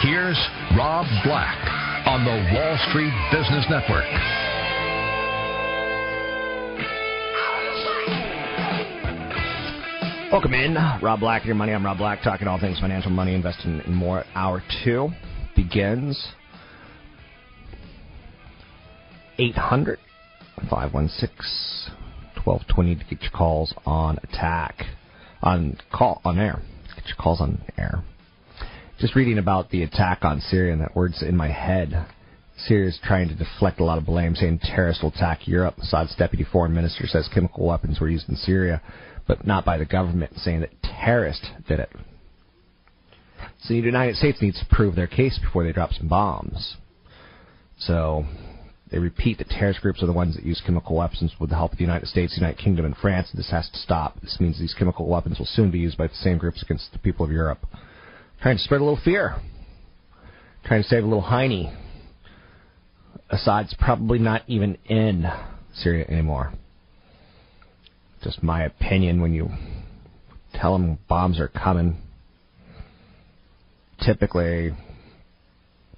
here's 0.00 0.38
Rob 0.76 1.06
Black 1.24 1.58
on 2.06 2.24
the 2.24 2.36
Wall 2.54 2.76
Street 2.90 3.12
Business 3.32 3.66
Network. 3.70 4.06
Welcome 10.32 10.54
in. 10.54 10.74
Rob 11.02 11.20
Black, 11.20 11.44
your 11.44 11.56
money. 11.56 11.72
I'm 11.72 11.84
Rob 11.84 11.98
Black, 11.98 12.22
talking 12.22 12.46
all 12.46 12.60
things 12.60 12.78
financial, 12.78 13.10
money, 13.10 13.34
investing, 13.34 13.80
and 13.84 13.94
more. 13.94 14.24
Hour 14.34 14.62
two 14.84 15.10
begins. 15.56 16.32
800 19.38 19.98
516 20.68 21.96
1220 22.58 22.96
to 22.96 23.04
get 23.04 23.22
your 23.22 23.30
calls 23.32 23.74
on 23.86 24.18
attack. 24.22 24.82
On 25.42 25.78
call 25.92 26.20
on 26.24 26.38
air. 26.38 26.60
Get 26.96 27.06
your 27.06 27.16
calls 27.16 27.40
on 27.40 27.62
air. 27.78 28.02
Just 28.98 29.16
reading 29.16 29.38
about 29.38 29.70
the 29.70 29.82
attack 29.82 30.24
on 30.24 30.40
Syria, 30.40 30.72
and 30.72 30.82
that 30.82 30.94
word's 30.94 31.22
in 31.22 31.36
my 31.36 31.50
head. 31.50 32.06
Syria's 32.66 32.98
trying 33.02 33.28
to 33.28 33.34
deflect 33.34 33.80
a 33.80 33.84
lot 33.84 33.96
of 33.96 34.04
blame, 34.04 34.34
saying 34.34 34.60
terrorists 34.62 35.02
will 35.02 35.10
attack 35.10 35.48
Europe. 35.48 35.78
Assad's 35.78 36.14
deputy 36.16 36.44
foreign 36.44 36.74
minister 36.74 37.06
says 37.06 37.28
chemical 37.32 37.66
weapons 37.66 38.00
were 38.00 38.08
used 38.10 38.28
in 38.28 38.36
Syria, 38.36 38.82
but 39.26 39.46
not 39.46 39.64
by 39.64 39.78
the 39.78 39.86
government, 39.86 40.32
saying 40.36 40.60
that 40.60 40.82
terrorists 40.82 41.46
did 41.66 41.80
it. 41.80 41.90
So 43.62 43.68
the 43.68 43.76
United 43.76 44.16
States 44.16 44.42
needs 44.42 44.58
to 44.58 44.66
prove 44.74 44.96
their 44.96 45.06
case 45.06 45.38
before 45.38 45.64
they 45.64 45.72
drop 45.72 45.92
some 45.92 46.08
bombs. 46.08 46.76
So 47.78 48.26
they 48.90 48.98
repeat 48.98 49.38
that 49.38 49.48
terrorist 49.48 49.80
groups 49.80 50.02
are 50.02 50.06
the 50.06 50.12
ones 50.12 50.34
that 50.34 50.44
use 50.44 50.60
chemical 50.66 50.96
weapons 50.96 51.32
with 51.38 51.50
the 51.50 51.56
help 51.56 51.72
of 51.72 51.78
the 51.78 51.84
United 51.84 52.08
States, 52.08 52.36
United 52.36 52.58
Kingdom, 52.58 52.84
and 52.84 52.96
France. 52.96 53.30
This 53.32 53.50
has 53.50 53.68
to 53.70 53.78
stop. 53.78 54.20
This 54.20 54.38
means 54.40 54.58
these 54.58 54.74
chemical 54.74 55.06
weapons 55.06 55.38
will 55.38 55.46
soon 55.46 55.70
be 55.70 55.78
used 55.78 55.96
by 55.96 56.08
the 56.08 56.14
same 56.14 56.38
groups 56.38 56.62
against 56.62 56.92
the 56.92 56.98
people 56.98 57.24
of 57.24 57.30
Europe. 57.30 57.64
Trying 58.42 58.56
to 58.56 58.62
spread 58.62 58.80
a 58.80 58.84
little 58.84 59.00
fear. 59.02 59.36
Trying 60.64 60.82
to 60.82 60.88
save 60.88 61.04
a 61.04 61.06
little 61.06 61.22
Heine. 61.22 61.76
Assad's 63.30 63.74
probably 63.78 64.18
not 64.18 64.42
even 64.48 64.76
in 64.86 65.24
Syria 65.72 66.04
anymore. 66.08 66.52
Just 68.24 68.42
my 68.42 68.64
opinion 68.64 69.22
when 69.22 69.32
you 69.32 69.50
tell 70.52 70.72
them 70.72 70.98
bombs 71.08 71.38
are 71.38 71.48
coming. 71.48 71.96
Typically, 74.04 74.72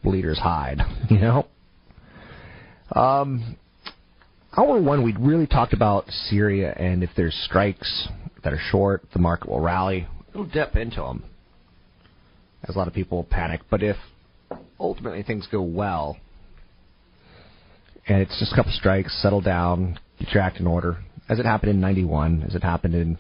leaders 0.05 0.39
hide, 0.39 0.79
you 1.11 1.19
know? 1.19 1.47
Um, 2.95 3.57
hour 4.57 4.81
one, 4.81 5.03
we 5.03 5.15
really 5.19 5.47
talked 5.47 5.73
about 5.73 6.09
Syria 6.09 6.75
and 6.77 7.03
if 7.03 7.11
there's 7.17 7.35
strikes 7.45 8.09
that 8.45 8.53
are 8.53 8.61
short, 8.71 9.03
the 9.13 9.19
market 9.19 9.49
will 9.49 9.61
rally. 9.61 10.07
It'll 10.31 10.45
dip 10.45 10.77
into 10.77 11.01
them, 11.01 11.25
as 12.69 12.75
a 12.75 12.79
lot 12.79 12.89
of 12.89 12.95
people 12.95 13.25
panic. 13.31 13.63
But 13.71 13.83
if 13.83 13.97
ultimately 14.79 15.23
things 15.23 15.47
go 15.51 15.63
well, 15.63 16.19
and 18.09 18.21
it's 18.21 18.39
just 18.39 18.53
a 18.53 18.57
couple 18.57 18.73
strikes, 18.73 19.17
settle 19.23 19.41
down, 19.41 19.99
get 20.19 20.31
your 20.33 20.43
act 20.43 20.59
in 20.59 20.67
order, 20.67 20.99
as 21.29 21.39
it 21.39 21.47
happened 21.47 21.71
in 21.71 21.81
'91, 21.81 22.45
as 22.49 22.55
it 22.55 22.63
happened 22.63 22.95
in 22.95 23.19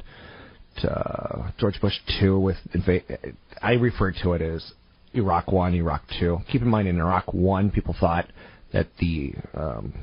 uh, 0.82 1.50
George 1.58 1.80
Bush 1.80 1.94
two 2.18 2.38
with 2.38 2.56
inva- 2.74 3.34
I 3.62 3.74
refer 3.74 4.12
to 4.22 4.32
it 4.32 4.42
as 4.42 4.72
Iraq 5.14 5.52
one, 5.52 5.74
Iraq 5.74 6.02
two. 6.18 6.38
Keep 6.50 6.62
in 6.62 6.68
mind, 6.68 6.88
in 6.88 6.98
Iraq 6.98 7.32
one, 7.32 7.70
people 7.70 7.94
thought 7.98 8.26
that 8.72 8.88
the 8.98 9.34
um, 9.54 9.94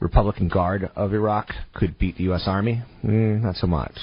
Republican 0.00 0.48
Guard 0.48 0.90
of 0.96 1.14
Iraq 1.14 1.48
could 1.74 1.98
beat 1.98 2.16
the 2.16 2.24
U.S. 2.24 2.44
Army. 2.46 2.82
Mm, 3.04 3.42
not 3.42 3.56
so 3.56 3.66
much. 3.66 3.96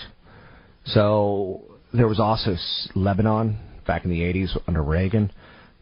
So 0.86 1.62
there 1.94 2.08
was 2.08 2.20
also 2.20 2.56
Lebanon 2.96 3.60
back 3.86 4.06
in 4.06 4.12
the 4.12 4.22
80s 4.22 4.58
under 4.68 4.82
Reagan. 4.82 5.32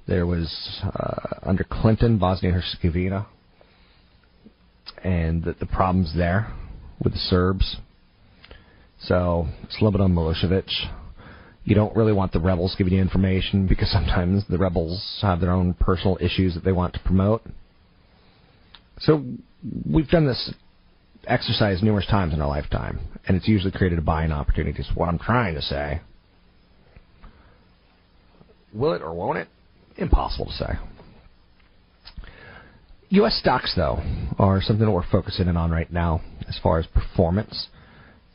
There 0.08 0.26
was 0.26 0.82
uh, 0.84 1.40
under 1.44 1.66
Clinton, 1.70 2.18
Bosnia 2.18 2.52
Herzegovina, 2.52 3.28
and 5.04 5.44
the, 5.44 5.54
the 5.60 5.66
problems 5.66 6.14
there 6.16 6.54
with 7.04 7.14
the 7.14 7.20
Serbs. 7.20 7.78
So 9.02 9.48
Slobodan 9.80 10.14
Milosevic. 10.14 10.70
You 11.64 11.76
don't 11.76 11.96
really 11.98 12.14
want 12.14 12.32
the 12.32 12.40
rebels 12.40 12.76
giving 12.78 12.94
you 12.94 13.02
information 13.02 13.68
because 13.68 13.92
sometimes 13.92 14.46
the 14.50 14.58
rebels 14.58 15.20
have 15.22 15.42
their 15.42 15.52
own 15.52 15.74
personal 15.74 16.18
issues 16.22 16.54
that 16.56 16.64
they 16.64 16.72
want 16.72 16.94
to 16.94 17.00
promote. 17.02 17.44
So 19.00 19.24
we've 19.86 20.08
done 20.08 20.26
this 20.26 20.54
exercise 21.26 21.84
numerous 21.84 22.08
times 22.08 22.34
in 22.34 22.42
our 22.42 22.48
lifetime, 22.48 23.00
and 23.28 23.38
it's 23.38 23.48
usually 23.48 23.72
created 23.72 24.00
a 24.00 24.02
buying 24.02 24.32
opportunity. 24.32 24.80
Is 24.80 24.90
what 24.96 25.10
I'm 25.10 25.20
trying 25.20 25.56
to 25.56 25.62
say. 25.62 26.02
Will 28.74 28.94
it 28.94 29.02
or 29.02 29.14
won't 29.14 29.38
it? 29.38 29.48
Impossible 29.98 30.46
to 30.46 30.52
say. 30.52 30.74
U.S. 33.10 33.40
stocks, 33.40 33.74
though, 33.76 34.04
are 34.38 34.62
something 34.62 34.86
that 34.86 34.92
we're 34.92 35.10
focusing 35.10 35.48
in 35.48 35.56
on 35.56 35.72
right 35.72 35.92
now 35.92 36.22
as 36.48 36.60
far 36.62 36.78
as 36.78 36.86
performance. 36.88 37.68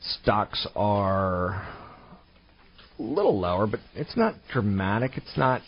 Stocks 0.01 0.67
are 0.75 1.67
a 2.97 3.03
little 3.03 3.39
lower, 3.39 3.67
but 3.67 3.79
it's 3.93 4.17
not 4.17 4.33
dramatic. 4.51 5.11
It's 5.15 5.37
not 5.37 5.61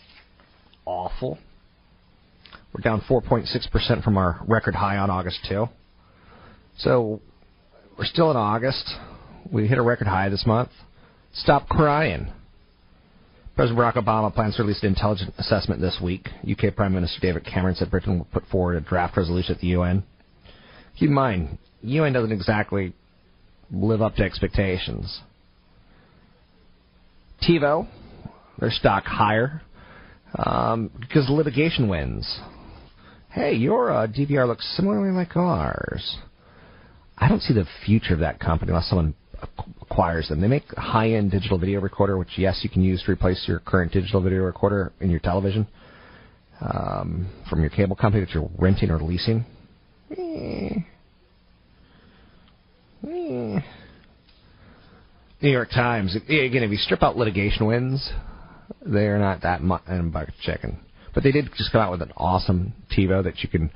awful. 0.84 1.38
We're 2.76 2.82
down 2.82 3.00
4.6% 3.08 4.04
from 4.04 4.18
our 4.18 4.38
record 4.46 4.74
high 4.74 4.98
on 4.98 5.08
August 5.08 5.38
2. 5.48 5.66
So 6.76 7.22
we're 7.98 8.04
still 8.04 8.30
in 8.30 8.36
August. 8.36 8.86
We 9.50 9.66
hit 9.66 9.78
a 9.78 9.82
record 9.82 10.06
high 10.06 10.28
this 10.28 10.44
month. 10.46 10.68
Stop 11.32 11.68
crying. 11.68 12.30
President 13.54 13.80
Barack 13.80 13.94
Obama 13.94 14.34
plans 14.34 14.56
to 14.56 14.62
release 14.62 14.82
an 14.82 14.88
intelligence 14.88 15.32
assessment 15.38 15.80
this 15.80 15.98
week. 16.02 16.28
UK 16.46 16.76
Prime 16.76 16.92
Minister 16.92 17.18
David 17.22 17.46
Cameron 17.46 17.76
said 17.76 17.90
Britain 17.90 18.18
will 18.18 18.26
put 18.26 18.44
forward 18.48 18.76
a 18.76 18.82
draft 18.82 19.16
resolution 19.16 19.54
at 19.54 19.60
the 19.62 19.68
UN. 19.68 20.04
Keep 20.98 21.08
in 21.08 21.14
mind, 21.14 21.56
UN 21.80 22.12
doesn't 22.12 22.32
exactly 22.32 22.92
live 23.72 24.02
up 24.02 24.16
to 24.16 24.22
expectations. 24.22 25.22
TiVo, 27.42 27.88
their 28.58 28.70
stock 28.70 29.04
higher 29.06 29.62
um, 30.34 30.90
because 31.00 31.26
litigation 31.30 31.88
wins. 31.88 32.38
Hey, 33.36 33.52
your 33.52 33.92
uh, 33.92 34.06
DVR 34.06 34.46
looks 34.48 34.66
similarly 34.76 35.12
like 35.12 35.36
ours. 35.36 36.16
I 37.18 37.28
don't 37.28 37.42
see 37.42 37.52
the 37.52 37.66
future 37.84 38.14
of 38.14 38.20
that 38.20 38.40
company 38.40 38.70
unless 38.70 38.88
someone 38.88 39.14
acquires 39.82 40.30
them. 40.30 40.40
They 40.40 40.48
make 40.48 40.64
a 40.74 40.80
high-end 40.80 41.32
digital 41.32 41.58
video 41.58 41.82
recorder, 41.82 42.16
which 42.16 42.38
yes, 42.38 42.60
you 42.62 42.70
can 42.70 42.80
use 42.80 43.02
to 43.02 43.12
replace 43.12 43.44
your 43.46 43.58
current 43.58 43.92
digital 43.92 44.22
video 44.22 44.40
recorder 44.40 44.90
in 45.00 45.10
your 45.10 45.20
television 45.20 45.66
um, 46.62 47.30
from 47.50 47.60
your 47.60 47.68
cable 47.68 47.94
company 47.94 48.24
that 48.24 48.32
you're 48.32 48.48
renting 48.56 48.90
or 48.90 49.02
leasing. 49.02 49.44
Eh. 50.12 50.70
Eh. 53.06 53.60
New 55.42 55.50
York 55.50 55.68
Times. 55.68 56.16
Again, 56.16 56.62
if 56.62 56.70
you 56.70 56.78
strip 56.78 57.02
out 57.02 57.18
litigation 57.18 57.66
wins, 57.66 58.10
they're 58.80 59.18
not 59.18 59.42
that 59.42 59.60
much 59.60 59.82
in 59.88 60.10
bucket 60.10 60.32
chicken. 60.40 60.78
But 61.16 61.22
they 61.22 61.32
did 61.32 61.48
just 61.56 61.72
come 61.72 61.80
out 61.80 61.90
with 61.90 62.02
an 62.02 62.12
awesome 62.14 62.74
TiVo 62.94 63.24
that 63.24 63.42
you 63.42 63.48
can 63.48 63.70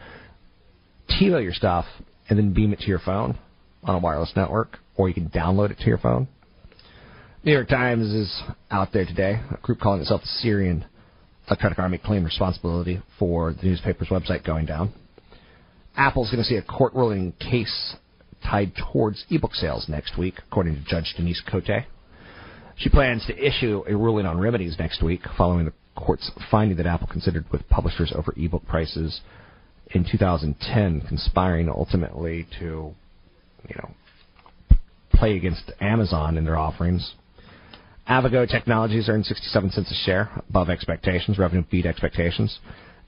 TiVo 1.09 1.43
your 1.43 1.55
stuff 1.55 1.87
and 2.29 2.39
then 2.39 2.53
beam 2.53 2.75
it 2.75 2.81
to 2.81 2.87
your 2.87 2.99
phone 2.99 3.39
on 3.83 3.95
a 3.95 3.99
wireless 3.99 4.33
network, 4.37 4.77
or 4.95 5.09
you 5.09 5.15
can 5.15 5.31
download 5.31 5.71
it 5.71 5.79
to 5.79 5.87
your 5.87 5.97
phone. 5.97 6.29
New 7.43 7.53
York 7.53 7.71
Times 7.71 8.13
is 8.13 8.43
out 8.71 8.93
there 8.93 9.07
today. 9.07 9.41
A 9.53 9.57
group 9.63 9.81
calling 9.81 10.03
itself 10.03 10.21
the 10.21 10.27
Syrian 10.27 10.85
Electronic 11.47 11.79
Army 11.79 11.97
claimed 11.97 12.27
responsibility 12.27 13.01
for 13.19 13.55
the 13.55 13.63
newspaper's 13.63 14.09
website 14.09 14.45
going 14.45 14.67
down. 14.67 14.93
Apple's 15.97 16.31
going 16.31 16.43
to 16.43 16.45
see 16.45 16.57
a 16.57 16.63
court 16.63 16.93
ruling 16.93 17.33
case 17.41 17.97
tied 18.45 18.73
towards 18.93 19.25
ebook 19.31 19.55
sales 19.55 19.89
next 19.89 20.19
week, 20.19 20.35
according 20.47 20.75
to 20.75 20.85
Judge 20.85 21.15
Denise 21.17 21.43
Cote. 21.51 21.87
She 22.77 22.91
plans 22.91 23.25
to 23.29 23.35
issue 23.35 23.83
a 23.89 23.97
ruling 23.97 24.27
on 24.27 24.39
remedies 24.39 24.77
next 24.79 25.03
week, 25.03 25.23
following 25.39 25.65
the 25.65 25.73
court's 25.97 26.31
finding 26.51 26.77
that 26.79 26.87
Apple 26.87 27.07
considered 27.07 27.45
with 27.51 27.69
publishers 27.69 28.13
over 28.15 28.33
ebook 28.37 28.67
prices 28.67 29.21
in 29.93 30.05
2010, 30.11 31.03
conspiring 31.09 31.69
ultimately 31.69 32.47
to, 32.59 32.95
you 33.69 33.77
know, 33.77 33.91
play 35.13 35.37
against 35.37 35.71
Amazon 35.81 36.39
in 36.39 36.45
their 36.45 36.57
offerings. 36.57 37.15
Avago 38.09 38.49
Technologies 38.49 39.09
earned 39.09 39.27
67 39.27 39.71
cents 39.71 39.91
a 39.91 39.95
share, 40.07 40.31
above 40.49 40.71
expectations. 40.71 41.39
Revenue 41.39 41.65
beat 41.71 41.87
expectations. 41.87 42.59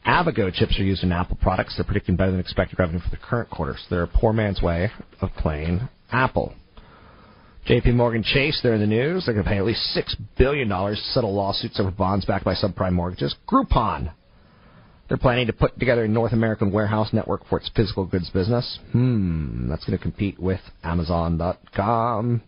Avago 0.07 0.53
chips 0.53 0.79
are 0.79 0.85
used 0.85 1.03
in 1.03 1.13
Apple 1.13 1.39
products. 1.41 1.77
They're 1.77 1.85
predicting 1.85 2.17
better 2.17 2.33
than 2.33 2.41
expected 2.41 2.79
revenue 2.79 3.01
for 3.01 3.11
the 3.11 3.17
current 3.17 3.51
quarter. 3.51 3.77
So 3.77 3.85
they're 3.89 4.03
a 4.03 4.09
poor 4.09 4.33
man's 4.33 4.61
way 4.61 4.91
of 5.21 5.31
playing 5.39 5.89
Apple. 6.11 6.55
JP 7.67 7.95
Morgan 7.95 8.25
Chase, 8.25 8.59
they're 8.63 8.75
in 8.75 8.81
the 8.81 8.87
news. 8.87 9.25
They're 9.25 9.35
going 9.35 9.45
to 9.45 9.51
pay 9.51 9.59
at 9.59 9.65
least 9.65 9.97
$6 9.97 10.17
billion 10.37 10.69
to 10.69 10.97
settle 10.97 11.33
lawsuits 11.33 11.79
over 11.79 11.93
bonds 11.93 12.25
backed 12.25 12.45
by 12.45 12.55
subprime 12.55 12.93
mortgages. 12.93 13.37
Groupon. 13.49 14.13
They're 15.09 15.17
planning 15.17 15.47
to 15.47 15.53
put 15.53 15.79
together 15.79 16.05
a 16.05 16.09
North 16.09 16.33
American 16.33 16.73
warehouse 16.73 17.13
network 17.13 17.47
for 17.47 17.59
its 17.59 17.71
physical 17.77 18.05
goods 18.05 18.31
business. 18.31 18.79
Hmm, 18.91 19.69
that's 19.69 19.85
going 19.85 19.97
to 19.97 20.03
compete 20.03 20.41
with 20.41 20.61
Amazon.com. 20.83 22.43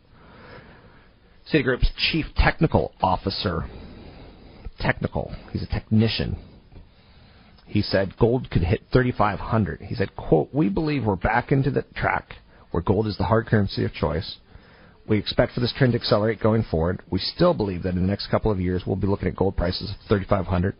Citigroup's 1.53 1.91
chief 2.11 2.27
technical 2.37 2.93
officer, 3.03 3.69
technical, 4.81 5.33
he's 5.53 5.63
a 5.63 5.67
technician. 5.67 6.39
He 7.67 7.83
said 7.83 8.17
gold 8.19 8.51
could 8.51 8.63
hit 8.63 8.83
3,500. 8.93 9.83
He 9.83 9.95
said, 9.95 10.17
quote, 10.17 10.49
we 10.53 10.69
believe 10.69 11.05
we're 11.05 11.17
back 11.17 11.53
into 11.53 11.71
the 11.71 11.83
track 11.95 12.35
where 12.71 12.83
gold 12.83 13.07
is 13.07 13.17
the 13.19 13.25
hard 13.25 13.47
currency 13.47 13.85
of 13.85 13.93
choice. 13.93 14.37
We 15.07 15.19
expect 15.19 15.53
for 15.53 15.61
this 15.61 15.73
trend 15.77 15.93
to 15.93 15.99
accelerate 15.99 16.41
going 16.41 16.65
forward. 16.71 17.03
We 17.11 17.19
still 17.19 17.53
believe 17.53 17.83
that 17.83 17.95
in 17.95 18.01
the 18.01 18.09
next 18.09 18.29
couple 18.29 18.51
of 18.51 18.61
years 18.61 18.83
we'll 18.87 18.97
be 18.97 19.07
looking 19.07 19.29
at 19.29 19.37
gold 19.37 19.57
prices 19.57 19.91
of 19.91 19.97
3,500 20.09 20.75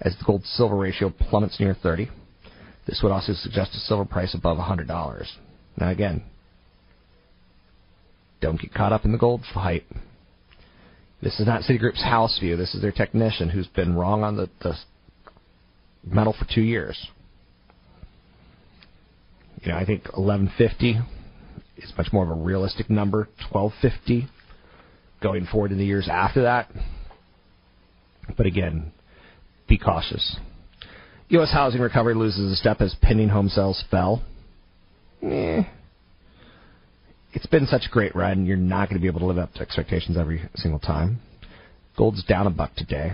as 0.00 0.16
the 0.18 0.24
gold 0.24 0.44
silver 0.44 0.76
ratio 0.76 1.10
plummets 1.10 1.58
near 1.58 1.74
30. 1.74 2.10
This 2.86 3.00
would 3.02 3.12
also 3.12 3.32
suggest 3.32 3.74
a 3.74 3.78
silver 3.78 4.04
price 4.04 4.34
above 4.34 4.58
$100. 4.58 5.26
Now 5.78 5.88
again, 5.88 6.24
don't 8.40 8.60
get 8.60 8.74
caught 8.74 8.92
up 8.92 9.04
in 9.04 9.12
the 9.12 9.18
gold 9.18 9.40
hype. 9.42 9.86
This 11.22 11.38
is 11.38 11.46
not 11.46 11.62
Citigroup's 11.62 12.02
house 12.02 12.38
view. 12.40 12.56
This 12.56 12.74
is 12.74 12.82
their 12.82 12.92
technician 12.92 13.48
who's 13.48 13.68
been 13.68 13.94
wrong 13.94 14.24
on 14.24 14.36
the, 14.36 14.50
the 14.60 14.74
metal 16.04 16.34
for 16.36 16.46
two 16.52 16.62
years. 16.62 17.06
You 19.62 19.70
know, 19.70 19.78
I 19.78 19.86
think 19.86 20.04
1150 20.16 20.98
is 21.84 21.92
much 21.96 22.12
more 22.12 22.24
of 22.24 22.30
a 22.30 22.40
realistic 22.40 22.90
number. 22.90 23.28
1250 23.50 24.28
going 25.22 25.46
forward 25.46 25.72
in 25.72 25.78
the 25.78 25.84
years 25.84 26.08
after 26.10 26.42
that. 26.42 26.68
But 28.36 28.46
again, 28.46 28.92
be 29.68 29.78
cautious. 29.78 30.36
U.S. 31.28 31.52
housing 31.52 31.80
recovery 31.80 32.14
loses 32.14 32.52
a 32.52 32.56
step 32.56 32.80
as 32.80 32.94
pending 33.00 33.28
home 33.28 33.48
sales 33.48 33.82
fell. 33.90 34.22
Eh. 35.22 35.62
It's 37.32 37.46
been 37.46 37.66
such 37.66 37.82
a 37.88 37.90
great 37.90 38.14
ride, 38.14 38.36
and 38.36 38.46
you're 38.46 38.56
not 38.56 38.88
going 38.88 39.00
to 39.00 39.02
be 39.02 39.06
able 39.06 39.20
to 39.20 39.26
live 39.26 39.38
up 39.38 39.54
to 39.54 39.60
expectations 39.60 40.18
every 40.18 40.42
single 40.56 40.78
time. 40.78 41.20
Gold's 41.96 42.22
down 42.24 42.46
a 42.46 42.50
buck 42.50 42.74
today, 42.74 43.12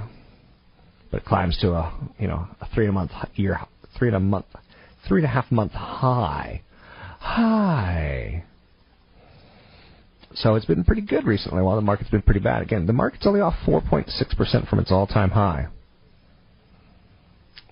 but 1.11 1.19
it 1.19 1.25
climbs 1.25 1.59
to 1.61 1.73
a 1.73 2.11
you 2.19 2.27
know 2.27 2.47
a 2.61 2.66
three 2.75 2.87
and 2.87 2.91
a 2.91 2.93
month 2.93 3.12
year 3.35 3.61
three 3.97 4.09
and 4.09 4.16
a 4.16 4.21
month 4.21 4.47
three 5.07 5.21
and 5.21 5.27
a 5.27 5.33
half 5.33 5.51
month 5.51 5.73
high. 5.73 6.62
High. 7.21 8.45
So 10.35 10.55
it's 10.55 10.66
been 10.66 10.85
pretty 10.85 11.03
good 11.03 11.26
recently, 11.26 11.62
while 11.62 11.76
the 11.76 11.83
market's 11.83 12.11
been 12.11 12.22
pretty 12.22 12.41
bad. 12.41 12.62
Again, 12.62 12.87
the 12.87 12.93
market's 12.93 13.26
only 13.26 13.41
off 13.41 13.55
4.6% 13.66 14.68
from 14.68 14.79
its 14.79 14.93
all-time 14.93 15.31
high. 15.31 15.68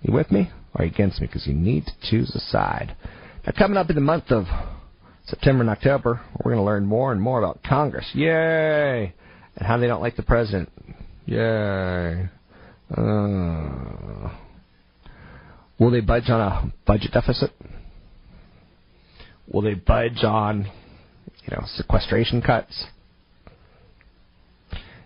You 0.03 0.13
with 0.13 0.31
me? 0.31 0.51
Or 0.75 0.85
against 0.85 1.21
me? 1.21 1.27
Because 1.27 1.47
you 1.47 1.55
need 1.55 1.87
to 1.87 1.93
choose 2.03 2.35
a 2.35 2.41
side. 2.41 2.97
Now, 3.47 3.53
coming 3.57 3.77
up 3.77 3.91
in 3.91 3.95
the 3.95 4.03
month 4.03 4.31
of 4.31 4.47
September 5.27 5.63
and 5.63 5.71
October, 5.71 6.21
we're 6.39 6.53
going 6.53 6.63
to 6.63 6.67
learn 6.67 6.87
more 6.87 7.13
and 7.13 7.21
more 7.21 7.39
about 7.39 7.63
Congress. 7.63 8.07
Yay! 8.15 9.13
And 9.57 9.67
how 9.67 9.77
they 9.77 9.87
don't 9.87 10.03
like 10.03 10.17
the 10.17 10.23
president. 10.23 10.71
Yay. 11.27 12.29
Uh, 12.97 14.31
will 15.79 15.91
they 15.91 16.01
budge 16.01 16.31
on 16.31 16.41
a 16.41 16.73
budget 16.87 17.13
deficit? 17.13 17.51
Will 19.49 19.63
they 19.63 19.75
budge 19.75 20.23
on, 20.25 20.71
you 21.47 21.57
know, 21.57 21.65
sequestration 21.77 22.43
cuts? 22.43 22.87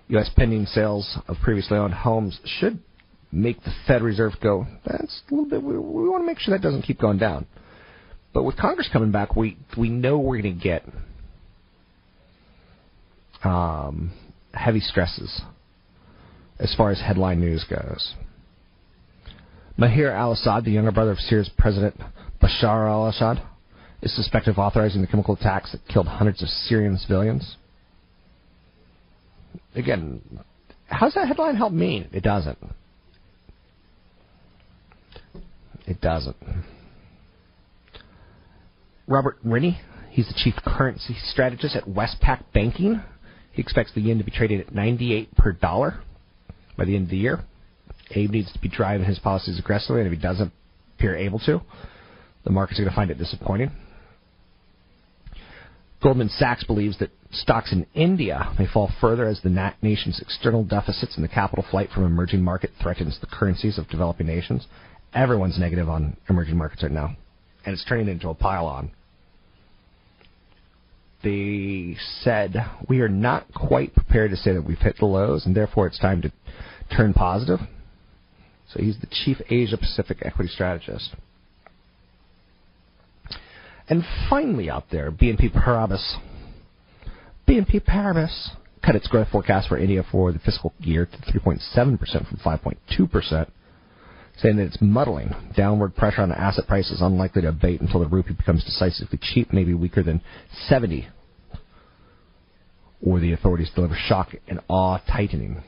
U.S. 0.09 0.31
pending 0.37 0.67
sales 0.67 1.19
of 1.29 1.37
previously 1.43 1.79
owned 1.79 1.95
homes 1.95 2.41
should 2.45 2.81
make 3.31 3.63
the 3.63 3.73
Fed 3.87 4.03
Reserve 4.03 4.33
go. 4.43 4.67
That's 4.85 5.23
a 5.31 5.35
little 5.35 5.49
bit. 5.49 5.63
We, 5.63 5.75
we 5.79 6.09
want 6.09 6.23
to 6.23 6.27
make 6.27 6.41
sure 6.41 6.57
that 6.57 6.63
doesn't 6.63 6.83
keep 6.83 6.99
going 6.99 7.19
down. 7.19 7.47
But 8.33 8.43
with 8.45 8.57
Congress 8.57 8.89
coming 8.93 9.13
back, 9.13 9.37
we 9.37 9.57
we 9.77 9.89
know 9.89 10.19
we're 10.19 10.41
going 10.41 10.59
to 10.59 10.63
get 10.63 10.85
um, 13.45 14.13
heavy 14.53 14.81
stresses 14.81 15.43
as 16.59 16.75
far 16.77 16.91
as 16.91 17.01
headline 17.01 17.41
news 17.41 17.65
goes. 17.69 18.15
Maher 19.77 20.11
al-Assad, 20.11 20.65
the 20.65 20.73
younger 20.73 20.93
brother 20.93 21.13
of 21.13 21.19
Syria's 21.19 21.51
President 21.57 21.99
Bashar 22.43 22.89
al-Assad, 22.89 23.43
is 24.03 24.15
suspected 24.15 24.51
of 24.51 24.59
authorizing 24.59 25.01
the 25.01 25.07
chemical 25.07 25.35
attacks 25.35 25.73
that 25.73 25.81
killed 25.89 26.07
hundreds 26.07 26.43
of 26.43 26.49
Syrian 26.49 26.97
civilians. 26.97 27.57
Again, 29.75 30.21
how's 30.87 31.15
that 31.15 31.29
headline 31.29 31.57
help 31.57 31.73
me? 31.73 32.07
It 32.13 32.23
doesn't. 32.23 32.59
It 35.87 36.01
doesn't. 36.01 36.37
Robert 39.07 39.39
Rennie, 39.45 39.81
he's 40.11 40.29
the 40.29 40.35
chief 40.37 40.55
currency 40.65 41.17
strategist 41.25 41.75
at 41.75 41.85
Westpac 41.85 42.45
Banking. 42.55 43.03
He 43.53 43.61
expects 43.61 43.93
the 43.95 44.01
yen 44.01 44.19
to 44.19 44.25
be 44.25 44.31
traded 44.31 44.61
at 44.61 44.75
98 44.75 45.35
per 45.37 45.53
dollar 45.53 46.01
by 46.77 46.85
the 46.85 46.95
end 46.95 47.05
of 47.05 47.11
the 47.11 47.17
year. 47.17 47.41
Abe 48.13 48.31
needs 48.31 48.53
to 48.53 48.59
be 48.61 48.69
driving 48.69 49.07
his 49.07 49.19
policies 49.19 49.59
aggressively, 49.59 50.01
and 50.01 50.07
if 50.07 50.17
he 50.17 50.23
doesn't 50.23 50.53
appear 50.97 51.17
able 51.17 51.39
to, 51.41 51.61
the 52.45 52.51
market's 52.51 52.79
going 52.79 52.89
to 52.89 52.95
find 52.95 53.11
it 53.11 53.19
disappointing. 53.19 53.71
Goldman 56.03 56.31
Sachs 56.31 56.65
believes 56.65 56.99
that 56.99 57.11
stocks 57.31 57.73
in 57.73 57.87
India 57.95 58.55
may 58.59 58.67
fall 58.67 58.91
further 59.01 59.27
as 59.27 59.41
the 59.43 59.75
nation's 59.83 60.19
external 60.21 60.65
deficits 60.65 61.15
and 61.17 61.25
the 61.25 61.29
capital 61.29 61.65
flight 61.71 61.91
from 61.91 62.05
emerging 62.05 62.43
market 62.43 62.71
threatens 62.81 63.19
the 63.21 63.27
currencies 63.27 63.77
of 63.77 63.89
developing 63.89 64.27
nations. 64.27 64.67
Everyone's 65.15 65.59
negative 65.59 65.89
on 65.89 66.17
emerging 66.29 66.57
markets 66.57 66.83
right 66.83 66.93
now, 66.93 67.17
and 67.67 67.75
it's 67.75 67.85
turning 67.85 68.09
into 68.09 68.31
a 68.31 68.35
pile 68.35 68.67
on. 68.67 68.91
They 71.23 71.97
said 72.23 72.57
we 72.89 73.01
are 73.01 73.09
not 73.09 73.53
quite 73.53 73.95
prepared 73.95 74.31
to 74.31 74.39
say 74.39 74.55
that 74.55 74.63
we've 74.63 74.79
hit 74.79 74.97
the 74.99 75.07
lows, 75.07 75.45
and 75.45 75.55
therefore 75.55 75.87
it's 75.87 75.99
time 75.99 76.23
to 76.23 76.33
turn 76.97 77.13
positive. 77.13 77.61
So 78.73 78.81
he's 78.81 78.99
the 79.01 79.09
chief 79.09 79.37
Asia 79.51 79.77
Pacific 79.77 80.19
equity 80.23 80.49
strategist. 80.49 81.15
And 83.91 84.05
finally, 84.31 84.71
out 84.71 84.85
there, 84.93 85.11
BNP 85.11 85.53
Paribas. 85.53 86.15
BNP 87.49 87.85
Paribas 87.85 88.51
cut 88.85 88.95
its 88.95 89.09
growth 89.09 89.29
forecast 89.31 89.69
for 89.69 89.77
India 89.77 90.05
for 90.13 90.31
the 90.31 90.39
fiscal 90.39 90.73
year 90.79 91.07
to 91.07 91.33
3.7% 91.33 91.99
from 91.99 92.39
5.2%, 92.39 93.51
saying 94.39 94.57
that 94.57 94.63
it's 94.63 94.81
muddling. 94.81 95.35
Downward 95.57 95.97
pressure 95.97 96.23
on 96.23 96.29
the 96.29 96.41
asset 96.41 96.69
prices 96.69 97.01
unlikely 97.03 97.43
to 97.43 97.49
abate 97.49 97.81
until 97.81 97.99
the 97.99 98.07
rupee 98.07 98.33
becomes 98.33 98.65
decisively 98.65 99.19
cheap, 99.21 99.53
maybe 99.53 99.75
weaker 99.75 100.05
than 100.05 100.23
70, 100.69 101.09
or 103.05 103.19
the 103.19 103.33
authorities 103.33 103.73
deliver 103.75 103.97
shock 104.07 104.29
and 104.47 104.61
awe 104.69 104.99
tightening. 104.99 105.65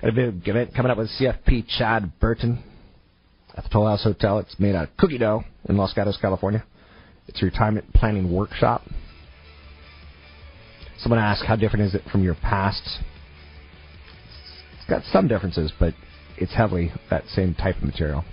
Got 0.00 0.10
a 0.10 0.12
big 0.14 0.48
event 0.48 0.74
coming 0.74 0.90
up 0.90 0.96
with 0.96 1.10
CFP 1.20 1.66
Chad 1.76 2.18
Burton 2.18 2.64
at 3.54 3.64
the 3.64 3.70
Toll 3.70 3.88
House 3.88 4.04
Hotel. 4.04 4.38
It's 4.38 4.58
made 4.58 4.74
out 4.74 4.88
of 4.88 4.96
cookie 4.96 5.18
dough 5.18 5.44
in 5.68 5.76
Los 5.76 5.92
Gatos, 5.92 6.16
California. 6.18 6.64
It's 7.28 7.42
a 7.42 7.44
retirement 7.44 7.92
planning 7.94 8.32
workshop. 8.32 8.82
Someone 10.98 11.20
asked, 11.20 11.44
how 11.44 11.54
different 11.56 11.86
is 11.86 11.94
it 11.94 12.02
from 12.10 12.24
your 12.24 12.34
past? 12.34 12.82
It's 14.76 14.88
got 14.88 15.02
some 15.12 15.28
differences, 15.28 15.72
but 15.78 15.94
it's 16.36 16.54
heavily 16.54 16.90
that 17.10 17.24
same 17.28 17.54
type 17.54 17.76
of 17.76 17.84
material. 17.84 18.24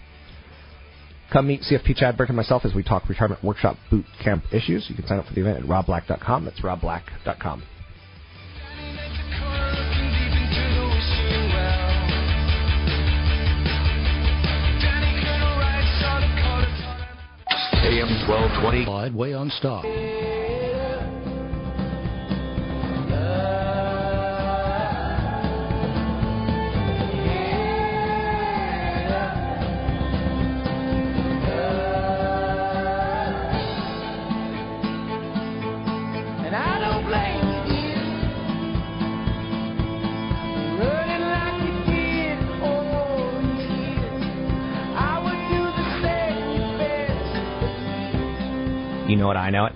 Come 1.31 1.47
meet 1.47 1.61
CFP 1.61 1.95
Chad 1.97 2.17
Burton 2.17 2.31
and 2.31 2.37
myself 2.37 2.65
as 2.65 2.73
we 2.73 2.83
talk 2.83 3.09
retirement 3.09 3.43
workshop 3.43 3.77
boot 3.91 4.05
camp 4.23 4.45
issues. 4.51 4.85
You 4.89 4.95
can 4.95 5.05
sign 5.05 5.19
up 5.19 5.25
for 5.25 5.33
the 5.33 5.41
event 5.41 5.57
at 5.57 5.63
robblack.com. 5.65 6.45
That's 6.45 6.61
robblack.com. 6.61 7.63
AM 17.85 18.09
1220. 18.27 18.87
Wide 18.87 19.13
way 19.13 19.33
on 19.33 19.51
stop. 19.51 19.85
You 49.15 49.21
know 49.21 49.27
what 49.27 49.37
I 49.37 49.49
know 49.49 49.67
it? 49.67 49.73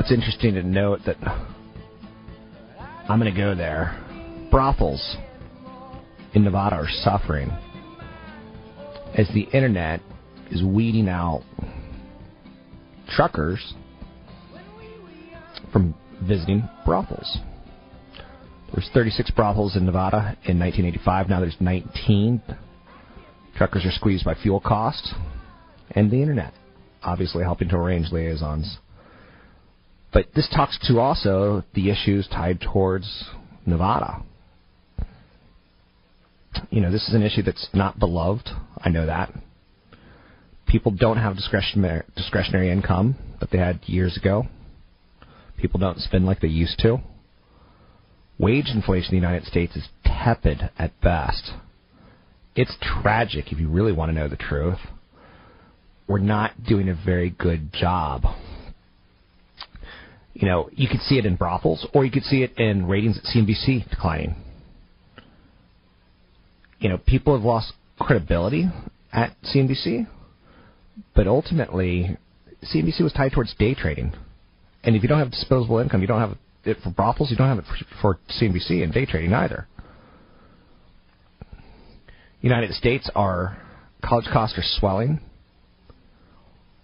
It's 0.00 0.12
interesting 0.12 0.52
to 0.52 0.62
note 0.62 1.00
that 1.06 1.16
I'm 3.08 3.18
going 3.18 3.32
to 3.32 3.40
go 3.40 3.54
there. 3.54 3.98
Brothels 4.50 5.16
in 6.34 6.44
Nevada 6.44 6.76
are 6.76 6.88
suffering 6.90 7.50
as 9.16 9.28
the 9.32 9.48
internet 9.54 10.02
is 10.50 10.62
weeding 10.62 11.08
out 11.08 11.42
truckers 13.08 13.72
from 15.72 15.94
visiting 16.22 16.68
brothels. 16.84 17.38
There's 18.74 18.90
36 18.92 19.30
brothels 19.30 19.74
in 19.74 19.86
Nevada 19.86 20.36
in 20.44 20.58
1985. 20.58 21.30
Now 21.30 21.40
there's 21.40 21.56
19. 21.60 22.42
Truckers 23.56 23.86
are 23.86 23.90
squeezed 23.90 24.26
by 24.26 24.34
fuel 24.34 24.60
costs 24.60 25.14
and 25.94 26.10
the 26.10 26.20
internet, 26.20 26.52
obviously 27.02 27.44
helping 27.44 27.68
to 27.68 27.76
arrange 27.76 28.10
liaisons. 28.10 28.78
But 30.12 30.26
this 30.34 30.48
talks 30.54 30.78
to 30.88 30.98
also 30.98 31.64
the 31.74 31.90
issues 31.90 32.28
tied 32.28 32.60
towards 32.60 33.24
Nevada. 33.64 34.22
You 36.70 36.80
know, 36.82 36.92
this 36.92 37.08
is 37.08 37.14
an 37.14 37.22
issue 37.22 37.42
that's 37.42 37.68
not 37.72 37.98
beloved. 37.98 38.48
I 38.78 38.90
know 38.90 39.06
that. 39.06 39.32
People 40.66 40.92
don't 40.92 41.16
have 41.16 41.36
discretionary, 41.36 42.02
discretionary 42.16 42.70
income 42.70 43.16
that 43.40 43.50
they 43.50 43.58
had 43.58 43.80
years 43.86 44.16
ago. 44.16 44.46
People 45.58 45.80
don't 45.80 45.98
spend 45.98 46.26
like 46.26 46.40
they 46.40 46.48
used 46.48 46.78
to. 46.80 46.98
Wage 48.38 48.68
inflation 48.74 49.14
in 49.14 49.20
the 49.20 49.26
United 49.26 49.46
States 49.46 49.76
is 49.76 49.88
tepid 50.04 50.70
at 50.78 50.98
best. 51.00 51.52
It's 52.54 52.76
tragic 52.80 53.52
if 53.52 53.58
you 53.60 53.68
really 53.68 53.92
want 53.92 54.10
to 54.10 54.14
know 54.14 54.28
the 54.28 54.36
truth. 54.36 54.78
We're 56.06 56.18
not 56.18 56.62
doing 56.64 56.88
a 56.88 56.94
very 56.94 57.30
good 57.30 57.72
job. 57.72 58.22
You 60.34 60.48
know, 60.48 60.70
you 60.72 60.88
could 60.88 61.00
see 61.00 61.18
it 61.18 61.26
in 61.26 61.36
brothels, 61.36 61.86
or 61.94 62.04
you 62.04 62.10
could 62.10 62.24
see 62.24 62.42
it 62.42 62.58
in 62.58 62.86
ratings 62.86 63.18
at 63.18 63.24
CNBC 63.24 63.88
declining. 63.90 64.34
You 66.78 66.88
know, 66.88 66.98
people 66.98 67.34
have 67.36 67.44
lost 67.44 67.72
credibility 67.98 68.68
at 69.12 69.36
CNBC, 69.44 70.06
but 71.14 71.26
ultimately, 71.26 72.16
CNBC 72.64 73.02
was 73.02 73.12
tied 73.12 73.32
towards 73.32 73.54
day 73.54 73.74
trading. 73.74 74.12
And 74.82 74.96
if 74.96 75.02
you 75.02 75.08
don't 75.08 75.18
have 75.18 75.30
disposable 75.30 75.78
income, 75.78 76.00
you 76.00 76.06
don't 76.06 76.20
have 76.20 76.36
it 76.64 76.78
for 76.82 76.90
brothels, 76.90 77.30
you 77.30 77.36
don't 77.36 77.48
have 77.48 77.58
it 77.58 77.64
for, 78.00 78.18
CNBC 78.40 78.82
and 78.82 78.92
day 78.92 79.06
trading 79.06 79.32
either. 79.32 79.68
United 82.40 82.72
States, 82.72 83.08
our 83.14 83.56
college 84.04 84.26
costs 84.32 84.58
are 84.58 84.64
swelling. 84.80 85.20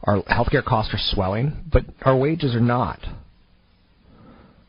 Our 0.09 0.23
healthcare 0.23 0.65
costs 0.65 0.95
are 0.95 1.15
swelling, 1.15 1.65
but 1.71 1.85
our 2.01 2.17
wages 2.17 2.55
are 2.55 2.61
not. 2.61 2.99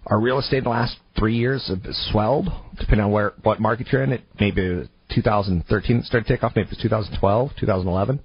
Our 0.06 0.20
real 0.20 0.38
estate 0.38 0.58
in 0.58 0.64
the 0.66 0.70
last 0.70 0.98
three 1.18 1.38
years 1.38 1.70
have 1.70 1.82
swelled, 2.12 2.50
depending 2.78 3.06
on 3.06 3.12
where 3.12 3.32
what 3.44 3.62
market 3.62 3.88
you're 3.90 4.04
in. 4.04 4.12
It 4.12 4.24
maybe 4.38 4.90
2013 5.16 5.96
it 5.96 6.04
started 6.04 6.28
to 6.28 6.34
take 6.34 6.44
off, 6.44 6.58
maybe 6.58 6.66
it 6.66 6.72
was 6.72 6.80
2012, 6.82 7.52
2011. 7.58 8.20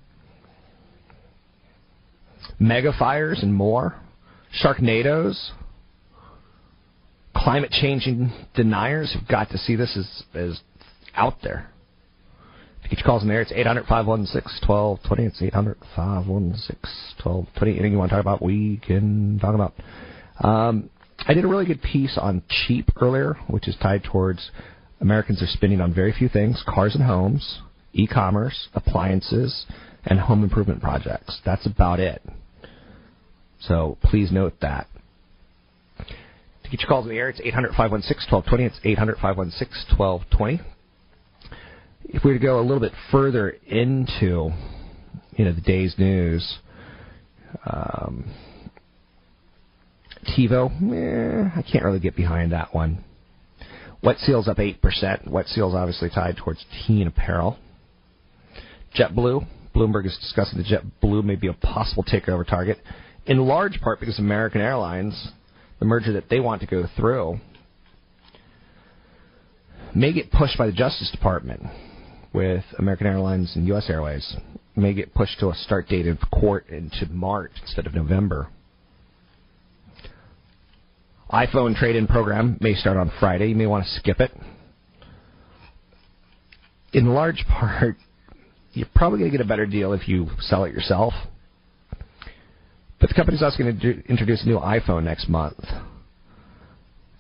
Mega 2.58 2.92
fires 2.98 3.38
and 3.44 3.54
more, 3.54 3.94
Sharknadoes, 4.60 5.50
climate 7.36 7.70
changing 7.70 8.32
deniers 8.56 9.14
have 9.16 9.28
got 9.28 9.50
to 9.50 9.58
see 9.58 9.76
this 9.76 9.96
as 9.96 10.24
as 10.34 10.60
out 11.14 11.36
there. 11.44 11.70
To 12.84 12.90
get 12.90 12.98
your 12.98 13.06
calls 13.06 13.22
in 13.22 13.28
there, 13.28 13.40
it's 13.40 13.50
800 13.50 13.86
516 13.86 14.68
1220. 14.68 15.24
It's 15.24 15.42
800 15.42 15.78
516 15.96 17.24
1220. 17.24 17.72
Anything 17.72 17.92
you 17.92 17.98
want 17.98 18.10
to 18.10 18.16
talk 18.16 18.22
about, 18.22 18.42
we 18.42 18.78
can 18.86 19.38
talk 19.40 19.54
about. 19.54 19.72
Um, 20.46 20.90
I 21.26 21.32
did 21.32 21.44
a 21.44 21.48
really 21.48 21.64
good 21.64 21.80
piece 21.80 22.18
on 22.20 22.42
cheap 22.48 22.90
earlier, 23.00 23.36
which 23.48 23.68
is 23.68 23.76
tied 23.80 24.04
towards 24.04 24.50
Americans 25.00 25.42
are 25.42 25.46
spending 25.46 25.80
on 25.80 25.94
very 25.94 26.12
few 26.12 26.28
things 26.28 26.62
cars 26.68 26.94
and 26.94 27.04
homes, 27.04 27.60
e 27.94 28.06
commerce, 28.06 28.68
appliances, 28.74 29.64
and 30.04 30.20
home 30.20 30.44
improvement 30.44 30.82
projects. 30.82 31.40
That's 31.42 31.66
about 31.66 32.00
it. 32.00 32.22
So 33.60 33.96
please 34.02 34.30
note 34.30 34.54
that. 34.60 34.88
To 35.98 36.70
get 36.70 36.80
your 36.80 36.88
calls 36.88 37.06
in 37.06 37.12
the 37.12 37.18
air, 37.18 37.30
it's 37.30 37.40
800 37.42 37.70
516 37.70 38.30
1220. 38.30 38.64
It's 38.64 38.80
800 38.84 39.14
516 39.16 39.96
1220 39.96 40.73
if 42.14 42.22
we 42.22 42.30
were 42.30 42.38
to 42.38 42.44
go 42.44 42.60
a 42.60 42.62
little 42.62 42.80
bit 42.80 42.92
further 43.10 43.50
into 43.66 44.52
you 45.36 45.44
know 45.44 45.52
the 45.52 45.60
day's 45.60 45.96
news, 45.98 46.58
um, 47.66 48.32
TiVo, 50.24 50.70
eh, 50.92 51.50
I 51.56 51.62
can't 51.62 51.84
really 51.84 51.98
get 51.98 52.14
behind 52.14 52.52
that 52.52 52.72
one. 52.72 53.04
Wet 54.00 54.18
Seal's 54.18 54.46
up 54.46 54.60
eight 54.60 54.80
percent. 54.80 55.28
Wet 55.28 55.46
Seal's 55.48 55.74
obviously 55.74 56.08
tied 56.08 56.36
towards 56.36 56.64
teen 56.86 57.08
apparel. 57.08 57.58
JetBlue, 58.96 59.44
Bloomberg 59.74 60.06
is 60.06 60.16
discussing 60.20 60.58
the 60.58 60.64
JetBlue 60.64 61.24
may 61.24 61.34
be 61.34 61.48
a 61.48 61.52
possible 61.52 62.04
takeover 62.04 62.46
target, 62.46 62.78
in 63.26 63.38
large 63.38 63.80
part 63.80 63.98
because 63.98 64.20
American 64.20 64.60
Airlines, 64.60 65.32
the 65.80 65.84
merger 65.84 66.12
that 66.12 66.28
they 66.30 66.38
want 66.38 66.60
to 66.60 66.68
go 66.68 66.84
through, 66.96 67.40
may 69.96 70.12
get 70.12 70.30
pushed 70.30 70.56
by 70.56 70.66
the 70.66 70.72
Justice 70.72 71.10
Department 71.10 71.64
with 72.34 72.64
American 72.78 73.06
Airlines 73.06 73.52
and 73.54 73.66
U.S. 73.68 73.88
Airways 73.88 74.36
may 74.76 74.92
get 74.92 75.14
pushed 75.14 75.38
to 75.38 75.50
a 75.50 75.54
start 75.54 75.88
date 75.88 76.08
of 76.08 76.18
court 76.32 76.68
into 76.68 77.06
March 77.10 77.52
instead 77.62 77.86
of 77.86 77.94
November. 77.94 78.48
iPhone 81.32 81.76
trade-in 81.76 82.08
program 82.08 82.58
may 82.60 82.74
start 82.74 82.96
on 82.96 83.10
Friday. 83.20 83.48
You 83.48 83.54
may 83.54 83.66
want 83.66 83.84
to 83.84 83.90
skip 83.92 84.20
it. 84.20 84.32
In 86.92 87.14
large 87.14 87.44
part, 87.48 87.96
you're 88.72 88.88
probably 88.94 89.20
going 89.20 89.30
to 89.30 89.38
get 89.38 89.44
a 89.44 89.48
better 89.48 89.66
deal 89.66 89.92
if 89.92 90.08
you 90.08 90.28
sell 90.40 90.64
it 90.64 90.74
yourself. 90.74 91.14
But 93.00 93.10
the 93.10 93.14
company's 93.14 93.42
also 93.42 93.62
going 93.62 93.78
to 93.78 93.94
do, 93.94 94.02
introduce 94.08 94.42
a 94.42 94.48
new 94.48 94.58
iPhone 94.58 95.04
next 95.04 95.28
month. 95.28 95.62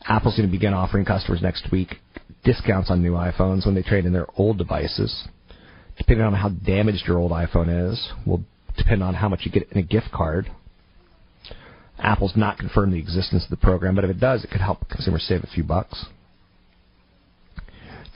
Apple's 0.06 0.36
going 0.36 0.48
to 0.48 0.52
begin 0.52 0.74
offering 0.74 1.04
customers 1.04 1.40
next 1.42 1.70
week 1.72 1.96
discounts 2.44 2.90
on 2.90 3.02
new 3.02 3.12
iPhones 3.12 3.64
when 3.64 3.74
they 3.74 3.82
trade 3.82 4.04
in 4.04 4.12
their 4.12 4.26
old 4.36 4.58
devices. 4.58 5.26
Depending 5.96 6.26
on 6.26 6.34
how 6.34 6.50
damaged 6.50 7.04
your 7.06 7.18
old 7.18 7.32
iPhone 7.32 7.90
is, 7.90 8.10
will 8.26 8.44
depend 8.76 9.02
on 9.02 9.14
how 9.14 9.28
much 9.28 9.40
you 9.44 9.50
get 9.50 9.70
in 9.70 9.78
a 9.78 9.82
gift 9.82 10.10
card. 10.12 10.50
Apple's 11.98 12.36
not 12.36 12.58
confirmed 12.58 12.92
the 12.92 12.98
existence 12.98 13.44
of 13.44 13.50
the 13.50 13.56
program, 13.56 13.94
but 13.94 14.04
if 14.04 14.10
it 14.10 14.20
does, 14.20 14.44
it 14.44 14.50
could 14.50 14.60
help 14.60 14.88
consumers 14.88 15.22
save 15.22 15.42
a 15.42 15.46
few 15.46 15.64
bucks. 15.64 16.06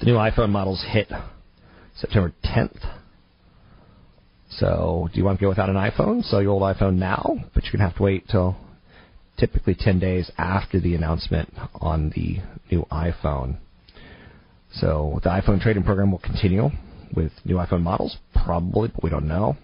The 0.01 0.07
new 0.07 0.14
iPhone 0.14 0.51
models 0.51 0.84
hit 0.89 1.11
September 1.97 2.32
10th. 2.45 2.97
So, 4.51 5.09
do 5.12 5.18
you 5.18 5.24
want 5.24 5.39
to 5.39 5.43
go 5.43 5.49
without 5.49 5.68
an 5.68 5.76
iPhone? 5.76 6.24
Sell 6.24 6.43
your 6.43 6.53
old 6.53 6.62
iPhone 6.62 6.97
now, 6.97 7.36
but 7.55 7.64
you're 7.64 7.72
going 7.72 7.80
to 7.80 7.89
have 7.89 7.97
to 7.97 8.03
wait 8.03 8.28
till 8.28 8.57
typically 9.39 9.76
10 9.78 9.99
days 9.99 10.30
after 10.36 10.80
the 10.80 10.95
announcement 10.95 11.53
on 11.80 12.11
the 12.14 12.39
new 12.70 12.84
iPhone. 12.91 13.59
So 14.74 15.20
the 15.22 15.30
iPhone 15.30 15.61
trading 15.61 15.84
program 15.84 16.11
will 16.11 16.18
continue 16.18 16.70
with 17.14 17.32
new 17.45 17.57
iPhone 17.57 17.82
models, 17.82 18.16
probably, 18.45 18.89
but 18.89 19.03
we 19.03 19.11
don't 19.11 19.28
know. 19.28 19.57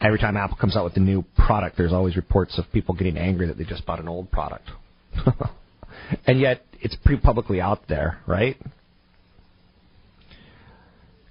Every 0.00 0.18
time 0.18 0.36
Apple 0.36 0.56
comes 0.56 0.76
out 0.76 0.84
with 0.84 0.96
a 0.96 1.00
new 1.00 1.24
product, 1.36 1.76
there's 1.76 1.92
always 1.92 2.16
reports 2.16 2.58
of 2.58 2.64
people 2.72 2.94
getting 2.94 3.18
angry 3.18 3.46
that 3.48 3.58
they 3.58 3.64
just 3.64 3.84
bought 3.84 4.00
an 4.00 4.08
old 4.08 4.30
product. 4.30 4.70
and 6.26 6.40
yet, 6.40 6.62
it's 6.80 6.96
pretty 7.04 7.20
publicly 7.20 7.60
out 7.60 7.82
there, 7.88 8.18
right? 8.26 8.56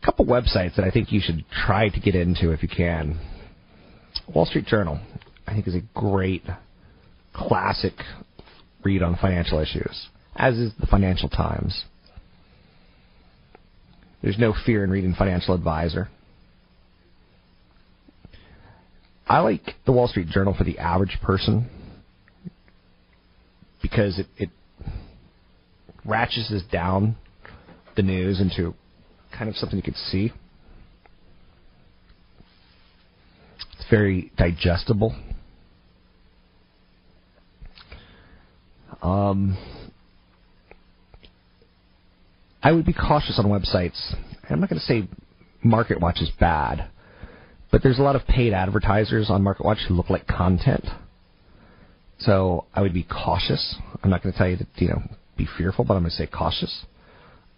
A 0.02 0.06
couple 0.06 0.26
websites 0.26 0.76
that 0.76 0.86
I 0.86 0.92
think 0.92 1.12
you 1.12 1.20
should 1.24 1.46
try 1.66 1.90
to 1.90 2.00
get 2.00 2.14
into 2.14 2.52
if 2.52 2.62
you 2.62 2.70
can. 2.70 3.20
Wall 4.34 4.46
Street 4.46 4.68
Journal, 4.68 5.00
I 5.50 5.54
think, 5.54 5.68
is 5.68 5.76
a 5.76 5.82
great 5.94 6.44
classic 7.34 7.94
read 8.84 9.02
on 9.04 9.18
financial 9.18 9.60
issues 9.60 10.08
as 10.40 10.58
is 10.58 10.72
the 10.80 10.88
Financial 10.88 11.30
Times. 11.30 11.84
There's 14.24 14.40
no 14.40 14.54
fear 14.66 14.84
in 14.84 14.90
reading 14.90 15.14
Financial 15.14 15.54
Advisor. 15.54 16.10
I 19.28 19.40
like 19.40 19.76
the 19.86 19.92
Wall 19.92 20.08
Street 20.08 20.28
Journal 20.30 20.56
for 20.58 20.64
the 20.64 20.80
average 20.80 21.18
person 21.22 21.70
because 23.82 24.18
it, 24.18 24.28
it 24.38 24.50
ratchets 26.06 26.52
down 26.72 27.16
the 27.96 28.02
news 28.02 28.40
into 28.42 28.74
kind 29.38 29.50
of 29.50 29.56
something 29.56 29.78
you 29.78 29.84
could 29.84 29.96
see. 29.96 30.32
It's 33.78 33.90
very 33.90 34.32
digestible. 34.38 35.16
Um, 39.02 39.58
I 42.62 42.72
would 42.72 42.86
be 42.86 42.94
cautious 42.94 43.40
on 43.40 43.46
websites. 43.46 44.16
I'm 44.50 44.60
not 44.60 44.70
going 44.70 44.80
to 44.80 44.86
say 44.86 45.08
MarketWatch 45.66 46.22
is 46.22 46.32
bad, 46.40 46.90
but 47.72 47.82
there's 47.84 48.00
a 48.00 48.02
lot 48.04 48.16
of 48.16 48.26
paid 48.28 48.54
advertisers 48.54 49.30
on 49.30 49.44
MarketWatch 49.44 49.88
who 49.88 49.94
look 49.94 50.10
like 50.10 50.28
content. 50.28 50.86
So 52.20 52.66
I 52.74 52.82
would 52.82 52.94
be 52.94 53.04
cautious. 53.04 53.76
I'm 54.04 54.10
not 54.10 54.22
going 54.22 54.34
to 54.34 54.38
tell 54.38 54.50
you 54.50 54.58
to 54.58 54.66
you 54.76 54.90
know 54.90 55.02
be 55.38 55.48
fearful, 55.58 55.86
but 55.86 55.94
I'm 55.94 56.02
going 56.02 56.12
to 56.12 56.18
say 56.18 56.28
cautious. 56.28 56.86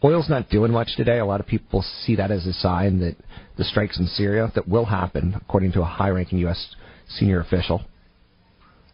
Oil's 0.03 0.29
not 0.29 0.49
doing 0.49 0.71
much 0.71 0.95
today. 0.95 1.19
A 1.19 1.25
lot 1.25 1.39
of 1.39 1.47
people 1.47 1.83
see 2.05 2.15
that 2.15 2.31
as 2.31 2.45
a 2.45 2.53
sign 2.53 2.99
that 2.99 3.15
the 3.57 3.63
strikes 3.63 3.99
in 3.99 4.07
Syria 4.07 4.51
that 4.55 4.67
will 4.67 4.85
happen, 4.85 5.35
according 5.35 5.71
to 5.73 5.81
a 5.81 5.85
high-ranking 5.85 6.39
U.S. 6.39 6.75
senior 7.07 7.39
official. 7.39 7.81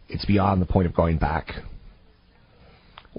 It's 0.08 0.24
beyond 0.24 0.60
the 0.60 0.66
point 0.66 0.86
of 0.86 0.94
going 0.94 1.18
back 1.18 1.52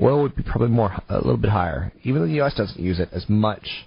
oil 0.02 0.22
would 0.22 0.36
be 0.36 0.44
probably 0.44 0.70
more 0.70 0.94
a 1.10 1.16
little 1.16 1.38
bit 1.38 1.52
higher, 1.52 1.92
even 2.04 2.22
though 2.22 2.28
the 2.28 2.36
U.S. 2.36 2.54
doesn't 2.56 2.80
use 2.80 3.00
it 3.00 3.10
as 3.12 3.28
much 3.28 3.86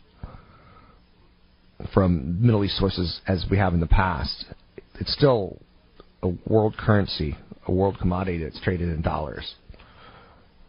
from 1.92 2.40
Middle 2.40 2.64
East 2.64 2.76
sources 2.76 3.20
as 3.26 3.46
we 3.50 3.58
have 3.58 3.74
in 3.74 3.80
the 3.80 3.86
past. 3.86 4.46
It's 5.00 5.12
still 5.12 5.58
a 6.22 6.28
world 6.46 6.76
currency, 6.76 7.36
a 7.66 7.72
world 7.72 7.98
commodity 7.98 8.42
that's 8.42 8.60
traded 8.60 8.88
in 8.88 9.02
dollars. 9.02 9.54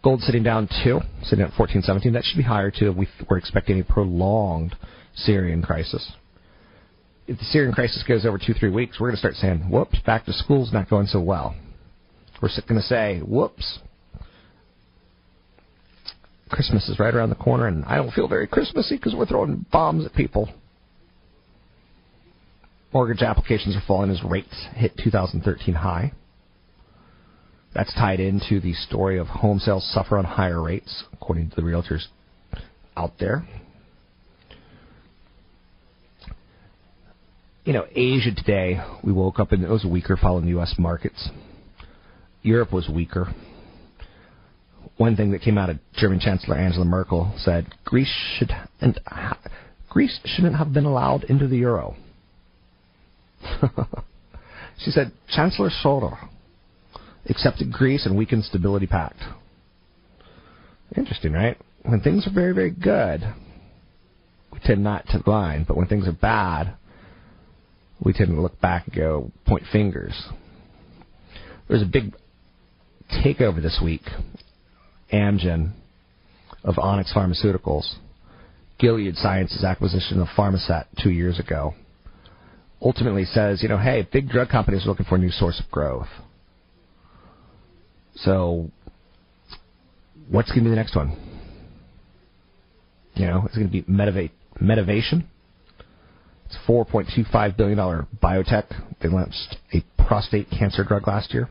Gold 0.03 0.21
sitting 0.21 0.43
down 0.43 0.67
too, 0.83 0.99
sitting 1.23 1.43
at 1.43 1.57
1417. 1.57 2.13
That 2.13 2.23
should 2.25 2.37
be 2.37 2.43
higher 2.43 2.71
too. 2.71 2.91
We, 2.91 3.07
we're 3.29 3.37
expecting 3.37 3.79
a 3.79 3.83
prolonged 3.83 4.75
Syrian 5.15 5.61
crisis. 5.61 6.11
If 7.25 7.37
the 7.37 7.45
Syrian 7.45 7.73
crisis 7.73 8.03
goes 8.05 8.25
over 8.25 8.37
two, 8.37 8.53
three 8.53 8.69
weeks, 8.69 8.99
we're 8.99 9.07
going 9.07 9.15
to 9.15 9.19
start 9.19 9.35
saying, 9.35 9.69
"Whoops, 9.69 9.99
back 10.05 10.25
to 10.25 10.33
school's 10.33 10.73
not 10.73 10.89
going 10.89 11.07
so 11.07 11.21
well." 11.21 11.55
We're 12.41 12.49
going 12.67 12.81
to 12.81 12.85
say, 12.85 13.19
"Whoops, 13.19 13.79
Christmas 16.53 16.87
is 16.87 16.99
right 16.99 17.13
around 17.13 17.29
the 17.29 17.35
corner, 17.35 17.65
and 17.65 17.83
I 17.85 17.95
don't 17.95 18.11
feel 18.11 18.27
very 18.27 18.45
Christmassy 18.45 18.95
because 18.95 19.15
we're 19.15 19.25
throwing 19.25 19.65
bombs 19.71 20.05
at 20.05 20.13
people. 20.13 20.49
Mortgage 22.93 23.23
applications 23.23 23.75
are 23.75 23.81
falling 23.87 24.11
as 24.11 24.23
rates 24.23 24.67
hit 24.75 24.95
2013 25.03 25.73
high. 25.73 26.11
That's 27.73 27.91
tied 27.95 28.19
into 28.19 28.59
the 28.59 28.73
story 28.73 29.17
of 29.17 29.25
home 29.25 29.57
sales 29.57 29.91
suffer 29.91 30.15
on 30.15 30.25
higher 30.25 30.61
rates, 30.61 31.03
according 31.11 31.49
to 31.49 31.55
the 31.55 31.63
realtors 31.63 32.05
out 32.95 33.13
there. 33.19 33.47
You 37.65 37.73
know, 37.73 37.87
Asia 37.95 38.29
today, 38.35 38.79
we 39.03 39.11
woke 39.11 39.39
up 39.39 39.53
and 39.53 39.63
it 39.63 39.69
was 39.69 39.85
weaker 39.85 40.15
following 40.17 40.45
the 40.45 40.51
U.S. 40.51 40.75
markets. 40.77 41.29
Europe 42.43 42.71
was 42.71 42.87
weaker. 42.87 43.33
One 45.03 45.17
thing 45.17 45.31
that 45.31 45.41
came 45.41 45.57
out 45.57 45.69
of 45.69 45.79
German 45.97 46.21
Chancellor 46.21 46.55
Angela 46.55 46.85
Merkel 46.85 47.33
said 47.35 47.67
Greece 47.83 48.07
should 48.37 48.53
and 48.79 48.97
Greece 49.89 50.17
shouldn't 50.23 50.55
have 50.55 50.71
been 50.71 50.85
allowed 50.85 51.25
into 51.25 51.45
the 51.45 51.57
euro. 51.57 51.97
she 54.77 54.91
said 54.91 55.11
Chancellor 55.27 55.69
Schröder 55.69 56.29
accepted 57.25 57.69
Greece 57.69 58.05
and 58.05 58.17
weakened 58.17 58.45
Stability 58.45 58.87
Pact. 58.87 59.19
Interesting, 60.95 61.33
right? 61.33 61.57
When 61.81 61.99
things 61.99 62.25
are 62.25 62.33
very, 62.33 62.53
very 62.53 62.71
good, 62.71 63.23
we 64.53 64.59
tend 64.59 64.85
not 64.85 65.05
to 65.07 65.21
mind, 65.25 65.67
but 65.67 65.75
when 65.75 65.87
things 65.87 66.07
are 66.07 66.13
bad, 66.13 66.75
we 67.99 68.13
tend 68.13 68.29
to 68.29 68.41
look 68.41 68.61
back 68.61 68.87
and 68.87 68.95
go 68.95 69.31
point 69.45 69.63
fingers. 69.69 70.29
There's 71.67 71.81
a 71.81 71.85
big 71.91 72.15
takeover 73.11 73.61
this 73.61 73.81
week, 73.83 74.03
Amgen 75.13 75.71
of 76.63 76.79
Onyx 76.79 77.13
Pharmaceuticals, 77.13 77.95
Gilead 78.79 79.15
Sciences 79.15 79.63
acquisition 79.63 80.19
of 80.19 80.27
Pharmasset 80.29 80.85
two 81.01 81.11
years 81.11 81.39
ago, 81.39 81.75
ultimately 82.81 83.25
says, 83.25 83.61
you 83.61 83.69
know, 83.69 83.77
hey, 83.77 84.07
big 84.11 84.29
drug 84.29 84.49
companies 84.49 84.85
are 84.85 84.89
looking 84.89 85.05
for 85.05 85.15
a 85.15 85.19
new 85.19 85.29
source 85.29 85.61
of 85.63 85.69
growth. 85.71 86.07
So, 88.15 88.69
what's 90.29 90.49
going 90.49 90.63
to 90.63 90.65
be 90.65 90.69
the 90.69 90.75
next 90.75 90.95
one? 90.95 91.17
You 93.15 93.27
know, 93.27 93.43
it's 93.45 93.55
going 93.55 93.67
to 93.67 93.71
be 93.71 93.83
Medivate, 93.83 94.31
Medivation. 94.61 95.25
It's 96.45 96.57
a 96.67 96.71
$4.25 96.71 97.57
billion 97.57 97.77
biotech. 98.21 98.65
They 99.01 99.09
launched 99.09 99.57
a 99.73 99.83
prostate 100.03 100.49
cancer 100.49 100.83
drug 100.83 101.07
last 101.07 101.33
year. 101.33 101.49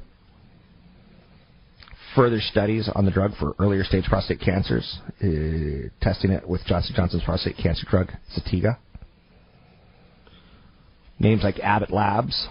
Further 2.14 2.40
studies 2.40 2.90
on 2.94 3.06
the 3.06 3.10
drug 3.10 3.32
for 3.36 3.54
earlier 3.58 3.84
stage 3.84 4.04
prostate 4.04 4.40
cancers, 4.40 4.98
uh, 5.22 5.88
testing 6.02 6.30
it 6.30 6.46
with 6.46 6.62
Johnson 6.66 6.94
Johnson's 6.94 7.24
prostate 7.24 7.56
cancer 7.56 7.86
drug, 7.88 8.10
Zytiga. 8.36 8.76
Names 11.18 11.42
like 11.42 11.58
Abbott 11.60 11.90
Labs, 11.90 12.48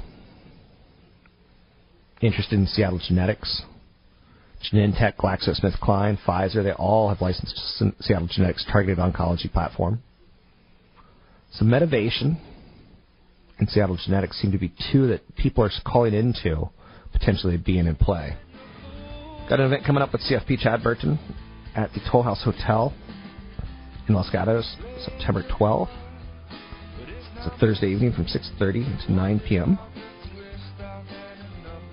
interested 2.21 2.57
in 2.57 2.65
Seattle 2.65 2.99
Genetics, 3.05 3.61
Genentech, 4.71 5.15
GlaxoSmithKline, 5.17 6.17
Pfizer, 6.25 6.63
they 6.63 6.71
all 6.71 7.09
have 7.09 7.21
licensed 7.21 7.55
Seattle 7.99 8.27
Genetics 8.31 8.65
targeted 8.71 8.97
oncology 8.97 9.51
platform. 9.51 10.01
So 11.53 11.65
Medivation 11.65 12.39
and 13.59 13.69
Seattle 13.69 13.97
Genetics 14.03 14.41
seem 14.41 14.51
to 14.53 14.57
be 14.57 14.73
two 14.91 15.07
that 15.07 15.35
people 15.35 15.63
are 15.63 15.71
calling 15.85 16.13
into 16.13 16.69
potentially 17.11 17.57
being 17.57 17.87
in 17.87 17.95
play. 17.95 18.37
Got 19.51 19.59
an 19.59 19.65
event 19.65 19.83
coming 19.85 20.01
up 20.01 20.13
with 20.13 20.21
CFP 20.21 20.59
Chad 20.59 20.81
Burton 20.81 21.19
at 21.75 21.91
the 21.91 21.99
Toll 22.09 22.23
House 22.23 22.41
Hotel 22.41 22.93
in 24.07 24.15
Los 24.15 24.29
Gatos, 24.29 24.77
September 25.03 25.43
12th. 25.43 25.89
It's 27.35 27.47
a 27.47 27.57
Thursday 27.59 27.87
evening 27.89 28.13
from 28.13 28.27
6.30 28.27 29.07
to 29.07 29.11
9 29.11 29.41
p.m. 29.45 29.77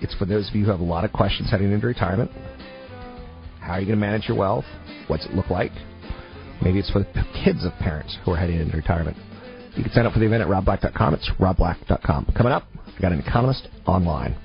It's 0.01 0.15
for 0.15 0.25
those 0.25 0.49
of 0.49 0.55
you 0.55 0.67
who 0.67 0.71
have 0.71 0.79
a 0.79 0.85
lot 0.85 1.05
of 1.05 1.13
questions 1.13 1.51
heading 1.51 1.73
into 1.73 1.89
retirement. 1.89 2.31
How 3.59 3.73
are 3.73 3.81
you 3.81 3.87
going 3.87 3.99
to 3.99 4.07
manage 4.07 4.29
your 4.29 4.37
wealth? 4.37 4.65
What's 5.09 5.27
it 5.27 5.35
look 5.35 5.51
like? 5.51 5.73
Maybe 6.63 6.79
it's 6.79 6.93
for 6.93 7.01
the 7.01 7.25
kids 7.45 7.65
of 7.65 7.73
parents 7.81 8.17
who 8.25 8.31
are 8.31 8.37
heading 8.37 8.61
into 8.61 8.77
retirement. 8.77 9.17
You 9.75 9.83
can 9.83 9.91
sign 9.91 10.07
up 10.07 10.13
for 10.13 10.21
the 10.21 10.27
event 10.27 10.43
at 10.43 10.49
robblack.com. 10.49 11.15
It's 11.15 11.29
robblack.com. 11.41 12.35
Coming 12.37 12.53
up, 12.53 12.69
I 12.97 13.01
got 13.03 13.11
an 13.11 13.19
economist 13.19 13.67
online. 13.85 14.37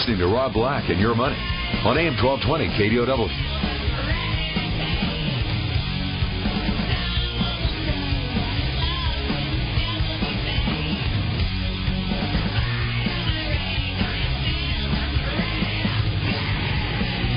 Listening 0.00 0.18
to 0.20 0.28
Rob 0.28 0.54
Black 0.54 0.88
and 0.88 0.98
Your 0.98 1.14
Money 1.14 1.36
on 1.84 1.98
AM 1.98 2.16
1220 2.24 2.68
KDOW. 2.68 3.28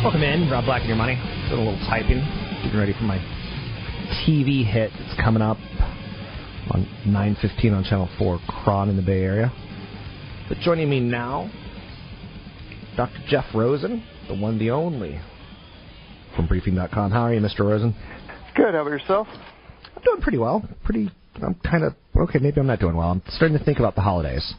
Welcome 0.02 0.24
in, 0.24 0.50
Rob 0.50 0.64
Black 0.64 0.80
and 0.80 0.88
Your 0.88 0.96
Money. 0.96 1.16
Doing 1.50 1.68
a 1.68 1.70
little 1.70 1.86
typing, 1.90 2.20
getting 2.64 2.80
ready 2.80 2.94
for 2.94 3.04
my 3.04 3.18
TV 4.26 4.64
hit 4.64 4.90
that's 4.98 5.22
coming 5.22 5.42
up 5.42 5.58
on 6.72 6.88
9:15 7.06 7.76
on 7.76 7.84
Channel 7.84 8.08
4, 8.18 8.40
KRON 8.48 8.90
in 8.90 8.96
the 8.96 9.02
Bay 9.02 9.22
Area. 9.22 9.52
But 10.48 10.60
joining 10.60 10.90
me 10.90 11.02
now, 11.02 11.52
Dr. 12.96 13.20
Jeff 13.28 13.46
Rosen, 13.56 14.04
the 14.28 14.36
one, 14.36 14.60
the 14.60 14.70
only, 14.72 15.20
from 16.36 16.48
Briefing.com. 16.48 17.12
How 17.12 17.22
are 17.24 17.34
you, 17.34 17.42
Mr. 17.42 17.62
Rosen? 17.62 17.96
Good. 18.56 18.74
How 18.74 18.82
about 18.82 18.92
yourself? 18.92 19.28
I'm 19.96 20.04
doing 20.04 20.22
pretty 20.22 20.38
well. 20.38 20.68
Pretty. 20.84 21.10
I'm 21.42 21.56
kind 21.56 21.84
of 21.84 21.94
okay. 22.16 22.40
Maybe 22.40 22.60
I'm 22.60 22.68
not 22.68 22.80
doing 22.80 22.96
well. 22.96 23.10
I'm 23.10 23.24
starting 23.30 23.58
to 23.58 23.64
think 23.64 23.80
about 23.80 23.96
the 23.96 24.02
holidays. 24.02 24.54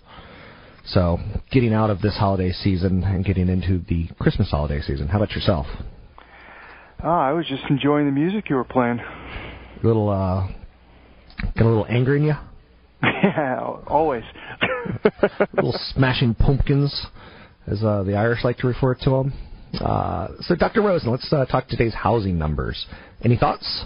So, 0.87 1.19
getting 1.51 1.73
out 1.73 1.91
of 1.91 2.03
this 2.03 2.17
holiday 2.17 2.53
season 2.53 3.05
and 3.05 3.25
getting 3.25 3.49
into 3.49 3.79
the 3.89 4.09
Christmas 4.19 4.51
holiday 4.51 4.81
season. 4.83 5.09
How 5.09 5.19
about 5.19 5.31
yourself? 5.31 5.67
Ah, 7.03 7.29
I 7.29 7.33
was 7.33 7.47
just 7.47 7.63
enjoying 7.71 8.07
the 8.07 8.13
music 8.13 8.51
you 8.51 8.57
were 8.57 8.65
playing. 8.65 8.99
A 8.99 9.87
little, 9.87 10.11
uh, 10.11 10.47
got 11.57 11.65
a 11.65 11.69
little 11.69 11.87
anger 11.89 12.17
in 12.17 12.25
you? 12.25 12.35
yeah, 13.03 13.61
always. 13.87 14.25
little 15.55 15.79
smashing 15.95 16.35
pumpkins, 16.35 17.07
as 17.67 17.83
uh, 17.83 18.03
the 18.03 18.15
Irish 18.15 18.45
like 18.45 18.59
to 18.59 18.67
refer 18.67 18.95
to 18.95 19.11
them. 19.11 19.33
Uh, 19.81 20.29
so, 20.41 20.55
Dr. 20.55 20.83
Rosen, 20.83 21.11
let's 21.11 21.33
uh, 21.33 21.45
talk 21.47 21.67
today's 21.69 21.95
housing 21.95 22.39
numbers. 22.39 22.87
Any 23.25 23.37
thoughts? 23.37 23.85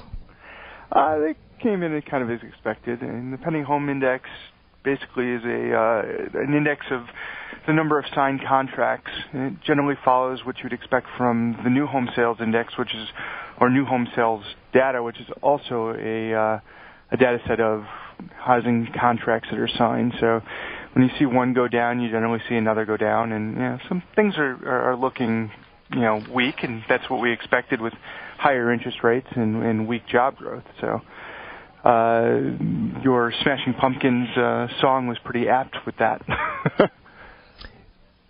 Uh, 0.92 1.18
they 1.18 1.34
came 1.62 1.82
in 1.82 2.00
kind 2.02 2.22
of 2.22 2.30
as 2.30 2.46
expected, 2.46 3.00
and 3.00 3.32
the 3.32 3.38
pending 3.38 3.64
home 3.64 3.88
index 3.88 4.28
basically 4.84 5.28
is 5.28 5.42
a 5.44 5.74
uh, 5.74 6.02
an 6.40 6.54
index 6.54 6.86
of 6.90 7.02
the 7.66 7.72
number 7.72 7.98
of 7.98 8.04
signed 8.14 8.40
contracts. 8.46 9.10
And 9.32 9.52
it 9.52 9.64
generally 9.64 9.96
follows 10.04 10.40
what 10.44 10.56
you'd 10.62 10.72
expect 10.72 11.06
from 11.16 11.58
the 11.64 11.70
new 11.70 11.86
home 11.86 12.08
sales 12.14 12.38
index, 12.40 12.78
which 12.78 12.94
is 12.94 13.08
or 13.60 13.70
new 13.70 13.84
home 13.84 14.08
sales 14.14 14.44
data, 14.72 15.02
which 15.02 15.20
is 15.20 15.26
also 15.42 15.94
a 15.98 16.34
uh, 16.34 16.60
a 17.10 17.16
data 17.16 17.38
set 17.46 17.60
of 17.60 17.84
housing 18.36 18.88
contracts 18.98 19.48
that 19.50 19.58
are 19.58 19.68
signed. 19.68 20.12
So 20.20 20.40
when 20.98 21.08
you 21.08 21.14
see 21.16 21.26
one 21.26 21.54
go 21.54 21.68
down, 21.68 22.00
you 22.00 22.10
generally 22.10 22.40
see 22.48 22.56
another 22.56 22.84
go 22.84 22.96
down, 22.96 23.30
and 23.30 23.54
you 23.54 23.60
know, 23.60 23.78
some 23.88 24.02
things 24.16 24.34
are, 24.36 24.58
are, 24.66 24.90
are 24.90 24.96
looking 24.96 25.48
you 25.92 26.00
know 26.00 26.20
weak, 26.34 26.56
and 26.64 26.82
that's 26.88 27.08
what 27.08 27.20
we 27.20 27.32
expected 27.32 27.80
with 27.80 27.92
higher 28.36 28.72
interest 28.72 28.98
rates 29.04 29.28
and, 29.36 29.62
and 29.62 29.86
weak 29.86 30.02
job 30.08 30.34
growth. 30.36 30.64
So 30.80 31.00
uh, 31.88 32.40
your 33.04 33.32
Smashing 33.42 33.74
Pumpkins 33.74 34.28
uh, 34.36 34.66
song 34.80 35.06
was 35.06 35.16
pretty 35.24 35.48
apt 35.48 35.76
with 35.86 35.94
that. 35.98 36.20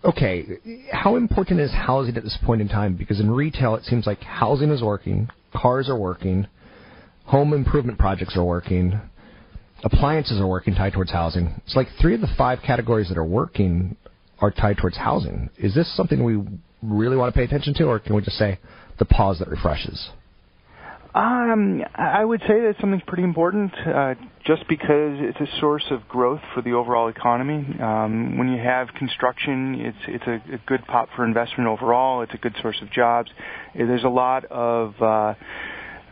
okay, 0.05 0.45
how 0.91 1.15
important 1.15 1.59
is 1.59 1.71
housing 1.71 2.17
at 2.17 2.23
this 2.23 2.37
point 2.45 2.61
in 2.61 2.67
time? 2.67 2.95
Because 2.95 3.19
in 3.19 3.31
retail, 3.31 3.73
it 3.73 3.83
seems 3.85 4.05
like 4.05 4.21
housing 4.21 4.69
is 4.69 4.83
working, 4.83 5.27
cars 5.55 5.89
are 5.89 5.97
working, 5.97 6.45
home 7.25 7.51
improvement 7.51 7.97
projects 7.97 8.37
are 8.37 8.45
working, 8.45 9.01
appliances 9.83 10.39
are 10.39 10.47
working 10.47 10.75
tied 10.75 10.93
towards 10.93 11.11
housing. 11.11 11.61
It's 11.65 11.75
like 11.75 11.87
three 12.01 12.15
of 12.15 12.21
the 12.21 12.29
five 12.37 12.59
categories 12.65 13.09
that 13.09 13.17
are 13.17 13.25
working 13.25 13.95
are 14.39 14.51
tied 14.51 14.77
towards 14.77 14.97
housing. 14.97 15.49
Is 15.57 15.75
this 15.75 15.95
something 15.95 16.23
we 16.23 16.41
really 16.81 17.17
want 17.17 17.33
to 17.33 17.37
pay 17.37 17.43
attention 17.43 17.73
to, 17.75 17.85
or 17.85 17.99
can 17.99 18.15
we 18.15 18.21
just 18.21 18.37
say 18.37 18.59
the 18.97 19.05
pause 19.05 19.39
that 19.39 19.49
refreshes? 19.49 20.09
Um, 21.13 21.81
I 21.95 22.23
would 22.23 22.41
say 22.41 22.59
that 22.61 22.75
something's 22.79 23.01
pretty 23.07 23.23
important, 23.23 23.73
uh, 23.73 24.13
just 24.45 24.67
because 24.69 25.17
it's 25.19 25.39
a 25.39 25.59
source 25.59 25.85
of 25.89 26.07
growth 26.07 26.41
for 26.53 26.61
the 26.61 26.73
overall 26.73 27.07
economy. 27.07 27.65
Um, 27.81 28.37
when 28.37 28.51
you 28.51 28.61
have 28.61 28.89
construction, 28.89 29.75
it's 29.79 29.97
it's 30.07 30.27
a, 30.27 30.53
a 30.53 30.57
good 30.67 30.85
pop 30.85 31.09
for 31.15 31.25
investment 31.25 31.67
overall. 31.67 32.21
It's 32.21 32.33
a 32.35 32.37
good 32.37 32.55
source 32.61 32.77
of 32.83 32.91
jobs. 32.91 33.31
There's 33.73 34.03
a 34.03 34.09
lot 34.09 34.45
of 34.45 35.01
uh, 35.01 35.33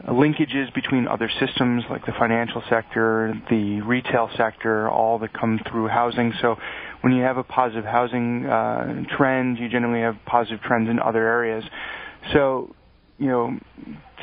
linkages 0.05 0.73
between 0.73 1.07
other 1.07 1.29
systems 1.39 1.83
like 1.89 2.05
the 2.05 2.13
financial 2.19 2.61
sector, 2.69 3.33
the 3.49 3.81
retail 3.81 4.29
sector, 4.37 4.89
all 4.89 5.19
that 5.19 5.33
come 5.33 5.59
through 5.69 5.87
housing. 5.87 6.33
So 6.41 6.55
when 7.01 7.13
you 7.13 7.23
have 7.23 7.37
a 7.37 7.43
positive 7.43 7.85
housing 7.85 8.45
uh, 8.45 9.03
trend, 9.17 9.57
you 9.57 9.69
generally 9.69 10.01
have 10.01 10.15
positive 10.25 10.61
trends 10.61 10.89
in 10.89 10.99
other 10.99 11.27
areas. 11.27 11.63
So, 12.33 12.75
you 13.17 13.27
know, 13.27 13.57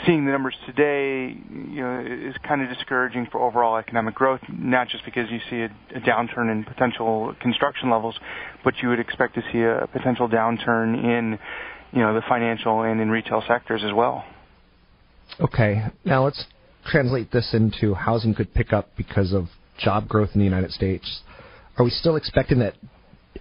seeing 0.06 0.24
the 0.24 0.32
numbers 0.32 0.54
today, 0.66 1.36
you 1.50 1.80
know, 1.82 2.00
is 2.00 2.34
kind 2.46 2.62
of 2.62 2.68
discouraging 2.68 3.26
for 3.32 3.40
overall 3.40 3.76
economic 3.76 4.14
growth, 4.14 4.40
not 4.48 4.88
just 4.88 5.04
because 5.04 5.30
you 5.30 5.40
see 5.50 5.62
a, 5.62 5.96
a 5.96 6.00
downturn 6.00 6.52
in 6.52 6.64
potential 6.64 7.34
construction 7.40 7.90
levels, 7.90 8.14
but 8.62 8.74
you 8.82 8.88
would 8.88 9.00
expect 9.00 9.34
to 9.34 9.42
see 9.52 9.62
a 9.62 9.88
potential 9.92 10.28
downturn 10.28 11.02
in, 11.02 11.38
you 11.92 12.00
know, 12.00 12.14
the 12.14 12.22
financial 12.28 12.82
and 12.82 13.00
in 13.00 13.10
retail 13.10 13.42
sectors 13.48 13.82
as 13.84 13.92
well. 13.92 14.24
Okay, 15.40 15.84
now 16.04 16.24
let's 16.24 16.44
translate 16.86 17.32
this 17.32 17.54
into 17.54 17.94
housing 17.94 18.34
could 18.34 18.52
pick 18.54 18.72
up 18.72 18.90
because 18.96 19.32
of 19.32 19.46
job 19.78 20.08
growth 20.08 20.30
in 20.34 20.38
the 20.38 20.44
United 20.44 20.70
States. 20.70 21.20
Are 21.78 21.84
we 21.84 21.90
still 21.90 22.16
expecting 22.16 22.58
that 22.60 22.74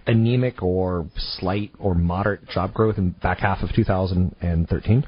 anemic 0.06 0.62
or 0.62 1.06
slight 1.16 1.70
or 1.78 1.94
moderate 1.94 2.48
job 2.48 2.74
growth 2.74 2.98
in 2.98 3.10
back 3.22 3.38
half 3.38 3.62
of 3.62 3.72
2013? 3.74 5.06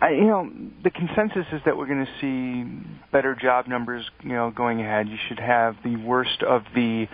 I, 0.00 0.10
you 0.10 0.26
know, 0.26 0.48
the 0.84 0.90
consensus 0.90 1.46
is 1.52 1.60
that 1.66 1.76
we're 1.76 1.86
going 1.86 2.06
to 2.06 2.12
see 2.20 2.88
better 3.10 3.34
job 3.34 3.66
numbers, 3.66 4.08
you 4.22 4.30
know, 4.30 4.52
going 4.54 4.80
ahead. 4.80 5.08
You 5.08 5.16
should 5.28 5.40
have 5.40 5.76
the 5.82 5.96
worst 5.96 6.42
of 6.48 6.62
the 6.74 7.06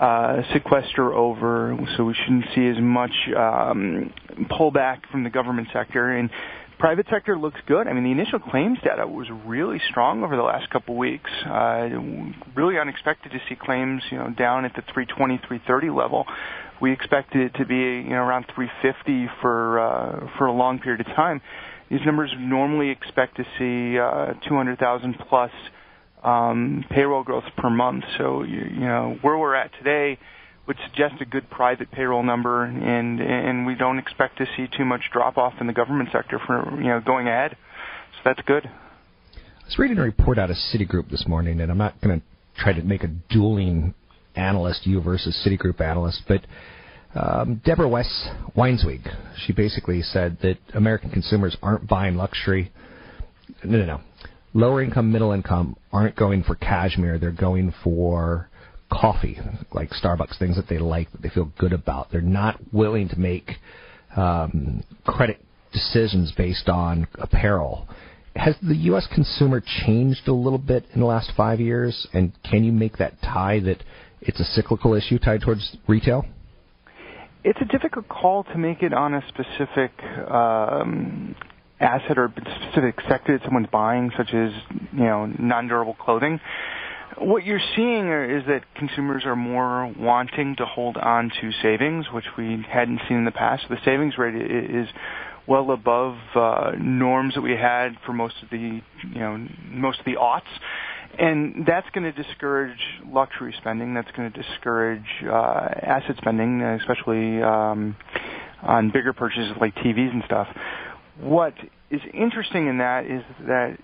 uh, 0.00 0.42
sequester 0.52 1.12
over, 1.12 1.76
so 1.96 2.04
we 2.04 2.14
shouldn't 2.14 2.44
see 2.54 2.66
as 2.68 2.76
much 2.80 3.10
um, 3.36 4.12
pullback 4.50 5.00
from 5.10 5.24
the 5.24 5.30
government 5.30 5.68
sector. 5.72 6.16
And 6.16 6.30
private 6.82 7.06
sector 7.08 7.38
looks 7.38 7.60
good. 7.68 7.86
I 7.86 7.92
mean, 7.92 8.02
the 8.02 8.10
initial 8.10 8.40
claims 8.40 8.76
data 8.82 9.06
was 9.06 9.28
really 9.46 9.80
strong 9.88 10.24
over 10.24 10.34
the 10.34 10.42
last 10.42 10.68
couple 10.70 10.96
weeks. 10.96 11.30
Uh, 11.46 11.88
really 12.56 12.76
unexpected 12.76 13.30
to 13.30 13.38
see 13.48 13.54
claims, 13.54 14.02
you 14.10 14.18
know, 14.18 14.30
down 14.36 14.64
at 14.64 14.74
the 14.74 14.82
320, 14.92 15.36
330 15.46 15.90
level. 15.90 16.26
We 16.80 16.90
expected 16.92 17.42
it 17.42 17.58
to 17.58 17.66
be, 17.66 17.76
you 17.76 18.10
know, 18.10 18.24
around 18.26 18.46
350 18.52 19.30
for 19.40 19.78
uh, 19.78 20.28
for 20.36 20.46
a 20.46 20.52
long 20.52 20.80
period 20.80 21.06
of 21.06 21.06
time. 21.14 21.40
These 21.88 22.00
numbers 22.04 22.32
normally 22.36 22.90
expect 22.90 23.36
to 23.36 23.44
see 23.60 23.96
uh, 23.96 24.32
200,000 24.48 25.14
plus 25.28 25.52
um, 26.24 26.84
payroll 26.90 27.22
growth 27.22 27.44
per 27.58 27.70
month. 27.70 28.02
So 28.18 28.42
you, 28.42 28.58
you 28.58 28.80
know 28.80 29.18
where 29.22 29.38
we're 29.38 29.54
at 29.54 29.70
today 29.78 30.18
would 30.66 30.76
suggest 30.86 31.20
a 31.20 31.24
good 31.24 31.50
private 31.50 31.90
payroll 31.90 32.22
number, 32.22 32.64
and 32.64 33.20
and 33.20 33.66
we 33.66 33.74
don't 33.74 33.98
expect 33.98 34.38
to 34.38 34.46
see 34.56 34.66
too 34.76 34.84
much 34.84 35.02
drop 35.12 35.36
off 35.36 35.54
in 35.60 35.66
the 35.66 35.72
government 35.72 36.10
sector 36.12 36.40
for 36.46 36.80
you 36.80 36.88
know 36.88 37.00
going 37.00 37.26
ahead. 37.26 37.56
So 38.14 38.20
that's 38.24 38.40
good. 38.46 38.66
I 38.66 39.64
was 39.64 39.78
reading 39.78 39.98
a 39.98 40.02
report 40.02 40.38
out 40.38 40.50
of 40.50 40.56
Citigroup 40.56 41.10
this 41.10 41.26
morning, 41.26 41.60
and 41.60 41.70
I'm 41.70 41.78
not 41.78 42.00
going 42.00 42.20
to 42.20 42.26
try 42.62 42.72
to 42.72 42.82
make 42.82 43.02
a 43.02 43.08
dueling 43.30 43.94
analyst, 44.36 44.86
you 44.86 45.00
versus 45.00 45.36
Citigroup 45.46 45.80
analyst, 45.80 46.22
but 46.28 46.42
um, 47.14 47.60
Deborah 47.64 47.88
West 47.88 48.28
Weinswig, 48.56 49.06
she 49.44 49.52
basically 49.52 50.02
said 50.02 50.38
that 50.42 50.58
American 50.74 51.10
consumers 51.10 51.56
aren't 51.62 51.86
buying 51.86 52.16
luxury. 52.16 52.72
No, 53.64 53.78
no, 53.78 53.84
no. 53.84 54.00
Lower 54.54 54.82
income, 54.82 55.12
middle 55.12 55.32
income 55.32 55.76
aren't 55.92 56.16
going 56.16 56.42
for 56.42 56.54
cashmere. 56.54 57.18
They're 57.18 57.30
going 57.30 57.74
for 57.84 58.48
coffee, 58.92 59.38
like 59.72 59.90
Starbucks, 59.90 60.38
things 60.38 60.56
that 60.56 60.68
they 60.68 60.78
like, 60.78 61.10
that 61.12 61.22
they 61.22 61.30
feel 61.30 61.50
good 61.58 61.72
about. 61.72 62.10
They're 62.12 62.20
not 62.20 62.60
willing 62.72 63.08
to 63.08 63.18
make 63.18 63.52
um, 64.16 64.84
credit 65.06 65.42
decisions 65.72 66.32
based 66.36 66.68
on 66.68 67.08
apparel. 67.14 67.88
Has 68.36 68.54
the 68.62 68.76
U.S. 68.76 69.06
consumer 69.14 69.62
changed 69.84 70.28
a 70.28 70.32
little 70.32 70.58
bit 70.58 70.84
in 70.94 71.00
the 71.00 71.06
last 71.06 71.32
five 71.36 71.60
years? 71.60 72.06
And 72.12 72.32
can 72.48 72.64
you 72.64 72.72
make 72.72 72.98
that 72.98 73.20
tie 73.22 73.60
that 73.60 73.82
it's 74.20 74.40
a 74.40 74.44
cyclical 74.44 74.94
issue 74.94 75.18
tied 75.18 75.42
towards 75.42 75.76
retail? 75.86 76.24
It's 77.44 77.58
a 77.60 77.64
difficult 77.64 78.08
call 78.08 78.44
to 78.44 78.58
make 78.58 78.82
it 78.82 78.92
on 78.94 79.14
a 79.14 79.22
specific 79.28 79.90
um, 80.30 81.34
asset 81.80 82.16
or 82.16 82.32
specific 82.68 83.00
sector 83.08 83.36
that 83.36 83.44
someone's 83.44 83.66
buying, 83.72 84.10
such 84.16 84.32
as 84.32 84.52
you 84.92 85.04
know 85.04 85.26
non-durable 85.26 85.94
clothing. 85.94 86.40
What 87.18 87.44
you're 87.44 87.60
seeing 87.76 88.08
is 88.08 88.46
that 88.46 88.62
consumers 88.74 89.24
are 89.24 89.36
more 89.36 89.92
wanting 89.98 90.56
to 90.56 90.66
hold 90.66 90.96
on 90.96 91.30
to 91.40 91.50
savings, 91.62 92.06
which 92.12 92.24
we 92.36 92.64
hadn't 92.68 93.00
seen 93.08 93.18
in 93.18 93.24
the 93.24 93.30
past. 93.30 93.64
The 93.68 93.78
savings 93.84 94.16
rate 94.18 94.34
is 94.34 94.88
well 95.46 95.70
above 95.72 96.16
uh, 96.34 96.72
norms 96.78 97.34
that 97.34 97.42
we 97.42 97.52
had 97.52 97.96
for 98.06 98.12
most 98.12 98.36
of 98.42 98.50
the 98.50 98.80
you 99.12 99.20
know 99.20 99.44
most 99.70 99.98
of 99.98 100.04
the 100.04 100.14
aughts 100.14 100.42
and 101.18 101.66
that's 101.66 101.88
going 101.90 102.04
to 102.04 102.22
discourage 102.22 102.78
luxury 103.06 103.54
spending. 103.58 103.94
That's 103.94 104.10
going 104.12 104.32
to 104.32 104.42
discourage 104.42 105.06
uh, 105.24 105.68
asset 105.82 106.16
spending, 106.16 106.62
especially 106.62 107.42
um, 107.42 107.96
on 108.62 108.90
bigger 108.90 109.12
purchases 109.12 109.52
like 109.60 109.74
TVs 109.76 110.10
and 110.12 110.22
stuff. 110.24 110.48
What 111.20 111.54
is 111.90 112.00
interesting 112.14 112.68
in 112.68 112.78
that 112.78 113.04
is 113.04 113.22
that 113.46 113.78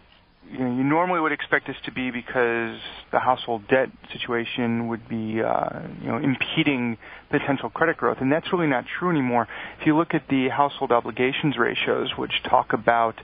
you, 0.50 0.58
know, 0.58 0.76
you 0.76 0.84
normally 0.84 1.20
would 1.20 1.32
expect 1.32 1.66
this 1.66 1.76
to 1.84 1.92
be 1.92 2.10
because 2.10 2.78
the 3.12 3.18
household 3.18 3.66
debt 3.68 3.88
situation 4.12 4.88
would 4.88 5.08
be 5.08 5.40
uh, 5.42 5.80
you 6.02 6.08
know 6.08 6.18
impeding 6.18 6.98
potential 7.30 7.70
credit 7.70 7.96
growth, 7.96 8.18
and 8.20 8.30
that's 8.30 8.52
really 8.52 8.66
not 8.66 8.84
true 8.98 9.10
anymore. 9.10 9.46
If 9.80 9.86
you 9.86 9.96
look 9.96 10.14
at 10.14 10.28
the 10.28 10.48
household 10.48 10.92
obligations 10.92 11.56
ratios, 11.58 12.10
which 12.16 12.32
talk 12.48 12.72
about 12.72 13.16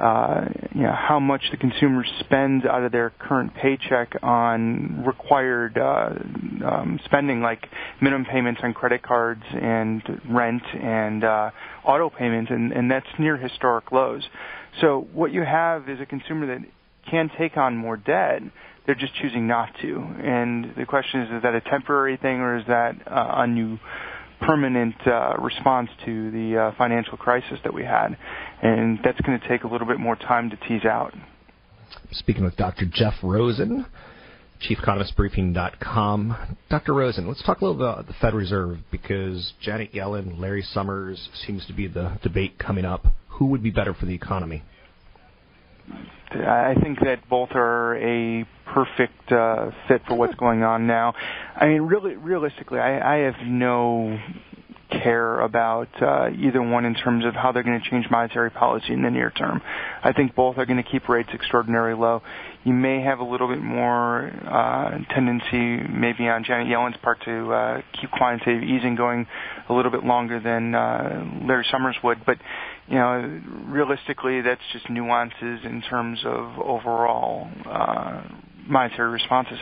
uh, 0.00 0.46
you 0.74 0.82
know, 0.82 0.94
how 0.94 1.20
much 1.20 1.42
the 1.50 1.58
consumer 1.58 2.04
spends 2.20 2.64
out 2.64 2.82
of 2.82 2.90
their 2.90 3.10
current 3.18 3.52
paycheck 3.54 4.16
on 4.22 5.04
required 5.04 5.76
uh, 5.76 6.10
um, 6.64 6.98
spending, 7.04 7.42
like 7.42 7.66
minimum 8.00 8.24
payments 8.24 8.60
on 8.64 8.72
credit 8.72 9.02
cards 9.02 9.42
and 9.50 10.02
rent 10.30 10.62
and 10.74 11.22
uh, 11.22 11.50
auto 11.84 12.08
payments, 12.08 12.50
and, 12.50 12.72
and 12.72 12.90
that's 12.90 13.06
near 13.18 13.36
historic 13.36 13.92
lows. 13.92 14.26
So 14.80 15.08
what 15.12 15.32
you 15.32 15.42
have 15.42 15.88
is 15.88 16.00
a 16.00 16.06
consumer 16.06 16.46
that 16.46 16.66
can 17.10 17.30
take 17.38 17.56
on 17.56 17.76
more 17.76 17.96
debt. 17.96 18.42
They're 18.86 18.94
just 18.94 19.14
choosing 19.14 19.46
not 19.46 19.70
to. 19.82 19.96
And 19.96 20.74
the 20.76 20.86
question 20.86 21.22
is, 21.22 21.30
is 21.30 21.42
that 21.42 21.54
a 21.54 21.60
temporary 21.60 22.16
thing 22.16 22.40
or 22.40 22.58
is 22.58 22.66
that 22.66 22.96
uh, 23.06 23.34
a 23.36 23.46
new 23.46 23.78
permanent 24.40 24.94
uh, 25.06 25.34
response 25.38 25.90
to 26.04 26.30
the 26.30 26.56
uh, 26.56 26.72
financial 26.76 27.16
crisis 27.16 27.58
that 27.62 27.74
we 27.74 27.84
had, 27.84 28.16
and 28.62 28.98
that's 29.04 29.20
going 29.20 29.38
to 29.38 29.48
take 29.48 29.64
a 29.64 29.68
little 29.68 29.86
bit 29.86 30.00
more 30.00 30.16
time 30.16 30.50
to 30.50 30.56
tease 30.68 30.84
out. 30.84 31.14
Speaking 32.12 32.44
with 32.44 32.56
Dr. 32.56 32.86
Jeff 32.90 33.14
Rosen, 33.22 33.86
ChiefEconomistBriefing.com. 34.68 36.56
Dr. 36.68 36.94
Rosen, 36.94 37.28
let's 37.28 37.42
talk 37.44 37.60
a 37.60 37.64
little 37.64 37.80
about 37.80 38.06
the 38.06 38.14
Fed 38.14 38.34
Reserve 38.34 38.78
because 38.90 39.52
Janet 39.60 39.92
Yellen, 39.92 40.38
Larry 40.38 40.62
Summers 40.62 41.28
seems 41.46 41.66
to 41.66 41.72
be 41.72 41.86
the 41.86 42.18
debate 42.22 42.58
coming 42.58 42.84
up. 42.84 43.06
Who 43.40 43.46
would 43.46 43.62
be 43.62 43.70
better 43.70 43.94
for 43.94 44.04
the 44.04 44.14
economy? 44.14 44.62
I 46.30 46.74
think 46.82 47.00
that 47.00 47.26
both 47.30 47.48
are 47.54 47.96
a 47.96 48.46
perfect 48.66 49.32
uh, 49.32 49.70
fit 49.88 50.02
for 50.06 50.14
what's 50.14 50.34
going 50.34 50.62
on 50.62 50.86
now. 50.86 51.14
I 51.56 51.66
mean, 51.68 51.82
really, 51.82 52.16
realistically, 52.16 52.78
I, 52.78 53.14
I 53.14 53.18
have 53.24 53.46
no 53.46 54.18
care 54.90 55.40
about 55.40 55.88
uh, 56.02 56.28
either 56.38 56.60
one 56.60 56.84
in 56.84 56.94
terms 56.94 57.24
of 57.24 57.34
how 57.34 57.52
they're 57.52 57.62
going 57.62 57.80
to 57.80 57.90
change 57.90 58.06
monetary 58.10 58.50
policy 58.50 58.92
in 58.92 59.02
the 59.02 59.10
near 59.10 59.30
term. 59.30 59.62
I 60.02 60.12
think 60.12 60.34
both 60.34 60.58
are 60.58 60.66
going 60.66 60.82
to 60.82 60.88
keep 60.88 61.08
rates 61.08 61.30
extraordinarily 61.32 61.98
low. 61.98 62.22
You 62.64 62.74
may 62.74 63.00
have 63.02 63.20
a 63.20 63.24
little 63.24 63.48
bit 63.48 63.62
more 63.62 64.30
uh, 64.46 64.98
tendency, 65.14 65.78
maybe 65.88 66.28
on 66.28 66.44
Janet 66.44 66.68
Yellen's 66.68 66.96
part, 67.02 67.22
to 67.24 67.52
uh, 67.52 67.82
keep 67.98 68.10
quantitative 68.10 68.62
easing 68.62 68.96
going 68.96 69.26
a 69.70 69.74
little 69.74 69.90
bit 69.90 70.04
longer 70.04 70.40
than 70.40 70.74
uh, 70.74 71.44
Larry 71.46 71.66
Summers 71.70 71.96
would. 72.02 72.18
But 72.26 72.38
you 72.88 72.96
know, 72.96 73.40
realistically, 73.66 74.42
that's 74.42 74.60
just 74.72 74.90
nuances 74.90 75.60
in 75.64 75.82
terms 75.88 76.18
of 76.24 76.58
overall 76.58 77.48
uh, 77.66 78.22
monetary 78.66 79.10
responses. 79.10 79.58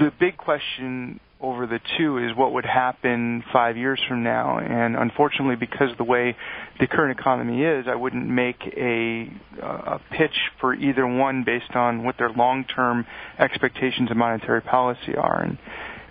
The 0.00 0.12
big 0.20 0.36
question 0.36 1.20
over 1.40 1.66
the 1.66 1.80
two 1.98 2.18
is 2.18 2.34
what 2.34 2.52
would 2.52 2.64
happen 2.64 3.44
five 3.52 3.76
years 3.76 4.00
from 4.08 4.22
now. 4.22 4.58
And 4.58 4.96
unfortunately, 4.96 5.56
because 5.56 5.90
of 5.90 5.98
the 5.98 6.04
way 6.04 6.34
the 6.80 6.86
current 6.86 7.18
economy 7.18 7.62
is, 7.62 7.86
I 7.88 7.94
wouldn't 7.94 8.26
make 8.26 8.56
a, 8.76 9.30
a 9.62 10.00
pitch 10.10 10.36
for 10.60 10.74
either 10.74 11.06
one 11.06 11.44
based 11.44 11.72
on 11.74 12.04
what 12.04 12.16
their 12.18 12.30
long-term 12.30 13.06
expectations 13.38 14.10
of 14.10 14.16
monetary 14.16 14.62
policy 14.62 15.14
are. 15.14 15.42
And 15.42 15.58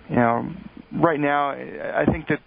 you 0.08 0.16
know, 0.16 0.50
right 0.92 1.18
now, 1.18 1.50
I 1.50 2.04
think 2.10 2.28
that 2.28 2.40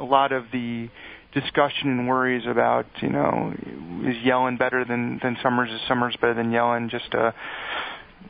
a 0.00 0.04
lot 0.04 0.32
of 0.32 0.44
the 0.52 0.88
discussion 1.34 1.90
and 1.90 2.08
worries 2.08 2.44
about, 2.48 2.86
you 3.00 3.10
know, 3.10 3.52
is 4.06 4.16
Yellen 4.26 4.58
better 4.58 4.84
than 4.84 5.20
than 5.22 5.36
Summers? 5.42 5.70
Is 5.70 5.80
Summers 5.86 6.16
better 6.20 6.34
than 6.34 6.50
Yellen? 6.50 6.90
Just 6.90 7.12
a, 7.14 7.34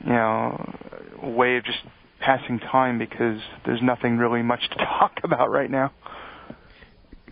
you 0.05 0.13
know, 0.13 0.79
a 1.23 1.31
way 1.31 1.57
of 1.57 1.65
just 1.65 1.79
passing 2.21 2.59
time 2.59 2.99
because 2.99 3.41
there's 3.65 3.81
nothing 3.83 4.19
really 4.19 4.43
much 4.43 4.61
to 4.71 4.77
talk 4.85 5.13
about 5.25 5.51
right 5.51 5.71
now. 5.71 5.93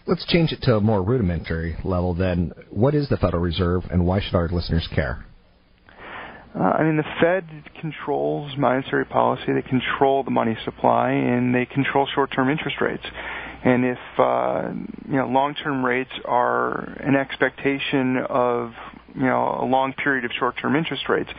Let's 0.07 0.25
change 0.27 0.53
it 0.53 0.63
to 0.63 0.77
a 0.77 0.81
more 0.81 1.03
rudimentary 1.03 1.77
level 1.85 2.15
then. 2.15 2.53
What 2.71 2.95
is 2.95 3.11
the 3.11 3.19
Federal 3.19 3.43
Reserve 3.43 3.85
and 3.91 4.07
why 4.07 4.21
should 4.23 4.35
our 4.35 4.49
listeners 4.49 4.89
care? 4.95 5.27
Uh, 6.59 6.63
I 6.63 6.83
mean, 6.83 6.97
the 6.97 7.05
Fed 7.21 7.45
controls 7.81 8.53
monetary 8.57 9.05
policy. 9.05 9.53
They 9.53 9.63
control 9.69 10.25
the 10.25 10.31
money 10.31 10.57
supply, 10.65 11.11
and 11.11 11.55
they 11.55 11.67
control 11.67 12.09
short-term 12.15 12.49
interest 12.49 12.81
rates. 12.81 13.05
And 13.65 13.85
if 13.85 13.99
uh, 14.19 14.71
you 15.09 15.17
know 15.17 15.29
long-term 15.29 15.85
rates 15.85 16.13
are 16.25 16.85
an 17.01 17.17
expectation 17.17 18.19
of 18.29 18.73
you 19.15 19.27
know 19.27 19.59
a 19.61 19.65
long 19.65 19.93
period 19.95 20.25
of 20.25 20.31
short-term 20.39 20.77
interest 20.77 21.09
rates, 21.09 21.31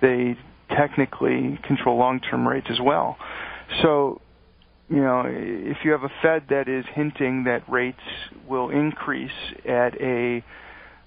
they 0.00 0.36
technically 0.68 1.58
control 1.66 1.96
long-term 1.96 2.46
rates 2.46 2.66
as 2.70 2.80
well. 2.80 3.16
So 3.82 4.20
you 4.90 5.00
know, 5.00 5.22
if 5.24 5.78
you 5.84 5.92
have 5.92 6.02
a 6.02 6.10
Fed 6.20 6.46
that 6.50 6.68
is 6.68 6.84
hinting 6.94 7.44
that 7.44 7.62
rates 7.70 8.00
will 8.48 8.70
increase 8.70 9.30
at 9.64 9.94
a 10.00 10.44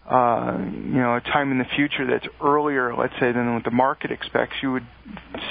uh, 0.09 0.57
you 0.57 0.99
know 0.99 1.16
a 1.16 1.22
time 1.22 1.51
in 1.51 1.57
the 1.57 1.68
future 1.76 2.07
that's 2.09 2.28
earlier, 2.41 2.95
let's 2.95 3.14
say, 3.20 3.32
than 3.34 3.53
what 3.53 3.64
the 3.66 3.72
market 3.72 4.11
expects, 4.11 4.55
you 4.61 4.72
would 4.72 4.88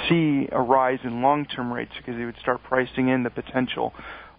see 0.09 0.47
a 0.51 0.59
rise 0.59 0.99
in 1.03 1.21
long-term 1.21 1.71
rates 1.71 1.91
because 1.97 2.15
they 2.17 2.25
would 2.25 2.37
start 2.41 2.63
pricing 2.63 3.09
in 3.09 3.21
the 3.21 3.29
potential 3.29 3.93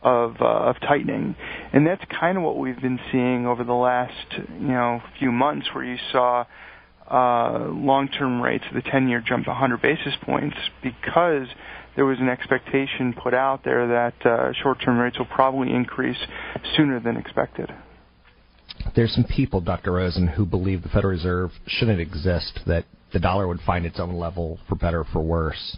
of 0.04 0.36
uh, 0.40 0.44
of 0.44 0.76
tightening, 0.80 1.34
and 1.72 1.86
that's 1.86 2.04
kind 2.20 2.36
of 2.36 2.44
what 2.44 2.58
we've 2.58 2.80
been 2.80 3.00
seeing 3.10 3.46
over 3.46 3.64
the 3.64 3.72
last 3.72 4.26
you 4.32 4.68
know 4.68 5.02
few 5.18 5.32
months, 5.32 5.66
where 5.74 5.84
you 5.84 5.96
saw 6.12 6.44
uh, 7.10 7.66
long-term 7.68 8.40
rates 8.40 8.64
of 8.68 8.74
the 8.74 8.90
10-year 8.90 9.22
jump 9.26 9.46
100 9.46 9.82
basis 9.82 10.14
points 10.22 10.56
because 10.82 11.46
there 11.96 12.04
was 12.06 12.18
an 12.18 12.28
expectation 12.28 13.12
put 13.12 13.34
out 13.34 13.62
there 13.64 13.86
that 13.86 14.26
uh, 14.26 14.52
short-term 14.62 14.98
rates 14.98 15.18
will 15.18 15.26
probably 15.26 15.70
increase 15.70 16.16
sooner 16.76 17.00
than 17.00 17.16
expected. 17.16 17.70
There's 18.96 19.14
some 19.14 19.24
people, 19.24 19.60
Dr. 19.60 19.92
Rosen, 19.92 20.28
who 20.28 20.44
believe 20.44 20.82
the 20.82 20.88
Federal 20.88 21.12
Reserve 21.12 21.50
shouldn't 21.66 22.00
exist, 22.00 22.60
that 22.66 22.84
the 23.12 23.18
dollar 23.20 23.46
would 23.46 23.60
find 23.60 23.86
its 23.86 24.00
own 24.00 24.14
level 24.14 24.58
for 24.68 24.74
better 24.74 25.00
or 25.00 25.04
for 25.12 25.20
worse. 25.20 25.76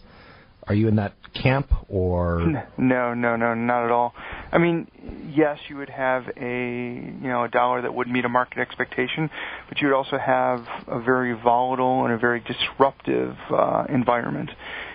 Are 0.69 0.75
you 0.75 0.89
in 0.89 0.97
that 0.97 1.13
camp 1.33 1.71
or 1.89 2.41
No, 2.77 3.15
no, 3.15 3.37
no, 3.37 3.55
not 3.55 3.85
at 3.85 3.91
all. 3.91 4.15
I 4.51 4.59
mean, 4.59 4.89
yes, 5.33 5.59
you 5.69 5.77
would 5.77 5.91
have 5.91 6.25
a 6.37 6.95
you 7.23 7.29
know 7.29 7.45
a 7.45 7.49
dollar 7.49 7.83
that 7.83 7.95
would 7.95 8.09
meet 8.09 8.25
a 8.25 8.29
market 8.29 8.59
expectation, 8.59 9.31
but 9.69 9.81
you 9.81 9.89
would 9.89 9.95
also 9.97 10.19
have 10.19 10.67
a 10.89 11.01
very 11.01 11.35
volatile 11.35 12.05
and 12.05 12.13
a 12.13 12.19
very 12.19 12.41
disruptive 12.41 13.37
uh, 13.51 13.85
environment. 13.89 14.51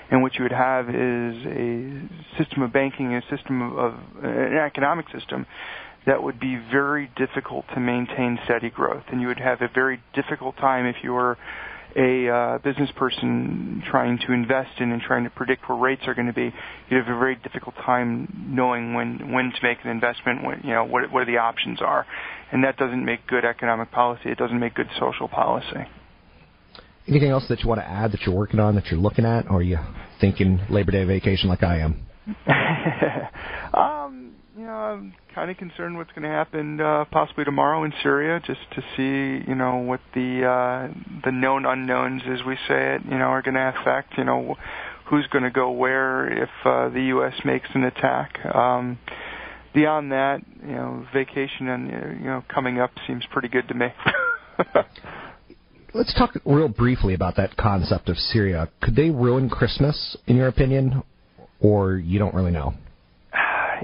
And 0.09 0.22
what 0.22 0.36
you 0.36 0.43
would 0.43 0.51
have 0.51 0.89
is 0.89 1.45
a 1.45 2.01
system 2.38 2.63
of 2.63 2.74
banking, 2.74 3.15
a 3.15 3.22
system 3.30 3.61
of, 3.61 3.78
of 3.78 3.93
an 4.24 4.57
economic 4.57 5.05
system 5.09 5.45
that 6.05 6.22
would 6.22 6.39
be 6.39 6.57
very 6.72 7.09
difficult 7.15 7.65
to 7.74 7.80
maintain 7.80 8.39
steady 8.43 8.69
growth, 8.69 9.03
and 9.11 9.22
you 9.22 9.28
would 9.28 9.39
have 9.39 9.61
a 9.61 9.69
very 9.74 10.01
difficult 10.13 10.57
time 10.57 10.86
if 10.86 10.97
you 11.03 11.13
were 11.13 11.38
a 11.96 12.30
uh, 12.30 12.58
business 12.60 12.89
person 12.96 13.84
trying 13.89 14.18
to 14.20 14.34
invest 14.34 14.80
in 14.80 14.92
and 14.92 15.02
trying 15.02 15.24
to 15.24 15.30
predict 15.30 15.68
where 15.68 15.78
rates 15.78 16.04
are 16.08 16.14
going 16.14 16.28
to 16.28 16.34
be, 16.34 16.54
you'd 16.89 17.06
have 17.06 17.16
a 17.16 17.20
very 17.20 17.36
difficult 17.36 17.76
time 17.76 18.50
knowing 18.50 18.94
when 18.94 19.32
when 19.32 19.52
to 19.52 19.58
make 19.64 19.78
an 19.84 19.89
investment, 19.89 20.44
when, 20.44 20.62
you 20.64 20.72
know 20.74 20.86
what 20.86 21.12
what 21.12 21.28
the 21.28 21.38
options 21.38 21.82
are, 21.82 22.06
and 22.52 22.64
that 22.64 22.78
doesn't 22.78 23.04
make 23.04 23.28
good 23.28 23.46
economic 23.46 23.92
policy. 23.92 24.30
It 24.30 24.38
doesn't 24.38 24.60
make 24.60 24.74
good 24.74 24.89
social 25.00 25.28
policy. 25.28 25.86
anything 27.08 27.30
else 27.30 27.46
that 27.50 27.62
you 27.62 27.68
want 27.68 27.82
to 27.82 27.88
add 27.88 28.12
that 28.14 28.22
you're 28.22 28.36
working 28.36 28.60
on 28.60 28.76
that 28.76 28.88
you're 28.88 29.00
looking 29.00 29.26
at, 29.26 29.50
or 29.50 29.58
are 29.58 29.62
you 29.62 29.80
thinking 30.20 30.60
Labor 30.70 30.92
Day 30.92 31.04
vacation 31.04 31.50
like 31.50 31.64
I 31.64 31.80
am? 31.80 32.08
you 32.28 32.34
I'm 33.74 34.01
kind 35.34 35.51
of 35.51 35.57
concerned 35.57 35.97
what's 35.97 36.11
going 36.11 36.23
to 36.23 36.29
happen 36.29 36.79
uh, 36.79 37.05
possibly 37.11 37.43
tomorrow 37.43 37.84
in 37.84 37.93
Syria, 38.03 38.41
just 38.45 38.59
to 38.75 38.82
see, 38.95 39.47
you 39.47 39.55
know, 39.55 39.77
what 39.77 40.01
the 40.13 40.45
uh, 40.45 40.93
the 41.25 41.32
known 41.32 41.65
unknowns, 41.65 42.21
as 42.27 42.45
we 42.45 42.55
say 42.67 42.95
it, 42.95 43.01
you 43.05 43.17
know, 43.17 43.25
are 43.25 43.41
going 43.41 43.55
to 43.55 43.73
affect. 43.79 44.17
You 44.17 44.23
know, 44.23 44.55
who's 45.05 45.27
going 45.27 45.43
to 45.43 45.51
go 45.51 45.71
where 45.71 46.43
if 46.43 46.49
uh, 46.65 46.89
the 46.89 47.03
U.S. 47.07 47.34
makes 47.43 47.69
an 47.73 47.84
attack. 47.84 48.43
Um, 48.45 48.97
beyond 49.73 50.11
that, 50.11 50.41
you 50.65 50.73
know, 50.73 51.05
vacation 51.13 51.67
and 51.67 51.91
uh, 51.91 52.07
you 52.19 52.25
know 52.25 52.43
coming 52.53 52.79
up 52.79 52.91
seems 53.07 53.23
pretty 53.32 53.47
good 53.47 53.67
to 53.67 53.73
me. 53.73 53.88
Let's 55.93 56.13
talk 56.13 56.32
real 56.45 56.69
briefly 56.69 57.13
about 57.13 57.36
that 57.36 57.57
concept 57.57 58.07
of 58.07 58.15
Syria. 58.15 58.69
Could 58.82 58.95
they 58.95 59.09
ruin 59.09 59.49
Christmas, 59.49 60.15
in 60.25 60.38
your 60.38 60.47
opinion, 60.47 61.03
or 61.59 61.97
you 61.97 62.17
don't 62.17 62.34
really 62.34 62.51
know? 62.51 62.73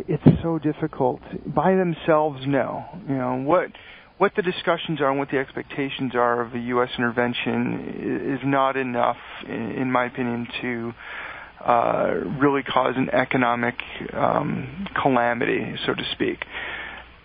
It's 0.08 0.42
so 0.42 0.60
difficult 0.60 1.22
by 1.46 1.76
themselves. 1.76 2.42
No, 2.46 2.86
you 3.08 3.16
know 3.16 3.36
what 3.44 3.70
what 4.18 4.32
the 4.36 4.42
discussions 4.42 5.00
are 5.00 5.10
and 5.10 5.20
what 5.20 5.30
the 5.30 5.38
expectations 5.38 6.14
are 6.16 6.42
of 6.42 6.54
a 6.56 6.60
U.S. 6.60 6.90
intervention 6.98 8.34
is 8.34 8.40
not 8.44 8.76
enough, 8.76 9.18
in 9.48 9.92
my 9.92 10.06
opinion, 10.06 10.48
to 10.62 10.94
uh, 11.64 12.14
really 12.40 12.64
cause 12.64 12.96
an 12.98 13.10
economic 13.12 13.76
um, 14.14 14.88
calamity, 15.02 15.76
so 15.86 15.94
to 15.94 16.04
speak. 16.14 16.40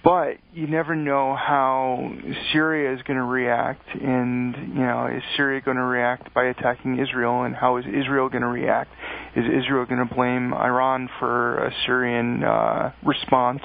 But 0.05 0.38
you 0.53 0.66
never 0.66 0.96
know 0.96 1.36
how 1.36 2.12
Syria 2.53 2.92
is 2.92 3.03
going 3.03 3.18
to 3.18 3.24
react, 3.24 3.86
and 3.94 4.55
you 4.74 4.82
know, 4.82 5.07
is 5.07 5.22
Syria 5.36 5.61
going 5.61 5.76
to 5.76 5.84
react 5.84 6.34
by 6.34 6.46
attacking 6.46 6.98
Israel, 6.98 7.44
and 7.44 7.55
how 7.55 7.76
is 7.76 7.84
Israel 7.86 8.28
going 8.28 8.42
to 8.42 8.48
react? 8.48 8.90
Is 9.36 9.44
Israel 9.44 9.86
going 9.86 10.07
to 10.07 10.12
blame 10.12 10.53
Iran 10.55 11.09
for 11.20 11.66
a 11.66 11.72
Syrian 11.86 12.42
uh, 12.42 12.92
response? 13.05 13.61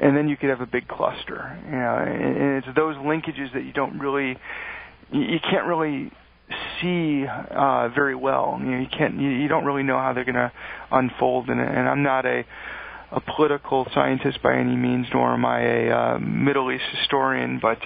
And 0.00 0.16
then 0.16 0.28
you 0.28 0.36
could 0.36 0.50
have 0.50 0.60
a 0.60 0.66
big 0.66 0.88
cluster. 0.88 1.56
You 1.66 1.76
know, 1.76 1.98
and 1.98 2.64
it's 2.64 2.66
those 2.74 2.96
linkages 2.96 3.52
that 3.54 3.64
you 3.64 3.72
don't 3.72 3.98
really, 4.00 4.36
you 5.12 5.38
can't 5.48 5.66
really 5.66 6.10
see 6.80 7.26
uh, 7.26 7.90
very 7.94 8.16
well. 8.16 8.58
You 8.60 8.70
know, 8.70 8.78
you 8.78 8.88
can't, 8.88 9.20
you, 9.20 9.28
you 9.28 9.46
don't 9.46 9.64
really 9.64 9.82
know 9.84 9.98
how 9.98 10.14
they're 10.14 10.24
going 10.24 10.34
to 10.34 10.50
unfold. 10.90 11.48
And, 11.48 11.60
and 11.60 11.88
I'm 11.88 12.02
not 12.02 12.26
a 12.26 12.44
a 13.12 13.20
political 13.20 13.86
scientist 13.92 14.42
by 14.42 14.56
any 14.56 14.76
means, 14.76 15.06
nor 15.12 15.32
am 15.34 15.44
I 15.44 15.60
a 15.60 15.90
uh, 15.90 16.18
Middle 16.18 16.70
East 16.70 16.84
historian, 16.98 17.58
but 17.60 17.78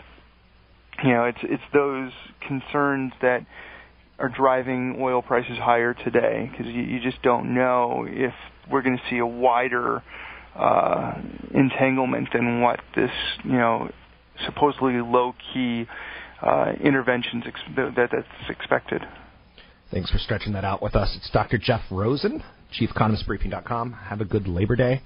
you 1.02 1.12
know, 1.12 1.24
it's 1.24 1.38
it's 1.42 1.62
those 1.72 2.12
concerns 2.46 3.12
that 3.22 3.46
are 4.18 4.28
driving 4.28 4.96
oil 5.00 5.22
prices 5.22 5.58
higher 5.58 5.94
today 5.94 6.48
because 6.50 6.66
you, 6.72 6.82
you 6.82 7.00
just 7.00 7.20
don't 7.22 7.54
know 7.54 8.06
if 8.08 8.32
we're 8.70 8.82
going 8.82 8.96
to 8.96 9.02
see 9.10 9.18
a 9.18 9.26
wider 9.26 10.02
uh, 10.54 11.14
entanglement 11.52 12.28
than 12.32 12.60
what 12.60 12.80
this 12.94 13.10
you 13.44 13.52
know 13.52 13.90
supposedly 14.46 14.94
low 15.00 15.34
key 15.52 15.86
uh, 16.42 16.72
interventions 16.82 17.44
ex- 17.46 17.60
that 17.76 18.08
that's 18.12 18.50
expected. 18.50 19.02
Thanks 19.94 20.10
for 20.10 20.18
stretching 20.18 20.54
that 20.54 20.64
out 20.64 20.82
with 20.82 20.96
us. 20.96 21.14
It's 21.16 21.30
Dr. 21.30 21.56
Jeff 21.56 21.82
Rosen, 21.88 22.42
ChiefEconomistBriefing.com. 22.76 23.92
Have 23.92 24.20
a 24.20 24.24
good 24.24 24.48
Labor 24.48 24.74
Day. 24.74 25.00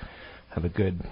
Have 0.55 0.64
a 0.64 0.70
good 0.70 1.03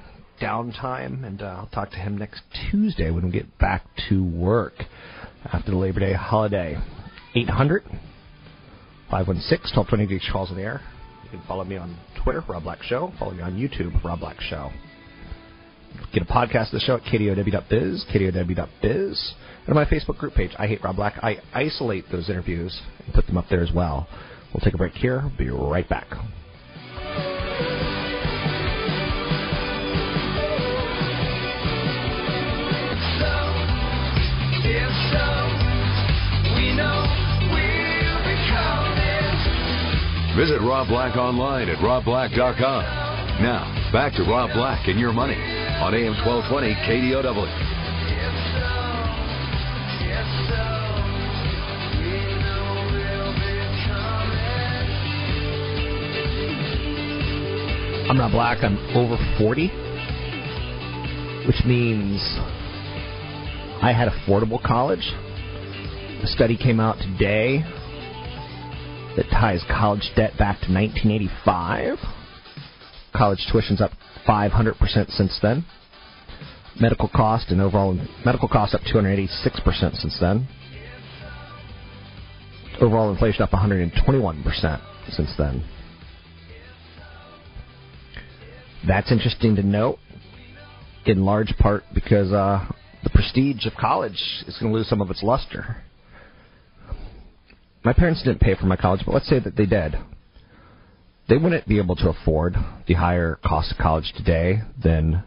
downtime, 0.40 1.26
and 1.26 1.42
uh, 1.42 1.59
I'll 1.59 1.66
talk 1.66 1.90
to 1.90 1.98
him 1.98 2.16
next 2.16 2.40
Tuesday 2.70 3.10
when 3.10 3.26
we 3.26 3.30
get 3.30 3.59
back 3.59 3.84
to 4.09 4.24
work 4.24 4.72
after 5.52 5.72
the 5.72 5.76
Labor 5.76 6.01
Day 6.01 6.14
holiday. 6.14 6.78
800 7.34 7.82
516 9.10 9.76
1220 9.76 10.20
calls 10.32 10.48
in 10.48 10.56
the 10.56 10.62
air. 10.62 10.80
You 11.24 11.28
can 11.28 11.42
follow 11.46 11.64
me 11.64 11.76
on 11.76 11.98
Twitter, 12.24 12.42
Rob 12.48 12.62
Black 12.62 12.82
Show. 12.82 13.12
Follow 13.18 13.32
me 13.32 13.42
on 13.42 13.59
YouTube, 13.59 14.02
Rob 14.02 14.20
Black 14.20 14.40
Show. 14.40 14.70
Get 16.12 16.23
a 16.23 16.27
podcast 16.27 16.66
of 16.66 16.73
the 16.73 16.81
show 16.81 16.97
at 16.97 17.02
kdow.biz, 17.02 18.06
kdow.biz, 18.12 19.35
and 19.66 19.74
my 19.74 19.85
Facebook 19.85 20.18
group 20.18 20.35
page, 20.35 20.52
I 20.59 20.66
Hate 20.66 20.82
Rob 20.82 20.97
Black. 20.97 21.14
I 21.23 21.39
isolate 21.52 22.05
those 22.10 22.31
interviews 22.31 22.81
and 23.05 23.14
put 23.14 23.27
them 23.27 23.36
up 23.36 23.47
there 23.51 23.62
as 23.62 23.73
well. 23.73 24.09
We'll 24.52 24.64
take 24.64 24.74
a 24.74 24.78
break 24.78 24.94
here. 24.94 25.31
Be 25.36 25.51
right 25.51 25.89
back. 25.89 26.06
Visit 40.36 40.60
Rob 40.60 40.89
Black 40.89 41.16
online 41.16 41.70
at 41.70 41.78
robblack.com. 41.78 42.85
Now, 43.40 43.85
back 43.97 44.12
to 44.12 44.23
Rob 44.24 44.51
Black 44.52 44.89
and 44.89 45.01
your 45.01 45.10
money 45.10 45.32
on 45.32 45.94
AM 45.94 46.12
1220 46.27 46.74
KDOW. 46.85 47.47
I'm 58.10 58.18
not 58.18 58.32
Black. 58.32 58.62
I'm 58.62 58.77
over 58.94 59.16
40. 59.39 59.68
which 61.47 61.64
means 61.64 62.20
I 63.81 63.94
had 63.97 64.09
affordable 64.09 64.62
college. 64.62 65.10
A 66.23 66.27
study 66.27 66.59
came 66.59 66.81
out 66.81 66.98
today 66.98 67.64
that 69.16 69.24
ties 69.31 69.64
college 69.70 70.10
debt 70.16 70.36
back 70.36 70.60
to 70.60 70.70
1985. 70.70 72.15
College 73.16 73.47
tuition's 73.51 73.80
up 73.80 73.93
500% 74.26 75.10
since 75.10 75.38
then. 75.40 75.64
Medical 76.78 77.09
cost 77.09 77.51
and 77.51 77.60
overall 77.60 77.98
medical 78.24 78.48
cost 78.48 78.74
up 78.74 78.82
286% 78.82 79.97
since 79.97 80.18
then. 80.20 80.47
Overall 82.80 83.10
inflation 83.10 83.43
up 83.43 83.51
121% 83.51 84.80
since 85.10 85.32
then. 85.38 85.64
That's 88.86 89.10
interesting 89.10 89.56
to 89.56 89.62
note, 89.62 89.98
in 91.06 91.24
large 91.24 91.56
part 91.59 91.84
because 91.94 92.32
uh, 92.32 92.66
the 93.02 93.10
prestige 93.10 93.66
of 93.66 93.72
college 93.74 94.44
is 94.47 94.56
going 94.60 94.72
to 94.72 94.78
lose 94.78 94.88
some 94.88 95.01
of 95.01 95.10
its 95.10 95.22
luster. 95.22 95.78
My 97.84 97.93
parents 97.93 98.22
didn't 98.22 98.40
pay 98.40 98.55
for 98.55 98.66
my 98.66 98.76
college, 98.76 99.02
but 99.06 99.12
let's 99.12 99.28
say 99.28 99.38
that 99.38 99.56
they 99.56 99.66
did. 99.66 99.97
They 101.28 101.36
wouldn't 101.36 101.66
be 101.66 101.78
able 101.78 101.97
to 101.97 102.09
afford 102.11 102.55
the 102.86 102.94
higher 102.94 103.39
cost 103.44 103.73
of 103.73 103.78
college 103.78 104.12
today 104.16 104.62
than, 104.82 105.24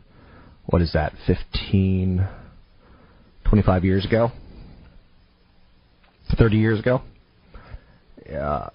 what 0.66 0.82
is 0.82 0.94
that, 0.94 1.14
15, 1.28 2.26
25 3.50 3.84
years 3.84 4.06
ago? 4.06 4.32
30 6.38 6.58
years 6.58 6.80
ago? 6.80 7.02
Uh, 8.32 8.70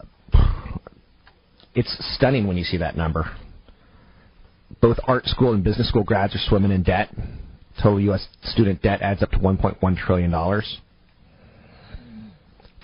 it's 1.75 1.97
stunning 2.17 2.47
when 2.47 2.57
you 2.57 2.65
see 2.65 2.77
that 2.77 2.97
number. 2.97 3.31
Both 4.83 4.99
art 5.07 5.25
school 5.27 5.55
and 5.55 5.65
business 5.65 5.89
school 5.89 6.05
grads 6.05 6.35
are 6.35 6.41
swimming 6.47 6.73
in 6.73 6.83
debt. 6.83 7.09
Total 7.83 8.01
U.S. 8.01 8.27
student 8.43 8.83
debt 8.83 9.01
adds 9.03 9.23
up 9.23 9.31
to 9.31 9.39
$1.1 9.39 9.97
trillion. 9.97 10.63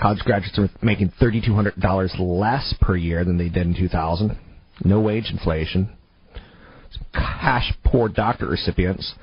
College 0.00 0.20
graduates 0.20 0.58
are 0.58 0.70
making 0.82 1.12
$3,200 1.20 2.18
less 2.18 2.74
per 2.80 2.96
year 2.96 3.24
than 3.24 3.36
they 3.36 3.48
did 3.48 3.66
in 3.66 3.74
2000. 3.74 4.36
No 4.84 5.00
wage 5.00 5.30
inflation. 5.30 5.90
Cash 7.12 7.74
poor 7.84 8.08
doctor 8.08 8.46
recipients 8.46 9.14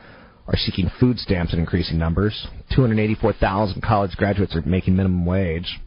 are 0.45 0.55
seeking 0.55 0.89
food 0.99 1.17
stamps 1.17 1.53
in 1.53 1.59
increasing 1.59 1.97
numbers. 1.97 2.47
284,000 2.75 3.81
college 3.81 4.15
graduates 4.17 4.55
are 4.55 4.61
making 4.61 4.95
minimum 4.95 5.25
wage. 5.25 5.79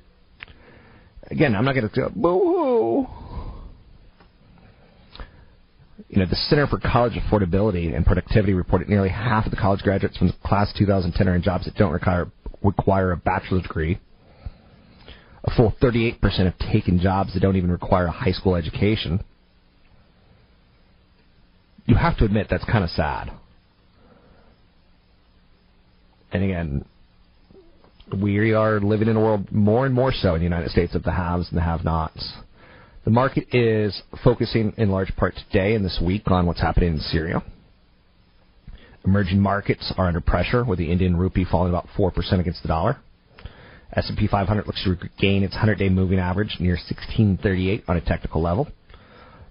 Again, 1.31 1.55
I'm 1.55 1.65
not 1.65 1.75
going 1.75 1.89
to 1.89 2.11
boo 2.11 3.07
You 6.09 6.19
know, 6.19 6.27
the 6.27 6.35
Center 6.35 6.67
for 6.67 6.81
College 6.81 7.13
Affordability 7.13 7.95
and 7.95 8.05
Productivity 8.05 8.55
reported 8.55 8.89
nearly 8.89 9.09
half 9.09 9.45
of 9.45 9.53
the 9.53 9.57
college 9.57 9.83
graduates 9.83 10.17
from 10.17 10.27
the 10.27 10.35
class 10.45 10.71
of 10.71 10.77
2010 10.77 11.29
are 11.29 11.37
in 11.37 11.43
jobs 11.43 11.67
that 11.67 11.77
don't 11.77 11.93
require 11.93 12.31
require 12.63 13.13
a 13.13 13.17
bachelor's 13.17 13.63
degree. 13.63 14.01
A 15.45 15.55
full 15.55 15.75
38% 15.81 16.21
have 16.21 16.59
taken 16.59 17.01
jobs 17.01 17.33
that 17.35 17.41
don't 17.41 17.57
even 17.57 17.71
require 17.71 18.07
a 18.07 18.11
high 18.11 18.33
school 18.33 18.57
education. 18.57 19.25
You 21.87 21.97
have 21.97 22.17
to 22.19 22.25
admit 22.25 22.49
that's 22.51 22.65
kind 22.65 22.85
of 22.85 22.91
sad. 22.91 23.33
And 26.33 26.45
again, 26.45 26.85
we 28.17 28.53
are 28.53 28.81
living 28.81 29.09
in 29.09 29.17
a 29.17 29.21
world 29.21 29.51
more 29.51 29.87
and 29.87 29.95
more 29.95 30.13
so 30.13 30.35
in 30.35 30.41
the 30.41 30.45
United 30.45 30.71
States 30.71 30.95
of 30.95 31.03
the 31.03 31.13
haves 31.13 31.49
and 31.49 31.57
the 31.57 31.63
have-nots. 31.63 32.33
The 33.05 33.11
market 33.11 33.47
is 33.53 34.03
focusing 34.23 34.75
in 34.77 34.91
large 34.91 35.15
part 35.17 35.35
today 35.35 35.75
and 35.75 35.85
this 35.85 36.01
week 36.05 36.31
on 36.31 36.47
what's 36.47 36.61
happening 36.61 36.95
in 36.95 37.01
Syria. 37.01 37.43
Emerging 39.05 39.41
markets 39.41 39.93
are 39.97 40.07
under 40.07 40.21
pressure, 40.21 40.63
with 40.63 40.79
the 40.79 40.93
Indian 40.93 41.17
rupee 41.17 41.47
falling 41.51 41.71
about 41.71 41.87
4% 41.97 42.39
against 42.39 42.63
the 42.63 42.69
dollar. 42.69 42.99
S&P 43.95 44.29
500 44.29 44.67
looks 44.67 44.85
to 44.85 44.91
regain 44.91 45.43
its 45.43 45.55
100-day 45.57 45.89
moving 45.89 46.19
average 46.19 46.57
near 46.61 46.75
1638 46.75 47.85
on 47.89 47.97
a 47.97 48.01
technical 48.01 48.41
level. 48.41 48.69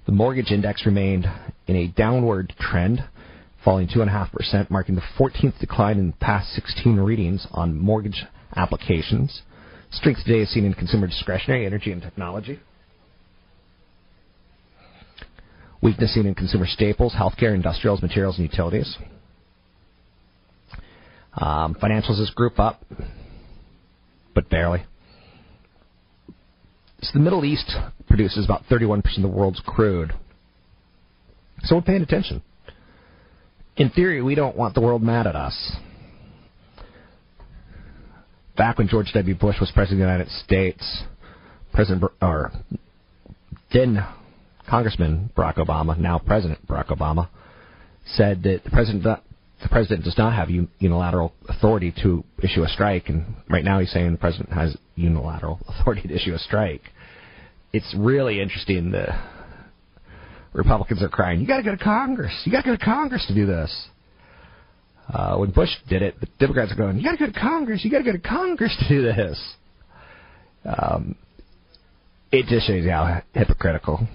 The 0.06 0.14
mortgage 0.14 0.52
index 0.52 0.86
remained 0.86 1.28
in 1.68 1.76
a 1.76 1.88
downward 1.88 2.54
trend, 2.60 3.04
falling 3.64 3.88
2.5%, 3.88 4.70
marking 4.70 4.96
the 4.96 5.04
14th 5.20 5.60
decline 5.60 6.00
in 6.00 6.08
the 6.08 6.18
past 6.18 6.52
16 6.54 6.98
readings 6.98 7.46
on 7.52 7.78
mortgage 7.78 8.24
applications. 8.56 9.42
Strength 9.92 10.24
today 10.26 10.40
is 10.40 10.54
seen 10.54 10.66
in 10.66 10.74
consumer 10.74 11.08
discretionary, 11.08 11.66
energy, 11.66 11.92
and 11.92 12.02
technology. 12.02 12.60
Weakness 15.82 16.14
seen 16.14 16.26
in 16.26 16.36
consumer 16.36 16.66
staples, 16.68 17.14
healthcare, 17.14 17.54
industrials, 17.54 18.02
materials, 18.02 18.38
and 18.38 18.50
utilities. 18.50 18.98
Um, 21.36 21.76
financials 21.76 22.20
is 22.20 22.32
group 22.32 22.60
up, 22.60 22.84
but 24.40 24.50
barely. 24.50 24.86
So 27.02 27.10
the 27.14 27.20
Middle 27.20 27.44
East 27.44 27.76
produces 28.08 28.46
about 28.46 28.64
31% 28.72 29.04
of 29.18 29.22
the 29.22 29.28
world's 29.28 29.62
crude. 29.66 30.14
So 31.64 31.76
we're 31.76 31.82
paying 31.82 32.04
attention. 32.04 32.42
In 33.76 33.90
theory, 33.90 34.22
we 34.22 34.36
don't 34.36 34.56
want 34.56 34.76
the 34.76 34.82
world 34.82 35.04
mad 35.04 35.28
at 35.28 35.36
us. 35.36 35.74
Back 38.56 38.78
when 38.78 38.88
George 38.88 39.12
W. 39.14 39.36
Bush 39.36 39.58
was 39.60 39.72
president 39.74 40.02
of 40.02 40.08
the 40.08 40.12
United 40.14 40.32
States, 40.46 41.04
President 41.74 42.10
or 42.22 42.54
then 43.74 44.06
Congressman 44.70 45.32
Barack 45.36 45.58
Obama, 45.58 45.98
now 45.98 46.18
President 46.18 46.66
Barack 46.66 46.88
Obama, 46.88 47.28
said 48.06 48.44
that 48.44 48.62
the 48.64 48.70
president 48.70 49.04
the 49.62 49.70
president 49.70 50.06
does 50.06 50.18
not 50.18 50.34
have 50.34 50.50
unilateral 50.80 51.34
authority 51.48 51.94
to 52.04 52.24
issue 52.42 52.64
a 52.64 52.68
strike, 52.68 53.10
and 53.10 53.26
right 53.50 53.64
now 53.64 53.80
he's 53.80 53.92
saying 53.92 54.12
the 54.12 54.18
president 54.18 54.52
has 54.52 54.78
unilateral 54.96 55.60
authority 55.68 56.08
to 56.08 56.16
issue 56.16 56.34
a 56.34 56.40
strike. 56.40 56.82
It's 57.74 57.94
really 57.98 58.42
interesting. 58.42 58.92
The 58.92 59.08
Republicans 60.54 61.04
are 61.04 61.10
crying, 61.10 61.40
"You 61.42 61.48
got 61.48 61.58
to 61.58 61.64
go 61.64 61.72
to 61.72 61.84
Congress. 61.84 62.34
You 62.46 62.52
got 62.52 62.64
to 62.64 62.70
go 62.72 62.76
to 62.78 62.86
Congress 62.86 63.26
to 63.28 63.36
do 63.36 63.46
this." 63.46 63.88
Uh, 65.12 65.38
when 65.38 65.52
Bush 65.52 65.70
did 65.88 66.04
it, 66.04 66.20
the 66.20 66.28
Democrats 66.40 66.72
are 66.72 66.76
going, 66.76 66.98
"You 66.98 67.04
got 67.04 67.12
to 67.12 67.18
go 67.18 67.32
to 67.32 67.40
Congress. 67.40 67.84
You 67.84 67.92
got 67.92 68.00
to 68.00 68.04
go 68.06 68.14
to 68.14 68.20
Congress 68.20 68.76
to 68.80 68.88
do 68.88 69.02
this." 69.02 69.56
Um, 70.66 71.16
it 72.32 72.46
just 72.46 72.68
shows 72.68 72.84
you 72.84 72.92
how 72.92 73.22
hypocritical 73.34 74.08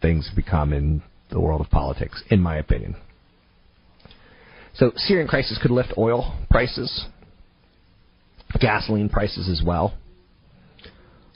things 0.00 0.30
become 0.34 0.72
in 0.72 1.02
the 1.30 1.40
world 1.40 1.60
of 1.60 1.70
politics, 1.70 2.22
in 2.30 2.40
my 2.40 2.56
opinion. 2.56 2.96
So, 4.74 4.92
Syrian 4.96 5.28
crisis 5.28 5.58
could 5.60 5.70
lift 5.70 5.92
oil 5.98 6.34
prices, 6.50 7.06
gasoline 8.58 9.08
prices 9.08 9.48
as 9.48 9.62
well. 9.64 9.94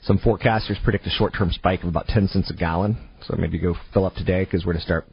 Some 0.02 0.18
forecasters 0.18 0.82
predict 0.82 1.06
a 1.06 1.10
short-term 1.10 1.50
spike 1.50 1.82
of 1.82 1.88
about 1.88 2.06
10 2.06 2.28
cents 2.28 2.50
a 2.50 2.54
gallon. 2.54 2.96
So 3.22 3.34
maybe 3.36 3.58
go 3.58 3.74
fill 3.92 4.06
up 4.06 4.14
today 4.14 4.44
because 4.44 4.64
we're 4.64 4.74
going 4.74 4.80
to 4.80 4.86
start 4.86 5.06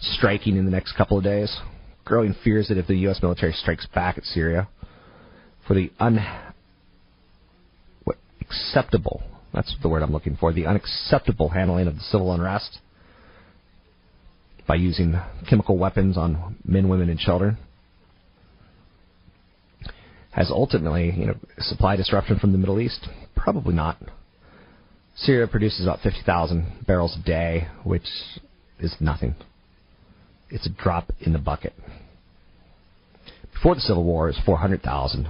striking 0.00 0.56
in 0.56 0.64
the 0.64 0.70
next 0.70 0.96
couple 0.96 1.18
of 1.18 1.24
days. 1.24 1.54
Growing 2.04 2.34
fears 2.42 2.68
that 2.68 2.78
if 2.78 2.86
the 2.86 2.96
U.S. 3.00 3.20
military 3.20 3.52
strikes 3.52 3.86
back 3.94 4.16
at 4.16 4.24
Syria, 4.24 4.68
for 5.66 5.74
the 5.74 5.92
un 6.00 6.18
what 8.04 8.16
acceptable 8.40 9.22
that's 9.52 9.74
the 9.82 9.88
word 9.88 10.02
I'm 10.02 10.12
looking 10.12 10.36
for 10.36 10.52
the 10.52 10.66
unacceptable 10.66 11.50
handling 11.50 11.86
of 11.86 11.96
the 11.96 12.00
civil 12.00 12.32
unrest 12.32 12.78
by 14.66 14.76
using 14.76 15.20
chemical 15.48 15.76
weapons 15.76 16.16
on 16.16 16.56
men, 16.64 16.88
women, 16.88 17.10
and 17.10 17.18
children 17.18 17.58
has 20.32 20.50
ultimately, 20.50 21.12
you 21.16 21.26
know, 21.26 21.36
supply 21.58 21.96
disruption 21.96 22.38
from 22.38 22.52
the 22.52 22.58
Middle 22.58 22.80
East? 22.80 23.08
Probably 23.34 23.74
not. 23.74 23.98
Syria 25.16 25.48
produces 25.48 25.84
about 25.84 26.00
50,000 26.00 26.84
barrels 26.86 27.16
a 27.20 27.26
day, 27.26 27.68
which 27.82 28.06
is 28.78 28.94
nothing. 29.00 29.34
It's 30.50 30.66
a 30.66 30.70
drop 30.70 31.10
in 31.20 31.32
the 31.32 31.38
bucket. 31.38 31.72
Before 33.52 33.74
the 33.74 33.80
Civil 33.80 34.04
War, 34.04 34.28
it 34.28 34.36
was 34.36 34.44
400,000 34.44 35.28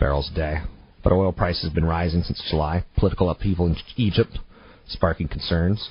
barrels 0.00 0.30
a 0.32 0.34
day. 0.34 0.56
But 1.04 1.12
oil 1.12 1.32
prices 1.32 1.64
have 1.64 1.74
been 1.74 1.84
rising 1.84 2.22
since 2.24 2.42
July. 2.50 2.84
Political 2.96 3.30
upheaval 3.30 3.66
in 3.66 3.76
Egypt 3.96 4.38
sparking 4.88 5.28
concerns. 5.28 5.90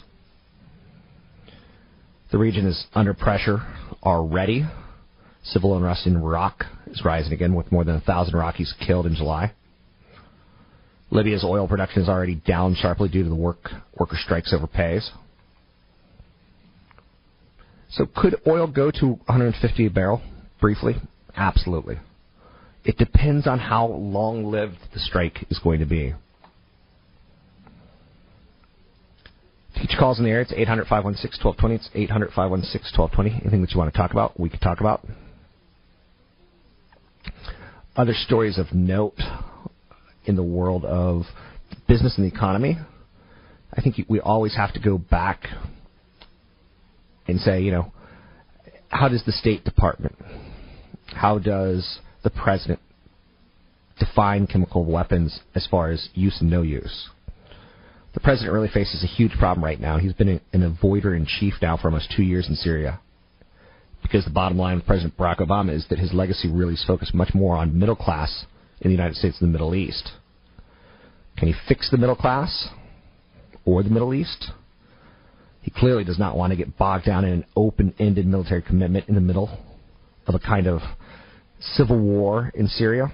The 2.31 2.37
region 2.37 2.67
is 2.67 2.85
under 2.93 3.13
pressure 3.13 3.59
already. 4.03 4.65
Civil 5.51 5.77
unrest 5.77 6.05
in 6.05 6.15
Iraq 6.15 6.65
is 6.87 7.03
rising 7.05 7.33
again, 7.33 7.53
with 7.53 7.71
more 7.71 7.83
than 7.83 7.95
a 7.95 8.01
thousand 8.01 8.33
Iraqis 8.33 8.73
killed 8.85 9.05
in 9.05 9.15
July. 9.15 9.53
Libya's 11.09 11.43
oil 11.43 11.67
production 11.67 12.01
is 12.01 12.09
already 12.09 12.35
down 12.35 12.75
sharply 12.75 13.07
due 13.07 13.23
to 13.23 13.29
the 13.29 13.35
work 13.35 13.69
worker 13.97 14.17
strikes 14.21 14.53
over 14.53 14.67
pays. 14.67 15.09
So 17.89 18.05
could 18.13 18.35
oil 18.45 18.67
go 18.67 18.91
to 18.91 19.07
150 19.07 19.85
a 19.85 19.89
barrel 19.89 20.21
briefly? 20.59 20.95
Absolutely. 21.35 21.99
It 22.83 22.97
depends 22.97 23.47
on 23.47 23.59
how 23.59 23.87
long-lived 23.87 24.77
the 24.93 24.99
strike 24.99 25.45
is 25.49 25.59
going 25.59 25.79
to 25.79 25.85
be. 25.85 26.13
Teach 29.75 29.95
calls 29.97 30.19
in 30.19 30.25
the 30.25 30.31
air. 30.31 30.41
It's 30.41 30.53
800 30.53 30.87
516 30.87 31.45
1220. 31.45 31.75
It's 31.75 31.89
800 31.93 32.29
516 32.33 32.99
1220. 32.99 33.41
Anything 33.43 33.61
that 33.61 33.71
you 33.71 33.77
want 33.77 33.93
to 33.93 33.97
talk 33.97 34.11
about, 34.11 34.39
we 34.39 34.49
could 34.49 34.61
talk 34.61 34.79
about. 34.79 35.05
Other 37.97 38.13
stories 38.13 38.59
of 38.59 38.73
note 38.73 39.19
in 40.25 40.35
the 40.35 40.43
world 40.43 40.85
of 40.85 41.23
business 41.87 42.15
and 42.17 42.31
the 42.31 42.35
economy, 42.35 42.77
I 43.73 43.81
think 43.81 43.95
we 44.07 44.19
always 44.19 44.55
have 44.55 44.73
to 44.73 44.79
go 44.79 44.97
back 44.99 45.47
and 47.27 47.39
say, 47.39 47.61
you 47.61 47.71
know, 47.71 47.91
how 48.89 49.09
does 49.09 49.23
the 49.25 49.31
State 49.31 49.63
Department, 49.63 50.15
how 51.07 51.39
does 51.39 51.99
the 52.23 52.29
President 52.29 52.79
define 53.99 54.45
chemical 54.45 54.85
weapons 54.85 55.39
as 55.55 55.67
far 55.69 55.89
as 55.89 56.09
use 56.13 56.37
and 56.39 56.49
no 56.49 56.61
use? 56.61 57.09
The 58.13 58.19
President 58.19 58.53
really 58.53 58.69
faces 58.69 59.03
a 59.03 59.07
huge 59.07 59.33
problem 59.37 59.63
right 59.63 59.79
now. 59.79 59.97
He's 59.97 60.13
been 60.13 60.39
an 60.53 60.77
avoider 60.81 61.17
in 61.17 61.25
chief 61.25 61.55
now 61.61 61.77
for 61.77 61.87
almost 61.87 62.13
two 62.15 62.23
years 62.23 62.47
in 62.47 62.55
Syria. 62.55 62.99
Because 64.01 64.23
the 64.23 64.31
bottom 64.31 64.57
line 64.57 64.77
with 64.77 64.85
President 64.85 65.17
Barack 65.17 65.39
Obama 65.39 65.73
is 65.73 65.85
that 65.89 65.99
his 65.99 66.13
legacy 66.13 66.49
really 66.49 66.75
is 66.75 66.83
focused 66.85 67.13
much 67.13 67.33
more 67.33 67.57
on 67.57 67.77
middle 67.77 67.95
class 67.95 68.45
in 68.79 68.89
the 68.89 68.95
United 68.95 69.15
States 69.15 69.39
than 69.39 69.51
the 69.51 69.53
Middle 69.53 69.75
East. 69.75 70.11
Can 71.37 71.47
he 71.47 71.55
fix 71.67 71.91
the 71.91 71.97
middle 71.97 72.15
class 72.15 72.69
or 73.65 73.83
the 73.83 73.89
Middle 73.89 74.13
East? 74.13 74.51
He 75.61 75.71
clearly 75.71 76.03
does 76.03 76.17
not 76.17 76.37
want 76.37 76.51
to 76.51 76.57
get 76.57 76.77
bogged 76.77 77.05
down 77.05 77.25
in 77.25 77.33
an 77.33 77.45
open 77.55 77.93
ended 77.99 78.25
military 78.25 78.61
commitment 78.61 79.09
in 79.09 79.15
the 79.15 79.21
middle 79.21 79.49
of 80.25 80.35
a 80.35 80.39
kind 80.39 80.67
of 80.67 80.81
civil 81.59 81.99
war 81.99 82.51
in 82.55 82.67
Syria. 82.67 83.11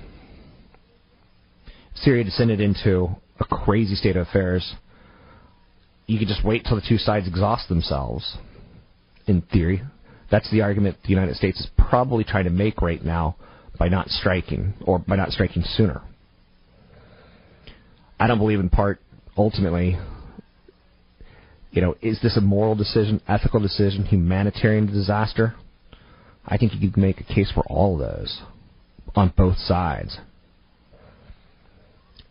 Syria 1.96 2.24
descended 2.24 2.60
into 2.60 3.10
a 3.40 3.46
crazy 3.46 3.96
state 3.96 4.16
of 4.16 4.28
affairs. 4.28 4.76
You 6.06 6.20
could 6.20 6.28
just 6.28 6.44
wait 6.44 6.66
till 6.66 6.76
the 6.76 6.86
two 6.88 6.98
sides 6.98 7.28
exhaust 7.28 7.70
themselves, 7.70 8.38
in 9.26 9.42
theory. 9.42 9.82
That's 10.32 10.50
the 10.52 10.62
argument 10.62 10.98
the 11.04 11.10
United 11.10 11.36
States 11.36 11.60
is 11.60 11.68
probably 11.78 12.24
trying 12.24 12.46
to 12.46 12.50
make 12.50 12.82
right 12.82 13.04
now 13.04 13.36
by 13.78 13.88
not 13.88 14.10
striking, 14.10 14.74
or 14.86 15.00
by 15.00 15.16
not 15.16 15.32
striking 15.32 15.64
sooner. 15.66 16.02
I 18.20 18.28
don't 18.28 18.38
believe 18.38 18.60
in 18.60 18.70
part, 18.70 19.00
ultimately, 19.36 19.98
you 21.72 21.82
know, 21.82 21.96
is 22.02 22.20
this 22.22 22.38
a 22.38 22.42
moral 22.42 22.76
decision, 22.76 23.20
ethical 23.28 23.60
decision, 23.60 24.06
humanitarian 24.06 24.86
disaster? 24.86 25.56
I 26.46 26.58
think 26.58 26.74
you 26.74 26.92
could 26.92 27.02
make 27.02 27.20
a 27.20 27.24
case 27.24 27.52
for 27.54 27.64
all 27.68 27.96
of 27.96 28.00
those 28.00 28.42
on 29.16 29.34
both 29.36 29.58
sides. 29.58 30.18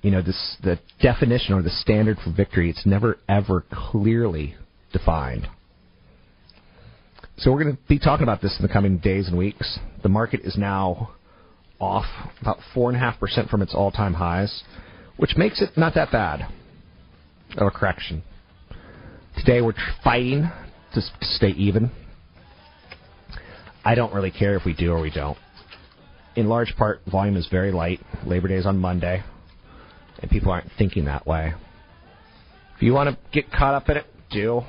You 0.01 0.11
know, 0.11 0.23
this 0.23 0.57
the 0.63 0.79
definition 1.01 1.55
or 1.55 1.63
the 1.63 1.71
standard 1.71 2.19
for 2.25 2.33
victory, 2.33 2.71
it's 2.71 2.87
never 2.87 3.19
ever 3.29 3.65
clearly 3.73 4.57
defined. 4.93 5.47
So 7.43 7.51
we're 7.51 7.65
going 7.65 7.77
to 7.77 7.83
be 7.89 7.99
talking 7.99 8.23
about 8.23 8.41
this 8.41 8.55
in 8.57 8.65
the 8.65 8.73
coming 8.73 8.99
days 8.99 9.27
and 9.27 9.37
weeks. 9.37 9.81
The 10.05 10.09
market 10.09 10.43
is 10.45 10.57
now 10.57 11.11
off 11.81 12.05
about 12.41 12.59
four 12.73 12.89
and 12.89 12.97
a 12.97 13.01
half 13.01 13.19
percent 13.19 13.49
from 13.49 13.63
its 13.63 13.75
all-time 13.75 14.15
highs, 14.15 14.63
which 15.17 15.37
makes 15.37 15.61
it 15.61 15.71
not 15.77 15.97
that 15.97 16.13
bad 16.13 16.47
of 17.57 17.67
a 17.67 17.71
correction. 17.73 18.23
Today 19.37 19.61
we're 19.61 19.75
fighting 20.05 20.53
to 20.95 21.01
stay 21.21 21.49
even. 21.49 21.91
I 23.85 23.97
don't 23.97 24.15
really 24.15 24.31
care 24.31 24.55
if 24.55 24.65
we 24.65 24.73
do 24.73 24.93
or 24.93 25.01
we 25.01 25.11
don't. 25.11 25.39
In 26.37 26.49
large 26.49 26.77
part, 26.77 27.01
volume 27.11 27.37
is 27.37 27.49
very 27.51 27.73
light. 27.73 27.99
Labor 28.25 28.47
Day 28.47 28.57
is 28.57 28.67
on 28.67 28.79
Monday, 28.79 29.25
and 30.21 30.31
people 30.31 30.53
aren't 30.53 30.71
thinking 30.79 31.07
that 31.07 31.27
way. 31.27 31.55
If 32.77 32.83
you 32.83 32.93
want 32.93 33.11
to 33.11 33.19
get 33.33 33.51
caught 33.51 33.75
up 33.75 33.89
in 33.89 33.97
it, 33.97 34.07
do. 34.31 34.63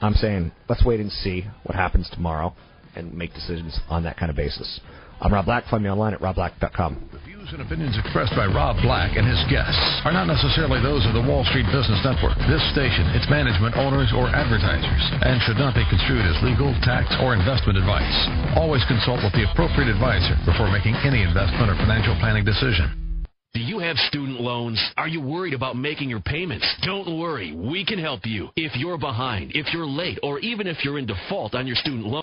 I'm 0.00 0.14
saying 0.14 0.52
let's 0.68 0.84
wait 0.84 1.00
and 1.00 1.12
see 1.12 1.44
what 1.64 1.76
happens 1.76 2.08
tomorrow 2.10 2.54
and 2.96 3.12
make 3.14 3.34
decisions 3.34 3.78
on 3.88 4.02
that 4.04 4.16
kind 4.16 4.30
of 4.30 4.36
basis. 4.36 4.80
I'm 5.20 5.36
Rob 5.36 5.44
Black. 5.44 5.68
Find 5.68 5.84
me 5.84 5.92
online 5.92 6.16
at 6.16 6.24
robblack.com. 6.24 7.12
The 7.12 7.20
views 7.28 7.52
and 7.52 7.60
opinions 7.60 7.92
expressed 8.00 8.32
by 8.32 8.48
Rob 8.48 8.80
Black 8.80 9.20
and 9.20 9.28
his 9.28 9.36
guests 9.52 10.00
are 10.08 10.16
not 10.16 10.24
necessarily 10.24 10.80
those 10.80 11.04
of 11.04 11.12
the 11.12 11.20
Wall 11.20 11.44
Street 11.52 11.68
Business 11.68 12.00
Network, 12.00 12.40
this 12.48 12.64
station, 12.72 13.04
its 13.12 13.28
management, 13.28 13.76
owners, 13.76 14.08
or 14.16 14.32
advertisers, 14.32 15.04
and 15.20 15.36
should 15.44 15.60
not 15.60 15.76
be 15.76 15.84
construed 15.92 16.24
as 16.24 16.40
legal, 16.40 16.72
tax, 16.80 17.12
or 17.20 17.36
investment 17.36 17.76
advice. 17.76 18.16
Always 18.56 18.80
consult 18.88 19.20
with 19.20 19.36
the 19.36 19.44
appropriate 19.52 19.92
advisor 19.92 20.40
before 20.48 20.72
making 20.72 20.96
any 21.04 21.20
investment 21.20 21.68
or 21.68 21.76
financial 21.76 22.16
planning 22.16 22.48
decision. 22.48 23.09
Do 23.52 23.60
you 23.60 23.80
have 23.80 23.96
student 23.96 24.40
loans? 24.40 24.80
Are 24.96 25.08
you 25.08 25.20
worried 25.20 25.54
about 25.54 25.74
making 25.76 26.08
your 26.08 26.20
payments? 26.20 26.64
Don't 26.84 27.18
worry, 27.18 27.52
we 27.52 27.84
can 27.84 27.98
help 27.98 28.24
you. 28.24 28.50
If 28.54 28.76
you're 28.76 28.96
behind, 28.96 29.50
if 29.56 29.74
you're 29.74 29.88
late, 29.88 30.20
or 30.22 30.38
even 30.38 30.68
if 30.68 30.84
you're 30.84 31.00
in 31.00 31.06
default 31.06 31.56
on 31.56 31.66
your 31.66 31.74
student 31.74 32.06
loan. 32.06 32.22